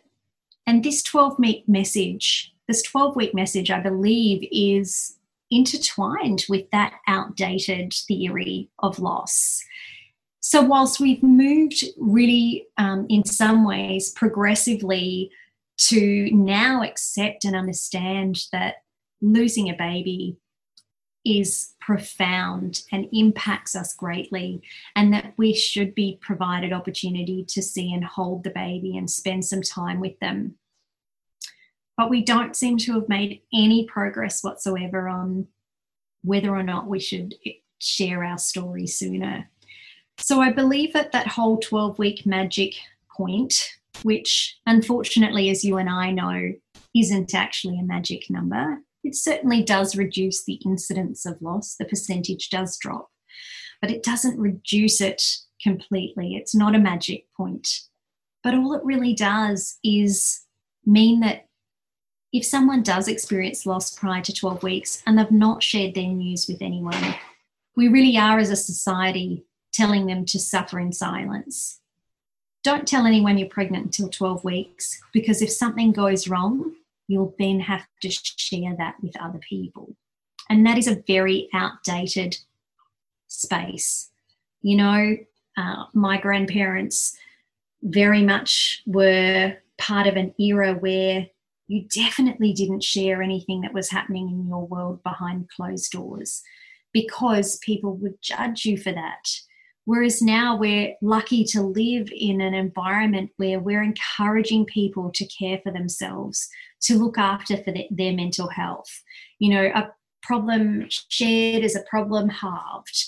And 0.65 0.85
this 0.85 1.03
12 1.03 1.37
week 1.41 1.65
message, 1.67 2.55
this 2.69 2.83
12 2.83 3.17
week 3.17 3.35
message, 3.35 3.73
I 3.73 3.81
believe, 3.81 4.47
is 4.53 5.17
intertwined 5.51 6.45
with 6.49 6.71
that 6.71 6.95
outdated 7.09 7.93
theory 8.07 8.71
of 8.79 9.01
loss 9.01 9.65
so, 10.41 10.63
whilst 10.63 11.01
we've 11.01 11.23
moved 11.23 11.85
really, 11.97 12.69
um, 12.77 13.07
in 13.09 13.25
some 13.25 13.65
ways, 13.65 14.11
progressively 14.13 15.31
to 15.79 16.31
now 16.33 16.83
accept 16.83 17.45
and 17.45 17.57
understand 17.57 18.45
that 18.53 18.77
losing 19.21 19.69
a 19.69 19.77
baby 19.77 20.37
is 21.25 21.75
profound 21.81 22.83
and 22.93 23.09
impacts 23.13 23.75
us 23.75 23.95
greatly, 23.95 24.63
and 24.95 25.13
that 25.13 25.35
we 25.37 25.53
should 25.53 25.95
be 25.95 26.19
provided 26.21 26.73
opportunity 26.73 27.45
to 27.45 27.61
see 27.61 27.93
and 27.93 28.05
hold 28.05 28.45
the 28.45 28.51
baby 28.51 28.97
and 28.97 29.11
spend 29.11 29.45
some 29.45 29.63
time 29.63 30.01
with 30.01 30.19
them. 30.21 30.55
But 31.97 32.11
we 32.11 32.23
don't 32.23 32.57
seem 32.57 32.79
to 32.79 32.93
have 32.95 33.09
made 33.09 33.43
any 33.53 33.85
progress 33.87 34.45
whatsoever 34.45 35.09
on 35.09 35.49
whether 36.23 36.55
or 36.55 36.63
not 36.63 36.87
we 36.87 37.01
should 37.01 37.35
share 37.81 38.25
our 38.25 38.39
story 38.39 38.87
sooner. 38.87 39.51
So 40.19 40.41
I 40.41 40.53
believe 40.53 40.93
that 40.93 41.13
that 41.13 41.29
whole 41.29 41.59
12 41.59 41.99
week 41.99 42.27
magic 42.27 42.75
point, 43.17 43.55
which 44.03 44.59
unfortunately, 44.67 45.49
as 45.49 45.65
you 45.65 45.79
and 45.79 45.89
I 45.89 46.11
know, 46.11 46.53
isn't 46.95 47.35
actually 47.35 47.79
a 47.79 47.85
magic 47.85 48.29
number, 48.29 48.79
it 49.05 49.15
certainly 49.15 49.63
does 49.63 49.97
reduce 49.97 50.45
the 50.45 50.61
incidence 50.65 51.25
of 51.25 51.41
loss. 51.41 51.77
The 51.77 51.85
percentage 51.85 52.51
does 52.51 52.77
drop, 52.79 53.09
but 53.81 53.91
it 53.91 54.03
doesn't 54.03 54.39
reduce 54.39 55.01
it 55.01 55.23
completely. 55.63 56.35
It's 56.35 56.55
not 56.55 56.75
a 56.75 56.81
magic 56.81 57.27
point. 57.37 57.69
But 58.43 58.55
all 58.55 58.75
it 58.75 58.85
really 58.85 59.15
does 59.15 59.79
is 59.85 60.41
mean 60.85 61.21
that 61.21 61.47
if 62.33 62.45
someone 62.45 62.83
does 62.83 63.09
experience 63.09 63.67
loss 63.67 63.95
prior 63.95 64.21
to 64.23 64.33
12 64.33 64.63
weeks 64.63 65.03
and 65.07 65.19
they've 65.19 65.31
not 65.31 65.63
shared 65.63 65.95
their 65.95 66.09
news 66.09 66.47
with 66.47 66.61
anyone, 66.61 67.15
we 67.77 67.89
really 67.89 68.19
are 68.19 68.39
as 68.39 68.51
a 68.51 68.57
society 68.57 69.47
telling 69.73 70.07
them 70.07 70.25
to 70.27 70.39
suffer 70.39 70.79
in 70.79 70.93
silence. 70.93 71.81
Don't 72.65 72.89
tell 72.89 73.07
anyone 73.07 73.39
you're 73.39 73.49
pregnant 73.49 73.87
until 73.87 74.09
12 74.09 74.45
weeks 74.45 75.01
because 75.13 75.41
if 75.43 75.51
something 75.51 75.93
goes 75.93 76.29
wrong, 76.29 76.75
you'll 77.07 77.35
then 77.39 77.61
have 77.61 77.87
to 78.03 78.11
share 78.11 78.75
that 78.77 78.97
with 79.03 79.21
other 79.21 79.39
people. 79.39 79.95
And 80.51 80.67
that 80.67 80.79
is 80.79 80.89
a 80.89 81.03
very 81.07 81.49
outdated 81.53 82.39
space. 83.27 84.11
You 84.63 84.77
know, 84.77 85.17
uh, 85.57 85.85
my 85.93 86.19
grandparents 86.21 87.17
very 87.83 88.23
much 88.23 88.83
were 88.87 89.57
part 89.79 90.07
of 90.07 90.17
an 90.17 90.35
era 90.39 90.75
where 90.75 91.29
you 91.69 91.83
definitely 91.95 92.53
didn't 92.53 92.83
share 92.83 93.23
anything 93.23 93.61
that 93.61 93.75
was 93.75 93.91
happening 93.91 94.29
in 94.29 94.49
your 94.49 94.67
world 94.67 95.03
behind 95.03 95.49
closed 95.51 95.93
doors 95.93 96.43
because 96.93 97.59
people 97.59 97.95
would 97.97 98.21
judge 98.23 98.65
you 98.65 98.77
for 98.77 98.93
that. 98.93 99.29
Whereas 99.89 100.21
now 100.21 100.55
we're 100.55 100.97
lucky 101.01 101.45
to 101.45 101.63
live 101.63 102.11
in 102.15 102.43
an 102.43 102.53
environment 102.53 103.31
where 103.39 103.59
we're 103.59 103.83
encouraging 103.83 104.67
people 104.67 105.11
to 105.15 105.25
care 105.25 105.61
for 105.65 105.73
themselves, 105.73 106.47
to 106.83 106.99
look 106.99 107.17
after 107.17 107.57
for 107.57 107.73
the, 107.73 107.87
their 107.91 108.13
mental 108.13 108.49
health. 108.49 109.03
You 109.39 109.55
know, 109.55 109.65
a 109.75 109.91
problem 110.23 110.89
shared 111.09 111.65
is 111.65 111.75
a 111.75 111.85
problem 111.89 112.29
halved. 112.29 113.07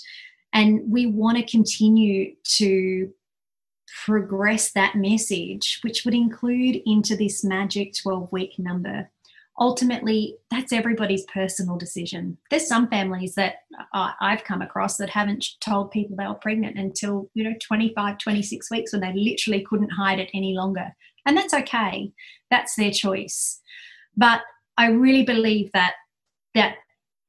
And 0.53 0.91
we 0.91 1.05
want 1.05 1.37
to 1.37 1.45
continue 1.45 2.33
to 2.55 3.13
progress 4.03 4.71
that 4.71 4.95
message, 4.95 5.81
which 5.83 6.03
would 6.03 6.15
include 6.15 6.81
into 6.87 7.15
this 7.15 7.43
magic 7.43 7.93
12 8.01 8.31
week 8.31 8.57
number 8.57 9.07
ultimately 9.61 10.35
that's 10.49 10.73
everybody's 10.73 11.23
personal 11.25 11.77
decision. 11.77 12.35
There's 12.49 12.67
some 12.67 12.89
families 12.89 13.35
that 13.35 13.57
i've 13.93 14.43
come 14.43 14.61
across 14.61 14.97
that 14.97 15.09
haven't 15.09 15.45
told 15.61 15.91
people 15.91 16.15
they 16.17 16.27
were 16.27 16.33
pregnant 16.33 16.77
until 16.77 17.29
you 17.33 17.43
know 17.43 17.53
25 17.61 18.17
26 18.17 18.71
weeks 18.71 18.91
when 18.91 19.01
they 19.01 19.13
literally 19.13 19.63
couldn't 19.63 19.91
hide 19.91 20.19
it 20.19 20.31
any 20.33 20.53
longer. 20.55 20.93
And 21.25 21.37
that's 21.37 21.53
okay. 21.53 22.11
That's 22.49 22.75
their 22.75 22.91
choice. 22.91 23.61
But 24.17 24.41
i 24.77 24.87
really 24.87 25.23
believe 25.23 25.69
that 25.73 25.93
that 26.55 26.75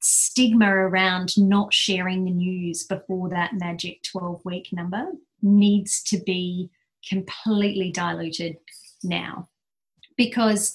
stigma 0.01 0.68
around 0.68 1.37
not 1.37 1.72
sharing 1.74 2.24
the 2.24 2.30
news 2.30 2.85
before 2.85 3.28
that 3.28 3.53
magic 3.55 4.03
12 4.11 4.41
week 4.45 4.68
number 4.72 5.05
needs 5.43 6.03
to 6.05 6.18
be 6.24 6.70
completely 7.07 7.91
diluted 7.93 8.57
now. 9.05 9.49
Because 10.16 10.74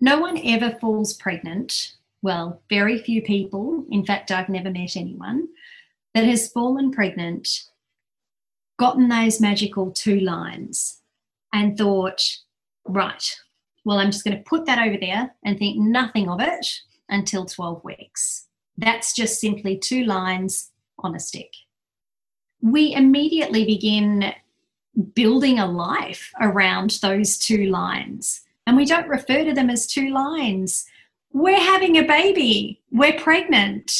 no 0.00 0.18
one 0.18 0.38
ever 0.44 0.76
falls 0.80 1.14
pregnant. 1.14 1.96
Well, 2.22 2.62
very 2.68 2.98
few 2.98 3.22
people, 3.22 3.84
in 3.90 4.04
fact, 4.04 4.30
I've 4.30 4.48
never 4.48 4.70
met 4.70 4.96
anyone 4.96 5.48
that 6.14 6.24
has 6.24 6.50
fallen 6.50 6.90
pregnant, 6.90 7.48
gotten 8.78 9.08
those 9.08 9.40
magical 9.40 9.90
two 9.90 10.20
lines, 10.20 11.00
and 11.52 11.76
thought, 11.76 12.22
right, 12.86 13.36
well, 13.84 13.98
I'm 13.98 14.10
just 14.10 14.24
going 14.24 14.36
to 14.36 14.42
put 14.42 14.66
that 14.66 14.86
over 14.86 14.96
there 15.00 15.34
and 15.44 15.58
think 15.58 15.78
nothing 15.78 16.28
of 16.28 16.40
it 16.40 16.66
until 17.08 17.46
12 17.46 17.82
weeks. 17.84 18.46
That's 18.76 19.14
just 19.14 19.40
simply 19.40 19.78
two 19.78 20.04
lines 20.04 20.70
on 20.98 21.14
a 21.14 21.20
stick. 21.20 21.52
We 22.62 22.94
immediately 22.94 23.64
begin 23.64 24.32
building 25.14 25.58
a 25.58 25.70
life 25.70 26.32
around 26.40 26.98
those 27.02 27.38
two 27.38 27.66
lines 27.66 28.42
and 28.66 28.76
we 28.76 28.84
don't 28.84 29.08
refer 29.08 29.44
to 29.44 29.52
them 29.52 29.70
as 29.70 29.86
two 29.86 30.10
lines. 30.10 30.84
We're 31.32 31.60
having 31.60 31.96
a 31.96 32.04
baby, 32.04 32.82
we're 32.90 33.18
pregnant. 33.18 33.90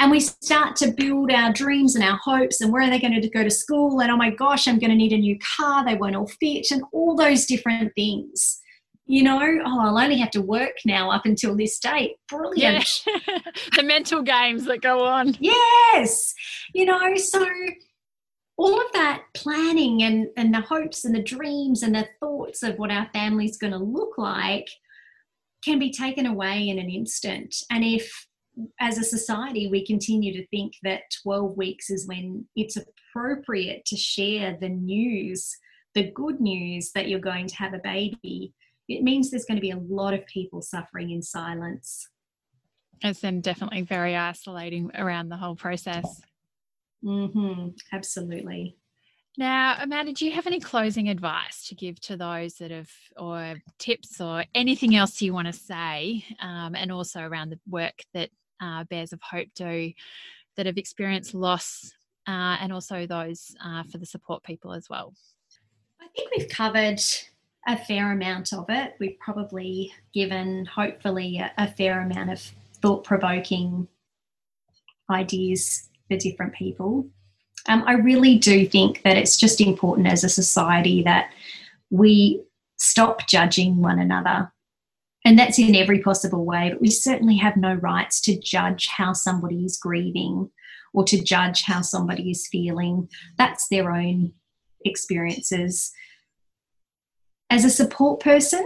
And 0.00 0.12
we 0.12 0.20
start 0.20 0.76
to 0.76 0.92
build 0.92 1.32
our 1.32 1.52
dreams 1.52 1.96
and 1.96 2.04
our 2.04 2.20
hopes 2.22 2.60
and 2.60 2.72
where 2.72 2.82
are 2.82 2.90
they 2.90 3.00
going 3.00 3.20
to 3.20 3.28
go 3.30 3.42
to 3.42 3.50
school? 3.50 4.00
And 4.00 4.12
oh 4.12 4.16
my 4.16 4.30
gosh, 4.30 4.68
I'm 4.68 4.78
going 4.78 4.90
to 4.90 4.96
need 4.96 5.12
a 5.12 5.18
new 5.18 5.36
car. 5.56 5.84
They 5.84 5.96
won't 5.96 6.14
all 6.14 6.28
fit, 6.40 6.70
and 6.70 6.84
all 6.92 7.16
those 7.16 7.46
different 7.46 7.92
things 7.96 8.60
you 9.08 9.22
know, 9.22 9.40
oh, 9.40 9.80
I'll 9.80 9.98
only 9.98 10.18
have 10.18 10.30
to 10.32 10.42
work 10.42 10.76
now 10.84 11.10
up 11.10 11.24
until 11.24 11.56
this 11.56 11.78
date. 11.78 12.16
Brilliant. 12.28 12.86
Yeah. 13.06 13.38
the 13.76 13.82
mental 13.82 14.22
games 14.22 14.66
that 14.66 14.82
go 14.82 15.02
on. 15.02 15.34
Yes. 15.40 16.34
You 16.74 16.84
know, 16.84 17.16
so 17.16 17.44
all 18.58 18.80
of 18.80 18.92
that 18.92 19.22
planning 19.34 20.02
and, 20.02 20.28
and 20.36 20.52
the 20.52 20.60
hopes 20.60 21.04
and 21.04 21.14
the 21.14 21.22
dreams 21.22 21.82
and 21.82 21.94
the 21.94 22.08
thoughts 22.18 22.64
of 22.64 22.76
what 22.76 22.90
our 22.90 23.08
family's 23.12 23.56
going 23.56 23.72
to 23.72 23.78
look 23.78 24.18
like 24.18 24.68
can 25.64 25.78
be 25.78 25.92
taken 25.92 26.26
away 26.26 26.68
in 26.68 26.78
an 26.78 26.90
instant. 26.90 27.54
And 27.70 27.84
if, 27.84 28.26
as 28.80 28.98
a 28.98 29.04
society, 29.04 29.68
we 29.68 29.86
continue 29.86 30.32
to 30.32 30.46
think 30.48 30.72
that 30.82 31.02
12 31.22 31.56
weeks 31.56 31.88
is 31.88 32.08
when 32.08 32.46
it's 32.56 32.76
appropriate 32.76 33.84
to 33.86 33.96
share 33.96 34.58
the 34.60 34.68
news, 34.68 35.56
the 35.94 36.10
good 36.10 36.40
news 36.40 36.90
that 36.96 37.08
you're 37.08 37.20
going 37.20 37.46
to 37.46 37.56
have 37.56 37.74
a 37.74 37.78
baby, 37.78 38.52
it 38.88 39.04
means 39.04 39.30
there's 39.30 39.44
going 39.44 39.56
to 39.56 39.62
be 39.62 39.70
a 39.70 39.78
lot 39.88 40.14
of 40.14 40.26
people 40.26 40.62
suffering 40.62 41.10
in 41.10 41.22
silence. 41.22 42.08
It's 43.02 43.20
then 43.20 43.40
definitely 43.40 43.82
very 43.82 44.16
isolating 44.16 44.90
around 44.96 45.28
the 45.28 45.36
whole 45.36 45.54
process. 45.54 46.20
Mm-hmm, 47.04 47.68
absolutely. 47.92 48.76
Now, 49.36 49.76
Amanda, 49.80 50.12
do 50.12 50.26
you 50.26 50.32
have 50.32 50.48
any 50.48 50.58
closing 50.58 51.08
advice 51.08 51.68
to 51.68 51.76
give 51.76 52.00
to 52.00 52.16
those 52.16 52.54
that 52.54 52.72
have, 52.72 52.90
or 53.16 53.62
tips, 53.78 54.20
or 54.20 54.44
anything 54.52 54.96
else 54.96 55.22
you 55.22 55.32
want 55.32 55.46
to 55.46 55.52
say, 55.52 56.24
um, 56.40 56.74
and 56.74 56.90
also 56.90 57.20
around 57.20 57.50
the 57.50 57.60
work 57.68 58.02
that 58.14 58.30
uh, 58.60 58.82
Bears 58.84 59.12
of 59.12 59.22
Hope 59.22 59.46
do 59.54 59.92
that 60.56 60.66
have 60.66 60.76
experienced 60.76 61.34
loss, 61.34 61.92
uh, 62.26 62.56
and 62.60 62.72
also 62.72 63.06
those 63.06 63.54
uh, 63.64 63.84
for 63.84 63.98
the 63.98 64.06
support 64.06 64.42
people 64.42 64.72
as 64.72 64.88
well? 64.90 65.14
I 66.00 66.06
think 66.16 66.32
we've 66.36 66.48
covered 66.48 67.00
a 67.68 67.76
fair 67.76 68.10
amount 68.10 68.52
of 68.52 68.64
it. 68.68 68.94
We've 68.98 69.20
probably 69.20 69.92
given, 70.12 70.66
hopefully, 70.66 71.38
a, 71.38 71.52
a 71.58 71.68
fair 71.68 72.00
amount 72.00 72.30
of 72.32 72.40
thought 72.82 73.04
provoking 73.04 73.86
ideas 75.08 75.88
for 76.08 76.16
different 76.16 76.54
people. 76.54 77.08
Um, 77.68 77.84
I 77.86 77.92
really 77.92 78.38
do 78.38 78.66
think 78.66 79.02
that 79.02 79.16
it's 79.16 79.36
just 79.36 79.60
important 79.60 80.06
as 80.06 80.24
a 80.24 80.28
society 80.28 81.02
that 81.02 81.30
we 81.90 82.42
stop 82.78 83.26
judging 83.26 83.76
one 83.76 83.98
another. 83.98 84.52
And 85.24 85.38
that's 85.38 85.58
in 85.58 85.74
every 85.74 86.00
possible 86.00 86.44
way, 86.44 86.70
but 86.70 86.80
we 86.80 86.90
certainly 86.90 87.36
have 87.36 87.56
no 87.56 87.74
rights 87.74 88.20
to 88.22 88.38
judge 88.38 88.86
how 88.86 89.12
somebody 89.12 89.64
is 89.64 89.76
grieving 89.76 90.50
or 90.94 91.04
to 91.04 91.22
judge 91.22 91.64
how 91.64 91.82
somebody 91.82 92.30
is 92.30 92.48
feeling. 92.48 93.08
That's 93.36 93.68
their 93.68 93.90
own 93.90 94.32
experiences. 94.84 95.92
As 97.50 97.64
a 97.64 97.70
support 97.70 98.20
person, 98.20 98.64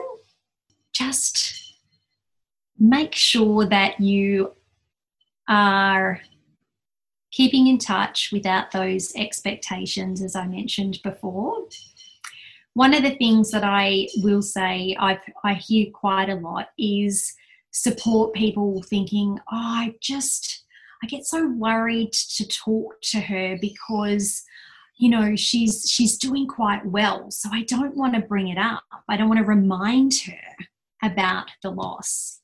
just 0.93 1.74
make 2.78 3.14
sure 3.14 3.66
that 3.66 4.01
you 4.01 4.53
are 5.49 6.20
keeping 7.33 7.66
in 7.66 7.78
touch 7.78 8.30
without 8.30 8.70
those 8.70 9.12
expectations, 9.16 10.22
as 10.22 10.37
I 10.37 10.47
mentioned 10.47 11.01
before. 11.03 11.66
One 12.74 12.95
of 12.95 13.03
the 13.03 13.16
things 13.16 13.51
that 13.51 13.64
I 13.64 14.09
will 14.18 14.43
say 14.43 14.97
i 14.99 15.18
I 15.43 15.55
hear 15.55 15.87
quite 15.93 16.28
a 16.28 16.37
lot 16.37 16.68
is 16.78 17.35
support 17.70 18.35
people 18.35 18.83
thinking, 18.83 19.39
oh, 19.51 19.57
I 19.57 19.95
just, 20.01 20.64
I 21.03 21.07
get 21.07 21.26
so 21.26 21.49
worried 21.49 22.12
to 22.12 22.47
talk 22.47 23.01
to 23.11 23.20
her 23.20 23.59
because 23.61 24.43
you 24.99 25.09
know 25.09 25.35
she's 25.35 25.91
she's 25.91 26.18
doing 26.18 26.47
quite 26.47 26.85
well 26.85 27.30
so 27.30 27.49
i 27.51 27.62
don't 27.62 27.97
want 27.97 28.14
to 28.14 28.20
bring 28.20 28.49
it 28.49 28.59
up 28.59 28.85
i 29.09 29.16
don't 29.16 29.28
want 29.28 29.39
to 29.39 29.45
remind 29.45 30.14
her 30.26 30.66
about 31.03 31.47
the 31.62 31.70
loss 31.70 32.41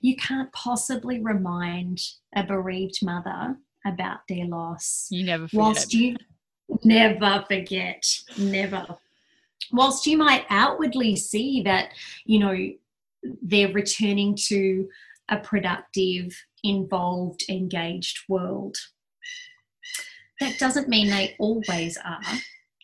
you 0.00 0.16
can't 0.16 0.50
possibly 0.52 1.20
remind 1.20 2.00
a 2.34 2.44
bereaved 2.44 3.00
mother 3.02 3.56
about 3.86 4.20
their 4.28 4.46
loss. 4.46 5.06
You 5.10 5.24
never 5.24 5.48
forget. 5.48 5.58
Whilst 5.58 5.94
you 5.94 6.16
never 6.84 7.44
forget, 7.48 8.04
never. 8.38 8.86
Whilst 9.72 10.06
you 10.06 10.16
might 10.16 10.46
outwardly 10.50 11.16
see 11.16 11.62
that, 11.62 11.90
you 12.24 12.38
know, 12.38 12.56
they're 13.42 13.72
returning 13.72 14.36
to 14.48 14.88
a 15.28 15.38
productive, 15.38 16.36
involved, 16.64 17.44
engaged 17.48 18.18
world. 18.28 18.76
That 20.40 20.58
doesn't 20.58 20.88
mean 20.88 21.08
they 21.08 21.36
always 21.38 21.96
are. 21.98 22.20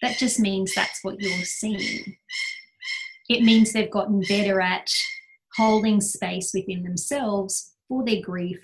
That 0.03 0.18
just 0.18 0.38
means 0.38 0.74
that's 0.74 1.03
what 1.03 1.20
you're 1.20 1.44
seeing. 1.44 2.16
It 3.28 3.42
means 3.42 3.72
they've 3.72 3.90
gotten 3.90 4.20
better 4.28 4.61
at 4.61 4.90
holding 5.57 6.01
space 6.01 6.53
within 6.55 6.84
themselves 6.84 7.72
for 7.88 8.05
their 8.05 8.20
grief 8.20 8.61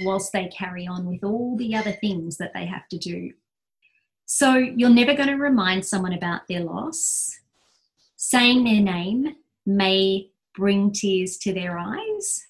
whilst 0.00 0.32
they 0.32 0.48
carry 0.48 0.86
on 0.86 1.06
with 1.06 1.24
all 1.24 1.56
the 1.56 1.74
other 1.74 1.92
things 1.92 2.36
that 2.38 2.52
they 2.54 2.66
have 2.66 2.88
to 2.88 2.98
do. 2.98 3.32
So 4.26 4.54
you're 4.54 4.90
never 4.90 5.14
going 5.14 5.28
to 5.28 5.36
remind 5.36 5.84
someone 5.84 6.12
about 6.12 6.42
their 6.48 6.60
loss. 6.60 7.38
Saying 8.16 8.64
their 8.64 8.80
name 8.80 9.34
may 9.66 10.30
bring 10.54 10.92
tears 10.92 11.38
to 11.38 11.52
their 11.52 11.76
eyes, 11.78 12.42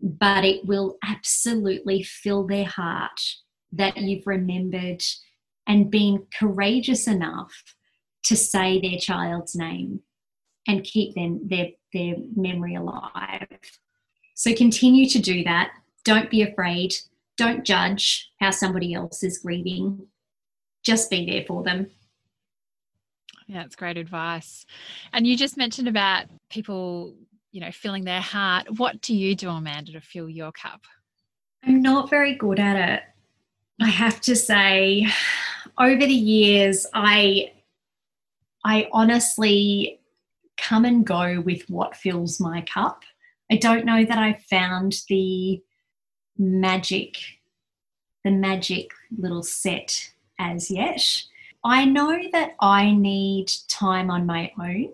but 0.00 0.44
it 0.44 0.64
will 0.66 0.98
absolutely 1.02 2.02
fill 2.02 2.46
their 2.46 2.66
heart 2.66 3.20
that 3.72 3.96
you've 3.96 4.26
remembered 4.26 5.02
and 5.66 5.90
been 5.90 6.26
courageous 6.38 7.08
enough 7.08 7.74
to 8.24 8.36
say 8.36 8.80
their 8.80 8.98
child's 8.98 9.54
name 9.54 10.00
and 10.68 10.84
keep 10.84 11.14
them 11.14 11.40
their, 11.48 11.68
their 11.92 12.16
memory 12.36 12.74
alive. 12.74 13.46
So 14.34 14.54
continue 14.54 15.08
to 15.08 15.18
do 15.18 15.44
that 15.44 15.72
don't 16.06 16.30
be 16.30 16.42
afraid. 16.42 16.94
Don't 17.36 17.64
judge 17.64 18.30
how 18.40 18.50
somebody 18.50 18.94
else 18.94 19.22
is 19.22 19.38
grieving. 19.38 20.06
Just 20.82 21.10
be 21.10 21.26
there 21.26 21.44
for 21.46 21.64
them. 21.64 21.88
Yeah, 23.48 23.64
it's 23.64 23.76
great 23.76 23.98
advice. 23.98 24.64
And 25.12 25.26
you 25.26 25.36
just 25.36 25.56
mentioned 25.56 25.88
about 25.88 26.26
people, 26.48 27.14
you 27.50 27.60
know, 27.60 27.72
filling 27.72 28.04
their 28.04 28.20
heart. 28.20 28.78
What 28.78 29.02
do 29.02 29.14
you 29.14 29.34
do, 29.34 29.50
Amanda, 29.50 29.92
to 29.92 30.00
fill 30.00 30.30
your 30.30 30.52
cup? 30.52 30.82
I'm 31.64 31.82
not 31.82 32.08
very 32.08 32.36
good 32.36 32.60
at 32.60 32.76
it. 32.88 33.02
I 33.80 33.88
have 33.88 34.20
to 34.22 34.36
say, 34.36 35.06
over 35.78 36.06
the 36.06 36.14
years, 36.14 36.86
I 36.94 37.52
I 38.64 38.88
honestly 38.92 40.00
come 40.56 40.84
and 40.84 41.04
go 41.04 41.40
with 41.40 41.68
what 41.68 41.96
fills 41.96 42.40
my 42.40 42.62
cup. 42.62 43.02
I 43.50 43.56
don't 43.56 43.84
know 43.84 44.04
that 44.04 44.18
I've 44.18 44.42
found 44.44 45.02
the 45.08 45.62
magic, 46.38 47.16
the 48.24 48.30
magic 48.30 48.90
little 49.16 49.42
set 49.42 50.12
as 50.38 50.70
yet. 50.70 51.22
I 51.64 51.84
know 51.84 52.18
that 52.32 52.54
I 52.60 52.92
need 52.92 53.50
time 53.68 54.10
on 54.10 54.26
my 54.26 54.52
own 54.60 54.92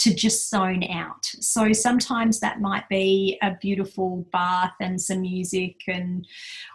to 0.00 0.14
just 0.14 0.48
zone 0.48 0.82
out. 0.84 1.26
So 1.26 1.72
sometimes 1.74 2.40
that 2.40 2.60
might 2.60 2.88
be 2.88 3.38
a 3.42 3.54
beautiful 3.60 4.26
bath 4.32 4.72
and 4.80 5.00
some 5.00 5.20
music 5.20 5.76
and 5.86 6.26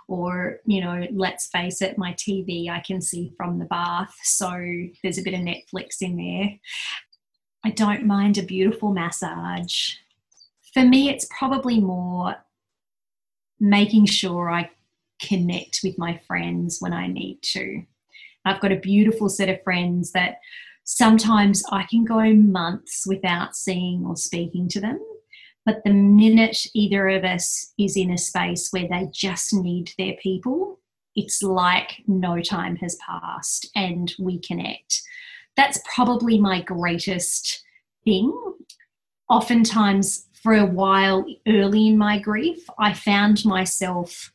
or 0.08 0.60
you 0.66 0.80
know, 0.80 1.08
let's 1.12 1.48
face 1.48 1.82
it, 1.82 1.98
my 1.98 2.14
TV 2.14 2.70
I 2.70 2.82
can 2.82 3.02
see 3.02 3.34
from 3.36 3.58
the 3.58 3.66
bath. 3.66 4.16
So 4.22 4.52
there's 5.02 5.18
a 5.18 5.24
bit 5.24 5.34
of 5.34 5.40
Netflix 5.40 6.02
in 6.02 6.18
there. 6.18 6.52
I 7.64 7.72
don't 7.72 8.06
mind 8.06 8.38
a 8.38 8.44
beautiful 8.44 8.92
massage. 8.92 9.94
For 10.74 10.84
me 10.84 11.10
it's 11.10 11.28
probably 11.36 11.80
more 11.80 12.36
making 13.60 14.06
sure 14.06 14.50
I 14.50 14.70
connect 15.22 15.82
with 15.84 15.98
my 15.98 16.20
friends 16.28 16.78
when 16.80 16.94
I 16.94 17.08
need 17.08 17.40
to. 17.54 17.84
I've 18.46 18.62
got 18.62 18.72
a 18.72 18.78
beautiful 18.78 19.30
set 19.30 19.50
of 19.50 19.64
friends 19.64 20.12
that 20.12 20.40
sometimes 20.84 21.64
I 21.72 21.84
can 21.84 22.06
go 22.06 22.34
months 22.34 23.06
without 23.08 23.56
seeing 23.56 24.06
or 24.06 24.16
speaking 24.16 24.68
to 24.70 24.80
them. 24.80 25.00
But 25.66 25.84
the 25.84 25.94
minute 25.94 26.68
either 26.76 27.08
of 27.10 27.24
us 27.24 27.74
is 27.80 27.98
in 27.98 28.12
a 28.12 28.18
space 28.18 28.70
where 28.72 28.88
they 28.88 29.10
just 29.12 29.52
need 29.52 29.94
their 29.98 30.14
people, 30.22 30.80
it's 31.16 31.42
like 31.42 32.04
no 32.08 32.40
time 32.42 32.76
has 32.78 32.98
passed 32.98 33.70
and 33.76 34.14
we 34.20 34.40
connect. 34.40 35.02
That's 35.58 35.80
probably 35.92 36.40
my 36.40 36.62
greatest 36.62 37.64
thing. 38.04 38.32
Oftentimes, 39.30 40.28
for 40.46 40.54
a 40.54 40.64
while 40.64 41.26
early 41.48 41.88
in 41.88 41.98
my 41.98 42.20
grief, 42.20 42.70
I 42.78 42.94
found 42.94 43.44
myself 43.46 44.32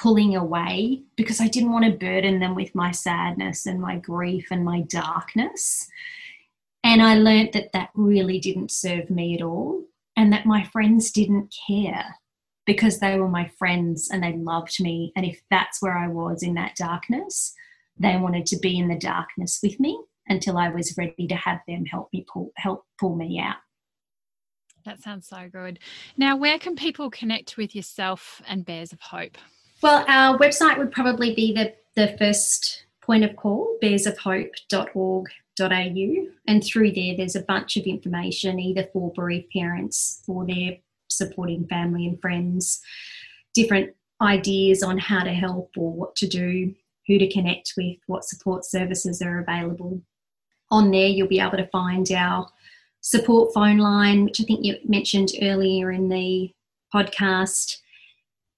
pulling 0.00 0.34
away 0.34 1.02
because 1.14 1.42
I 1.42 1.48
didn't 1.48 1.72
want 1.72 1.84
to 1.84 1.90
burden 1.90 2.40
them 2.40 2.54
with 2.54 2.74
my 2.74 2.90
sadness 2.90 3.66
and 3.66 3.78
my 3.78 3.98
grief 3.98 4.46
and 4.50 4.64
my 4.64 4.80
darkness. 4.88 5.86
And 6.82 7.02
I 7.02 7.16
learnt 7.16 7.52
that 7.52 7.72
that 7.74 7.90
really 7.92 8.40
didn't 8.40 8.70
serve 8.70 9.10
me 9.10 9.34
at 9.34 9.42
all 9.42 9.84
and 10.16 10.32
that 10.32 10.46
my 10.46 10.64
friends 10.64 11.10
didn't 11.10 11.54
care 11.68 12.16
because 12.64 12.98
they 12.98 13.18
were 13.18 13.28
my 13.28 13.50
friends 13.58 14.08
and 14.10 14.22
they 14.22 14.32
loved 14.32 14.80
me. 14.80 15.12
And 15.16 15.26
if 15.26 15.42
that's 15.50 15.82
where 15.82 15.98
I 15.98 16.08
was 16.08 16.42
in 16.42 16.54
that 16.54 16.76
darkness, 16.76 17.52
they 17.98 18.16
wanted 18.16 18.46
to 18.46 18.58
be 18.58 18.78
in 18.78 18.88
the 18.88 18.98
darkness 18.98 19.60
with 19.62 19.78
me 19.80 20.02
until 20.28 20.56
I 20.56 20.70
was 20.70 20.96
ready 20.96 21.26
to 21.28 21.36
have 21.36 21.60
them 21.68 21.84
help 21.84 22.08
me 22.14 22.24
pull 22.26 22.52
help 22.56 22.86
pull 22.98 23.16
me 23.16 23.38
out. 23.38 23.56
That 24.86 25.02
sounds 25.02 25.28
so 25.28 25.48
good. 25.52 25.78
Now, 26.16 26.36
where 26.36 26.58
can 26.58 26.76
people 26.76 27.10
connect 27.10 27.56
with 27.56 27.74
yourself 27.74 28.40
and 28.46 28.64
Bears 28.64 28.92
of 28.92 29.00
Hope? 29.00 29.36
Well, 29.82 30.04
our 30.08 30.38
website 30.38 30.78
would 30.78 30.92
probably 30.92 31.34
be 31.34 31.52
the, 31.52 31.74
the 31.96 32.16
first 32.16 32.84
point 33.02 33.24
of 33.24 33.36
call, 33.36 33.76
bearsofhope.org.au. 33.82 36.26
And 36.46 36.64
through 36.64 36.92
there, 36.92 37.16
there's 37.16 37.36
a 37.36 37.42
bunch 37.42 37.76
of 37.76 37.84
information 37.84 38.60
either 38.60 38.88
for 38.92 39.12
bereaved 39.12 39.50
parents 39.50 40.22
or 40.28 40.46
their 40.46 40.76
supporting 41.08 41.66
family 41.66 42.06
and 42.06 42.20
friends, 42.20 42.80
different 43.54 43.92
ideas 44.22 44.84
on 44.84 44.98
how 44.98 45.24
to 45.24 45.32
help 45.32 45.72
or 45.76 45.92
what 45.92 46.14
to 46.16 46.28
do, 46.28 46.72
who 47.08 47.18
to 47.18 47.28
connect 47.28 47.74
with, 47.76 47.96
what 48.06 48.24
support 48.24 48.64
services 48.64 49.20
are 49.20 49.40
available. 49.40 50.00
On 50.70 50.90
there, 50.90 51.08
you'll 51.08 51.28
be 51.28 51.40
able 51.40 51.58
to 51.58 51.68
find 51.68 52.10
our 52.12 52.48
support 53.06 53.54
phone 53.54 53.78
line, 53.78 54.24
which 54.24 54.40
I 54.40 54.44
think 54.44 54.64
you 54.64 54.78
mentioned 54.84 55.30
earlier 55.40 55.92
in 55.92 56.08
the 56.08 56.52
podcast. 56.92 57.76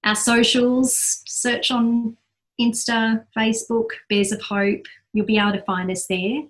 Our 0.05 0.15
socials, 0.15 1.23
search 1.27 1.71
on 1.71 2.17
Insta, 2.59 3.27
Facebook, 3.37 3.89
Bears 4.09 4.33
of 4.33 4.41
Hope. 4.41 4.87
You'll 5.13 5.27
be 5.27 5.37
able 5.37 5.53
to 5.53 5.61
find 5.65 5.91
us 5.91 6.07
there. 6.07 6.45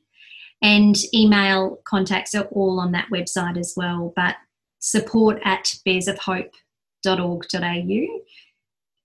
And 0.62 0.96
email 1.12 1.80
contacts 1.88 2.36
are 2.36 2.44
all 2.53 2.78
on 2.78 2.92
that 2.92 3.09
website 3.12 3.59
as 3.59 3.74
well. 3.76 4.12
But 4.14 4.36
support 4.78 5.40
at 5.44 5.74
bearsofhope.org.au 5.84 8.20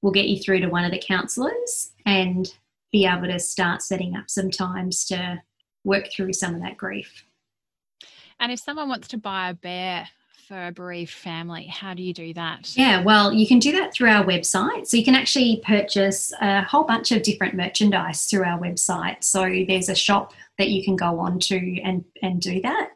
will 0.04 0.12
get 0.12 0.28
you 0.28 0.38
through 0.38 0.60
to 0.60 0.68
one 0.68 0.86
of 0.86 0.92
the 0.92 1.04
counsellors 1.04 1.94
and 2.06 2.54
be 2.92 3.08
able 3.08 3.26
to 3.26 3.40
start 3.40 3.82
setting 3.82 4.16
up 4.16 4.30
some 4.30 4.52
times 4.52 5.04
to 5.06 5.42
work 5.84 6.12
through 6.12 6.34
some 6.34 6.54
of 6.54 6.62
that 6.62 6.78
grief. 6.78 7.24
And 8.44 8.52
if 8.52 8.60
someone 8.60 8.90
wants 8.90 9.08
to 9.08 9.18
buy 9.18 9.52
a 9.52 9.54
bear 9.54 10.10
for 10.50 10.68
a 10.68 10.72
bereaved 10.74 11.14
family, 11.14 11.66
how 11.66 11.94
do 11.94 12.04
you 12.04 12.14
do 12.14 12.34
that? 12.34 12.74
Yeah, 12.76 13.02
well, 13.02 13.32
you 13.32 13.48
can 13.48 13.58
do 13.58 13.72
that 13.72 13.94
through 13.94 14.10
our 14.10 14.26
website. 14.26 14.86
So 14.86 14.98
you 14.98 15.06
can 15.06 15.16
actually 15.16 15.62
purchase 15.66 16.34
a 16.42 16.62
whole 16.64 16.84
bunch 16.84 17.14
of 17.14 17.24
different 17.24 17.56
merchandise 17.56 18.26
through 18.26 18.44
our 18.44 18.60
website. 18.60 19.24
So 19.24 19.50
there's 19.66 19.88
a 19.88 19.96
shop 19.96 20.34
that 20.58 20.68
you 20.68 20.84
can 20.84 20.98
go 20.98 21.22
on 21.22 21.40
to 21.40 21.82
and, 21.84 22.04
and 22.22 22.42
do 22.42 22.62
that. 22.64 22.90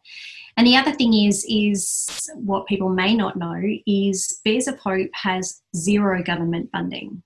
And 0.58 0.68
the 0.68 0.76
other 0.76 0.91
thing 0.91 1.14
is, 1.14 1.45
is 1.48 2.30
what 2.36 2.68
people 2.68 2.89
may 2.89 3.16
not 3.16 3.38
know 3.38 3.62
is 3.86 4.41
Bears 4.43 4.68
of 4.68 4.78
Hope 4.80 5.12
has 5.14 5.62
zero 5.74 6.22
government 6.24 6.72
funding. 6.74 7.24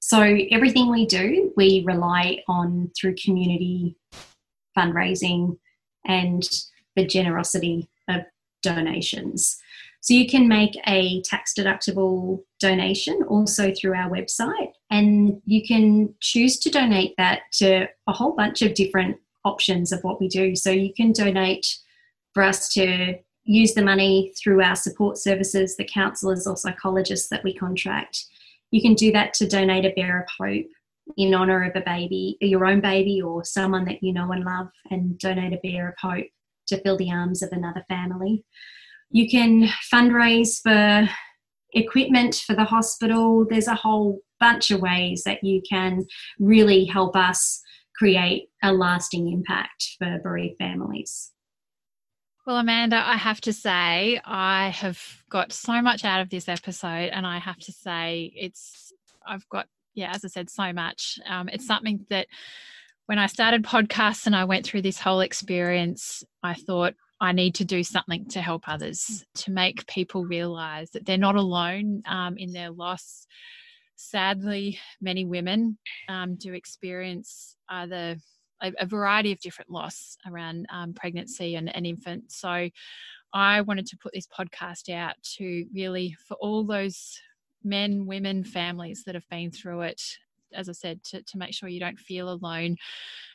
So 0.00 0.20
everything 0.50 0.90
we 0.90 1.06
do, 1.06 1.52
we 1.56 1.84
rely 1.86 2.42
on 2.48 2.90
through 3.00 3.14
community 3.14 3.94
fundraising 4.76 5.56
and 6.04 6.42
the 6.96 7.06
generosity 7.06 7.88
of 8.08 8.22
donations. 8.62 9.58
So 10.02 10.14
you 10.14 10.28
can 10.28 10.48
make 10.48 10.78
a 10.86 11.20
tax 11.22 11.52
deductible 11.56 12.42
donation 12.58 13.22
also 13.28 13.72
through 13.72 13.94
our 13.94 14.10
website, 14.10 14.72
and 14.90 15.42
you 15.44 15.66
can 15.66 16.14
choose 16.20 16.58
to 16.60 16.70
donate 16.70 17.14
that 17.18 17.40
to 17.54 17.86
a 18.06 18.12
whole 18.12 18.32
bunch 18.32 18.62
of 18.62 18.74
different 18.74 19.18
options 19.44 19.92
of 19.92 20.02
what 20.02 20.20
we 20.20 20.28
do. 20.28 20.56
So 20.56 20.70
you 20.70 20.92
can 20.94 21.12
donate 21.12 21.66
for 22.32 22.42
us 22.42 22.72
to 22.74 23.16
use 23.44 23.74
the 23.74 23.84
money 23.84 24.32
through 24.42 24.62
our 24.62 24.76
support 24.76 25.18
services, 25.18 25.76
the 25.76 25.84
counsellors 25.84 26.46
or 26.46 26.56
psychologists 26.56 27.28
that 27.28 27.44
we 27.44 27.54
contract. 27.54 28.24
You 28.70 28.80
can 28.80 28.94
do 28.94 29.12
that 29.12 29.34
to 29.34 29.48
donate 29.48 29.84
a 29.84 29.92
bear 29.94 30.20
of 30.20 30.28
hope 30.38 30.66
in 31.16 31.34
honour 31.34 31.64
of 31.64 31.74
a 31.74 31.84
baby, 31.84 32.38
your 32.40 32.64
own 32.64 32.80
baby, 32.80 33.20
or 33.20 33.44
someone 33.44 33.84
that 33.86 34.02
you 34.02 34.12
know 34.12 34.30
and 34.30 34.44
love, 34.44 34.68
and 34.90 35.18
donate 35.18 35.52
a 35.52 35.60
bear 35.62 35.88
of 35.88 35.94
hope 36.00 36.26
to 36.70 36.80
fill 36.80 36.96
the 36.96 37.12
arms 37.12 37.42
of 37.42 37.50
another 37.52 37.84
family. 37.88 38.44
You 39.10 39.28
can 39.28 39.68
fundraise 39.92 40.60
for 40.62 41.08
equipment 41.72 42.42
for 42.46 42.54
the 42.54 42.64
hospital. 42.64 43.46
There's 43.48 43.68
a 43.68 43.74
whole 43.74 44.20
bunch 44.40 44.70
of 44.70 44.80
ways 44.80 45.22
that 45.24 45.44
you 45.44 45.62
can 45.68 46.06
really 46.38 46.84
help 46.84 47.14
us 47.14 47.60
create 47.96 48.48
a 48.62 48.72
lasting 48.72 49.30
impact 49.30 49.96
for 49.98 50.18
bereaved 50.22 50.56
families. 50.58 51.32
Well, 52.46 52.56
Amanda, 52.56 52.96
I 52.96 53.16
have 53.16 53.40
to 53.42 53.52
say, 53.52 54.20
I 54.24 54.70
have 54.70 54.98
got 55.28 55.52
so 55.52 55.82
much 55.82 56.04
out 56.04 56.22
of 56.22 56.30
this 56.30 56.48
episode, 56.48 57.10
and 57.12 57.26
I 57.26 57.38
have 57.38 57.58
to 57.58 57.72
say, 57.72 58.32
it's, 58.34 58.92
I've 59.26 59.46
got, 59.50 59.68
yeah, 59.94 60.12
as 60.14 60.24
I 60.24 60.28
said, 60.28 60.48
so 60.48 60.72
much. 60.72 61.18
Um, 61.28 61.48
it's 61.50 61.66
something 61.66 62.06
that 62.08 62.26
when 63.10 63.18
I 63.18 63.26
started 63.26 63.64
podcasts 63.64 64.26
and 64.26 64.36
I 64.36 64.44
went 64.44 64.64
through 64.64 64.82
this 64.82 65.00
whole 65.00 65.18
experience, 65.18 66.22
I 66.44 66.54
thought 66.54 66.94
I 67.20 67.32
need 67.32 67.56
to 67.56 67.64
do 67.64 67.82
something 67.82 68.28
to 68.28 68.40
help 68.40 68.68
others, 68.68 69.24
to 69.34 69.50
make 69.50 69.84
people 69.88 70.24
realize 70.24 70.92
that 70.92 71.06
they're 71.06 71.18
not 71.18 71.34
alone 71.34 72.04
um, 72.06 72.38
in 72.38 72.52
their 72.52 72.70
loss. 72.70 73.26
Sadly, 73.96 74.78
many 75.00 75.24
women 75.24 75.76
um, 76.08 76.36
do 76.36 76.52
experience 76.52 77.56
either 77.68 78.16
a, 78.62 78.72
a, 78.78 78.86
variety 78.86 79.32
of 79.32 79.40
different 79.40 79.72
loss 79.72 80.16
around 80.30 80.66
um, 80.72 80.94
pregnancy 80.94 81.56
and, 81.56 81.74
and 81.74 81.84
infant. 81.84 82.30
So 82.30 82.70
I 83.34 83.60
wanted 83.62 83.86
to 83.86 83.96
put 83.96 84.12
this 84.14 84.28
podcast 84.28 84.88
out 84.88 85.16
to 85.38 85.66
really, 85.74 86.16
for 86.28 86.34
all 86.34 86.64
those 86.64 87.20
men, 87.64 88.06
women, 88.06 88.44
families 88.44 89.02
that 89.06 89.16
have 89.16 89.28
been 89.28 89.50
through 89.50 89.80
it, 89.80 90.00
as 90.54 90.68
I 90.68 90.72
said, 90.72 91.02
to, 91.04 91.22
to 91.22 91.38
make 91.38 91.54
sure 91.54 91.68
you 91.68 91.80
don't 91.80 91.98
feel 91.98 92.30
alone. 92.30 92.76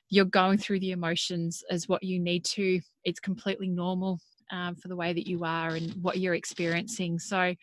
You're 0.10 0.26
going 0.26 0.58
through 0.58 0.80
the 0.80 0.92
emotions 0.92 1.64
as 1.70 1.88
what 1.88 2.04
you 2.04 2.20
need 2.20 2.46
to. 2.46 2.80
It's 3.04 3.20
completely 3.20 3.70
normal 3.70 4.20
um, 4.52 4.76
for 4.76 4.88
the 4.88 4.96
way 4.96 5.14
that 5.14 5.28
you 5.28 5.44
are 5.44 5.70
and 5.70 5.92
what 6.02 6.20
you're 6.20 6.36
experiencing. 6.36 7.20
So 7.20 7.56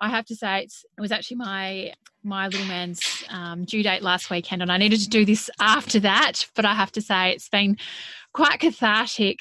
I 0.00 0.08
have 0.08 0.26
to 0.26 0.36
say 0.36 0.62
it 0.62 1.00
was 1.00 1.12
actually 1.12 1.38
my 1.38 1.92
my 2.24 2.46
little 2.48 2.66
man's 2.66 3.24
um, 3.30 3.64
due 3.64 3.82
date 3.82 4.02
last 4.02 4.30
weekend, 4.30 4.60
and 4.62 4.70
I 4.70 4.76
needed 4.76 5.00
to 5.00 5.08
do 5.08 5.24
this 5.24 5.50
after 5.60 5.98
that. 6.00 6.46
But 6.54 6.64
I 6.64 6.74
have 6.74 6.92
to 6.92 7.00
say 7.00 7.30
it's 7.30 7.48
been 7.48 7.76
quite 8.32 8.60
cathartic 8.60 9.40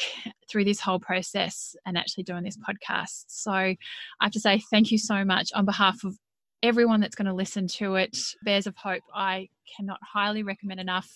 through 0.49 0.63
this 0.63 0.79
whole 0.79 0.99
process 0.99 1.75
and 1.85 1.97
actually 1.97 2.23
doing 2.23 2.43
this 2.43 2.57
podcast. 2.57 3.25
So 3.27 3.51
I 3.51 3.77
have 4.21 4.31
to 4.31 4.39
say 4.39 4.63
thank 4.71 4.91
you 4.91 4.97
so 4.97 5.25
much 5.25 5.51
on 5.53 5.65
behalf 5.65 6.03
of 6.03 6.17
everyone 6.63 6.99
that's 6.99 7.15
going 7.15 7.27
to 7.27 7.33
listen 7.33 7.67
to 7.67 7.95
it, 7.95 8.17
Bears 8.43 8.67
of 8.67 8.75
Hope, 8.75 9.03
I 9.13 9.49
cannot 9.75 9.99
highly 10.01 10.43
recommend 10.43 10.79
enough. 10.79 11.09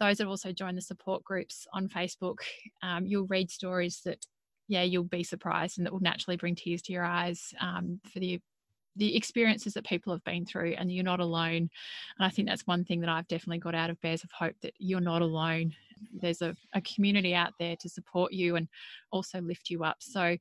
Those 0.00 0.18
that 0.18 0.26
also 0.26 0.52
join 0.52 0.74
the 0.74 0.82
support 0.82 1.24
groups 1.24 1.66
on 1.72 1.88
Facebook, 1.88 2.38
um, 2.82 3.06
you'll 3.06 3.26
read 3.26 3.50
stories 3.50 4.00
that, 4.04 4.18
yeah, 4.68 4.82
you'll 4.82 5.04
be 5.04 5.22
surprised 5.22 5.78
and 5.78 5.86
that 5.86 5.92
will 5.92 6.00
naturally 6.00 6.36
bring 6.36 6.54
tears 6.54 6.82
to 6.82 6.92
your 6.92 7.04
eyes 7.04 7.52
um, 7.60 8.00
for 8.12 8.20
the 8.20 8.40
the 8.96 9.16
experiences 9.16 9.72
that 9.72 9.86
people 9.86 10.12
have 10.12 10.24
been 10.24 10.44
through 10.44 10.74
and 10.76 10.92
you're 10.92 11.02
not 11.02 11.20
alone. 11.20 11.56
And 12.18 12.26
i 12.26 12.28
think 12.28 12.46
that's 12.46 12.66
one 12.66 12.84
thing 12.84 13.00
that 13.00 13.08
i've 13.08 13.26
definitely 13.28 13.58
got 13.58 13.74
out 13.74 13.88
of 13.88 14.00
bears 14.02 14.22
of 14.22 14.30
hope 14.32 14.54
that 14.62 14.74
you're 14.78 15.00
not 15.00 15.22
alone. 15.22 15.72
There's 16.12 16.42
a, 16.42 16.54
a 16.74 16.80
community 16.82 17.34
out 17.34 17.52
there 17.58 17.76
to 17.76 17.88
support 17.88 18.32
you 18.32 18.56
and 18.56 18.68
also 19.10 19.40
lift 19.40 19.70
you 19.70 19.84
up. 19.84 19.96
So 20.00 20.36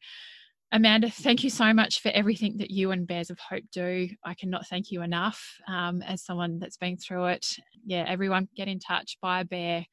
Amanda, 0.73 1.09
thank 1.09 1.43
you 1.43 1.49
so 1.49 1.73
much 1.73 2.01
for 2.01 2.09
everything 2.09 2.57
that 2.59 2.71
you 2.71 2.91
and 2.91 3.05
Bears 3.05 3.29
of 3.29 3.37
Hope 3.39 3.65
do. 3.73 4.07
I 4.23 4.33
cannot 4.33 4.67
thank 4.67 4.89
you 4.89 5.01
enough 5.01 5.43
um, 5.67 6.01
as 6.01 6.23
someone 6.23 6.59
that's 6.59 6.77
been 6.77 6.95
through 6.95 7.25
it. 7.25 7.45
Yeah, 7.85 8.05
everyone 8.07 8.47
get 8.55 8.69
in 8.69 8.79
touch, 8.79 9.17
buy 9.21 9.41
a 9.41 9.45
bear. 9.45 9.85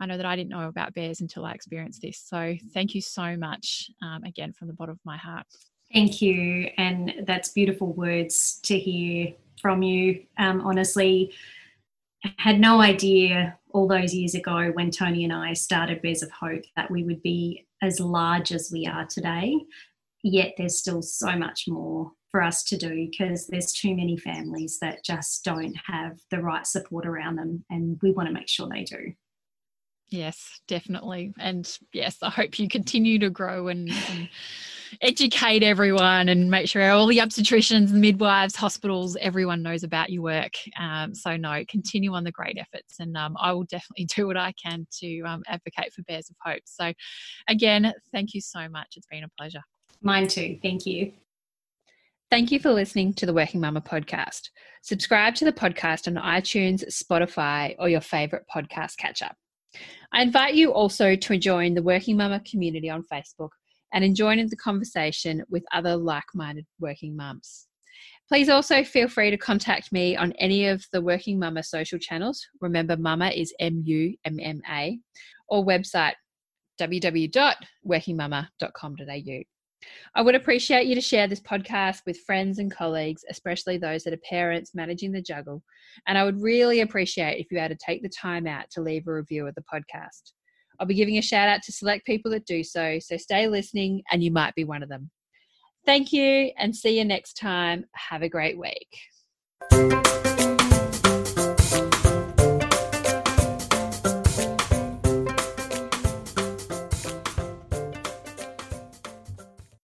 I 0.00 0.06
know 0.06 0.16
that 0.16 0.26
I 0.26 0.34
didn't 0.34 0.50
know 0.50 0.66
about 0.66 0.92
bears 0.92 1.20
until 1.20 1.44
I 1.44 1.52
experienced 1.52 2.02
this. 2.02 2.20
So 2.24 2.56
thank 2.74 2.96
you 2.96 3.00
so 3.00 3.36
much 3.36 3.90
um, 4.02 4.24
again 4.24 4.52
from 4.52 4.66
the 4.66 4.74
bottom 4.74 4.94
of 4.94 5.00
my 5.04 5.16
heart. 5.16 5.46
Thank 5.92 6.20
you. 6.20 6.68
And 6.76 7.14
that's 7.24 7.50
beautiful 7.50 7.92
words 7.92 8.58
to 8.64 8.76
hear 8.76 9.34
from 9.62 9.84
you. 9.84 10.24
Um, 10.36 10.62
honestly, 10.62 11.32
I 12.24 12.34
had 12.38 12.58
no 12.58 12.80
idea 12.80 13.56
all 13.70 13.86
those 13.86 14.12
years 14.12 14.34
ago 14.34 14.72
when 14.74 14.90
Tony 14.90 15.22
and 15.22 15.32
I 15.32 15.52
started 15.52 16.02
Bears 16.02 16.24
of 16.24 16.32
Hope 16.32 16.64
that 16.74 16.90
we 16.90 17.04
would 17.04 17.22
be 17.22 17.66
as 17.82 18.00
large 18.00 18.50
as 18.50 18.70
we 18.72 18.84
are 18.86 19.06
today 19.06 19.54
yet 20.22 20.54
there's 20.56 20.78
still 20.78 21.02
so 21.02 21.36
much 21.36 21.64
more 21.68 22.12
for 22.30 22.42
us 22.42 22.62
to 22.64 22.76
do 22.76 23.08
because 23.10 23.46
there's 23.46 23.72
too 23.72 23.94
many 23.96 24.16
families 24.16 24.78
that 24.80 25.04
just 25.04 25.44
don't 25.44 25.74
have 25.86 26.18
the 26.30 26.40
right 26.40 26.66
support 26.66 27.06
around 27.06 27.36
them 27.36 27.64
and 27.70 27.98
we 28.02 28.12
want 28.12 28.28
to 28.28 28.34
make 28.34 28.48
sure 28.48 28.68
they 28.68 28.84
do. 28.84 29.12
Yes 30.10 30.60
definitely. 30.68 31.32
And 31.38 31.70
yes 31.92 32.18
i 32.22 32.30
hope 32.30 32.58
you 32.58 32.68
continue 32.68 33.18
to 33.18 33.30
grow 33.30 33.68
and, 33.68 33.90
and 34.10 34.28
educate 35.02 35.62
everyone 35.62 36.30
and 36.30 36.50
make 36.50 36.68
sure 36.68 36.90
all 36.90 37.06
the 37.06 37.18
obstetricians 37.18 37.92
midwives 37.92 38.56
hospitals 38.56 39.16
everyone 39.20 39.62
knows 39.62 39.82
about 39.82 40.10
your 40.10 40.22
work. 40.22 40.54
Um, 40.78 41.14
so 41.14 41.36
no 41.36 41.62
continue 41.68 42.12
on 42.14 42.24
the 42.24 42.32
great 42.32 42.58
efforts 42.58 43.00
and 43.00 43.16
um, 43.16 43.36
i 43.38 43.52
will 43.52 43.64
definitely 43.64 44.06
do 44.16 44.26
what 44.26 44.36
i 44.36 44.52
can 44.52 44.86
to 45.00 45.20
um, 45.22 45.42
advocate 45.46 45.92
for 45.92 46.02
bears 46.02 46.30
of 46.30 46.36
hope. 46.42 46.62
So 46.64 46.92
again 47.48 47.92
thank 48.12 48.34
you 48.34 48.40
so 48.40 48.68
much. 48.68 48.94
It's 48.96 49.06
been 49.06 49.24
a 49.24 49.28
pleasure 49.38 49.62
Mine 50.02 50.28
too. 50.28 50.58
Thank 50.62 50.86
you. 50.86 51.12
Thank 52.30 52.52
you 52.52 52.60
for 52.60 52.72
listening 52.72 53.14
to 53.14 53.26
the 53.26 53.32
Working 53.32 53.60
Mumma 53.60 53.80
podcast. 53.80 54.50
Subscribe 54.82 55.34
to 55.36 55.44
the 55.44 55.52
podcast 55.52 56.06
on 56.06 56.22
iTunes, 56.22 56.84
Spotify, 56.92 57.74
or 57.78 57.88
your 57.88 58.02
favorite 58.02 58.44
podcast 58.54 58.98
catcher. 58.98 59.30
I 60.12 60.22
invite 60.22 60.54
you 60.54 60.72
also 60.72 61.16
to 61.16 61.38
join 61.38 61.74
the 61.74 61.82
Working 61.82 62.16
Mumma 62.16 62.48
community 62.48 62.90
on 62.90 63.04
Facebook 63.10 63.48
and 63.92 64.04
in 64.04 64.14
the 64.14 64.56
conversation 64.56 65.42
with 65.48 65.64
other 65.72 65.96
like 65.96 66.24
minded 66.34 66.66
working 66.78 67.16
mums. 67.16 67.66
Please 68.28 68.48
also 68.50 68.84
feel 68.84 69.08
free 69.08 69.30
to 69.30 69.38
contact 69.38 69.90
me 69.90 70.14
on 70.16 70.32
any 70.32 70.66
of 70.66 70.84
the 70.92 71.00
Working 71.00 71.40
Mumma 71.40 71.64
social 71.64 71.98
channels. 71.98 72.46
Remember, 72.60 72.94
Mumma 72.96 73.34
is 73.34 73.54
M 73.58 73.82
U 73.86 74.14
M 74.24 74.38
M 74.40 74.60
A, 74.70 74.98
or 75.48 75.64
website 75.64 76.12
www.workingmumma.com.au. 76.78 79.57
I 80.14 80.22
would 80.22 80.34
appreciate 80.34 80.86
you 80.86 80.94
to 80.94 81.00
share 81.00 81.28
this 81.28 81.40
podcast 81.40 82.00
with 82.06 82.20
friends 82.20 82.58
and 82.58 82.70
colleagues, 82.70 83.24
especially 83.30 83.78
those 83.78 84.04
that 84.04 84.12
are 84.12 84.20
parents 84.28 84.74
managing 84.74 85.12
the 85.12 85.22
juggle. 85.22 85.62
And 86.06 86.18
I 86.18 86.24
would 86.24 86.40
really 86.40 86.80
appreciate 86.80 87.38
if 87.38 87.50
you 87.50 87.58
had 87.58 87.70
to 87.70 87.76
take 87.76 88.02
the 88.02 88.08
time 88.08 88.46
out 88.46 88.70
to 88.70 88.82
leave 88.82 89.06
a 89.06 89.12
review 89.12 89.46
of 89.46 89.54
the 89.54 89.64
podcast. 89.72 90.32
I'll 90.80 90.86
be 90.86 90.94
giving 90.94 91.18
a 91.18 91.22
shout 91.22 91.48
out 91.48 91.62
to 91.62 91.72
select 91.72 92.06
people 92.06 92.30
that 92.32 92.46
do 92.46 92.62
so. 92.62 92.98
So 93.00 93.16
stay 93.16 93.48
listening 93.48 94.02
and 94.10 94.22
you 94.22 94.30
might 94.30 94.54
be 94.54 94.64
one 94.64 94.82
of 94.82 94.88
them. 94.88 95.10
Thank 95.84 96.12
you 96.12 96.52
and 96.58 96.74
see 96.74 96.98
you 96.98 97.04
next 97.04 97.34
time. 97.34 97.84
Have 97.94 98.22
a 98.22 98.28
great 98.28 98.58
week. 98.58 100.17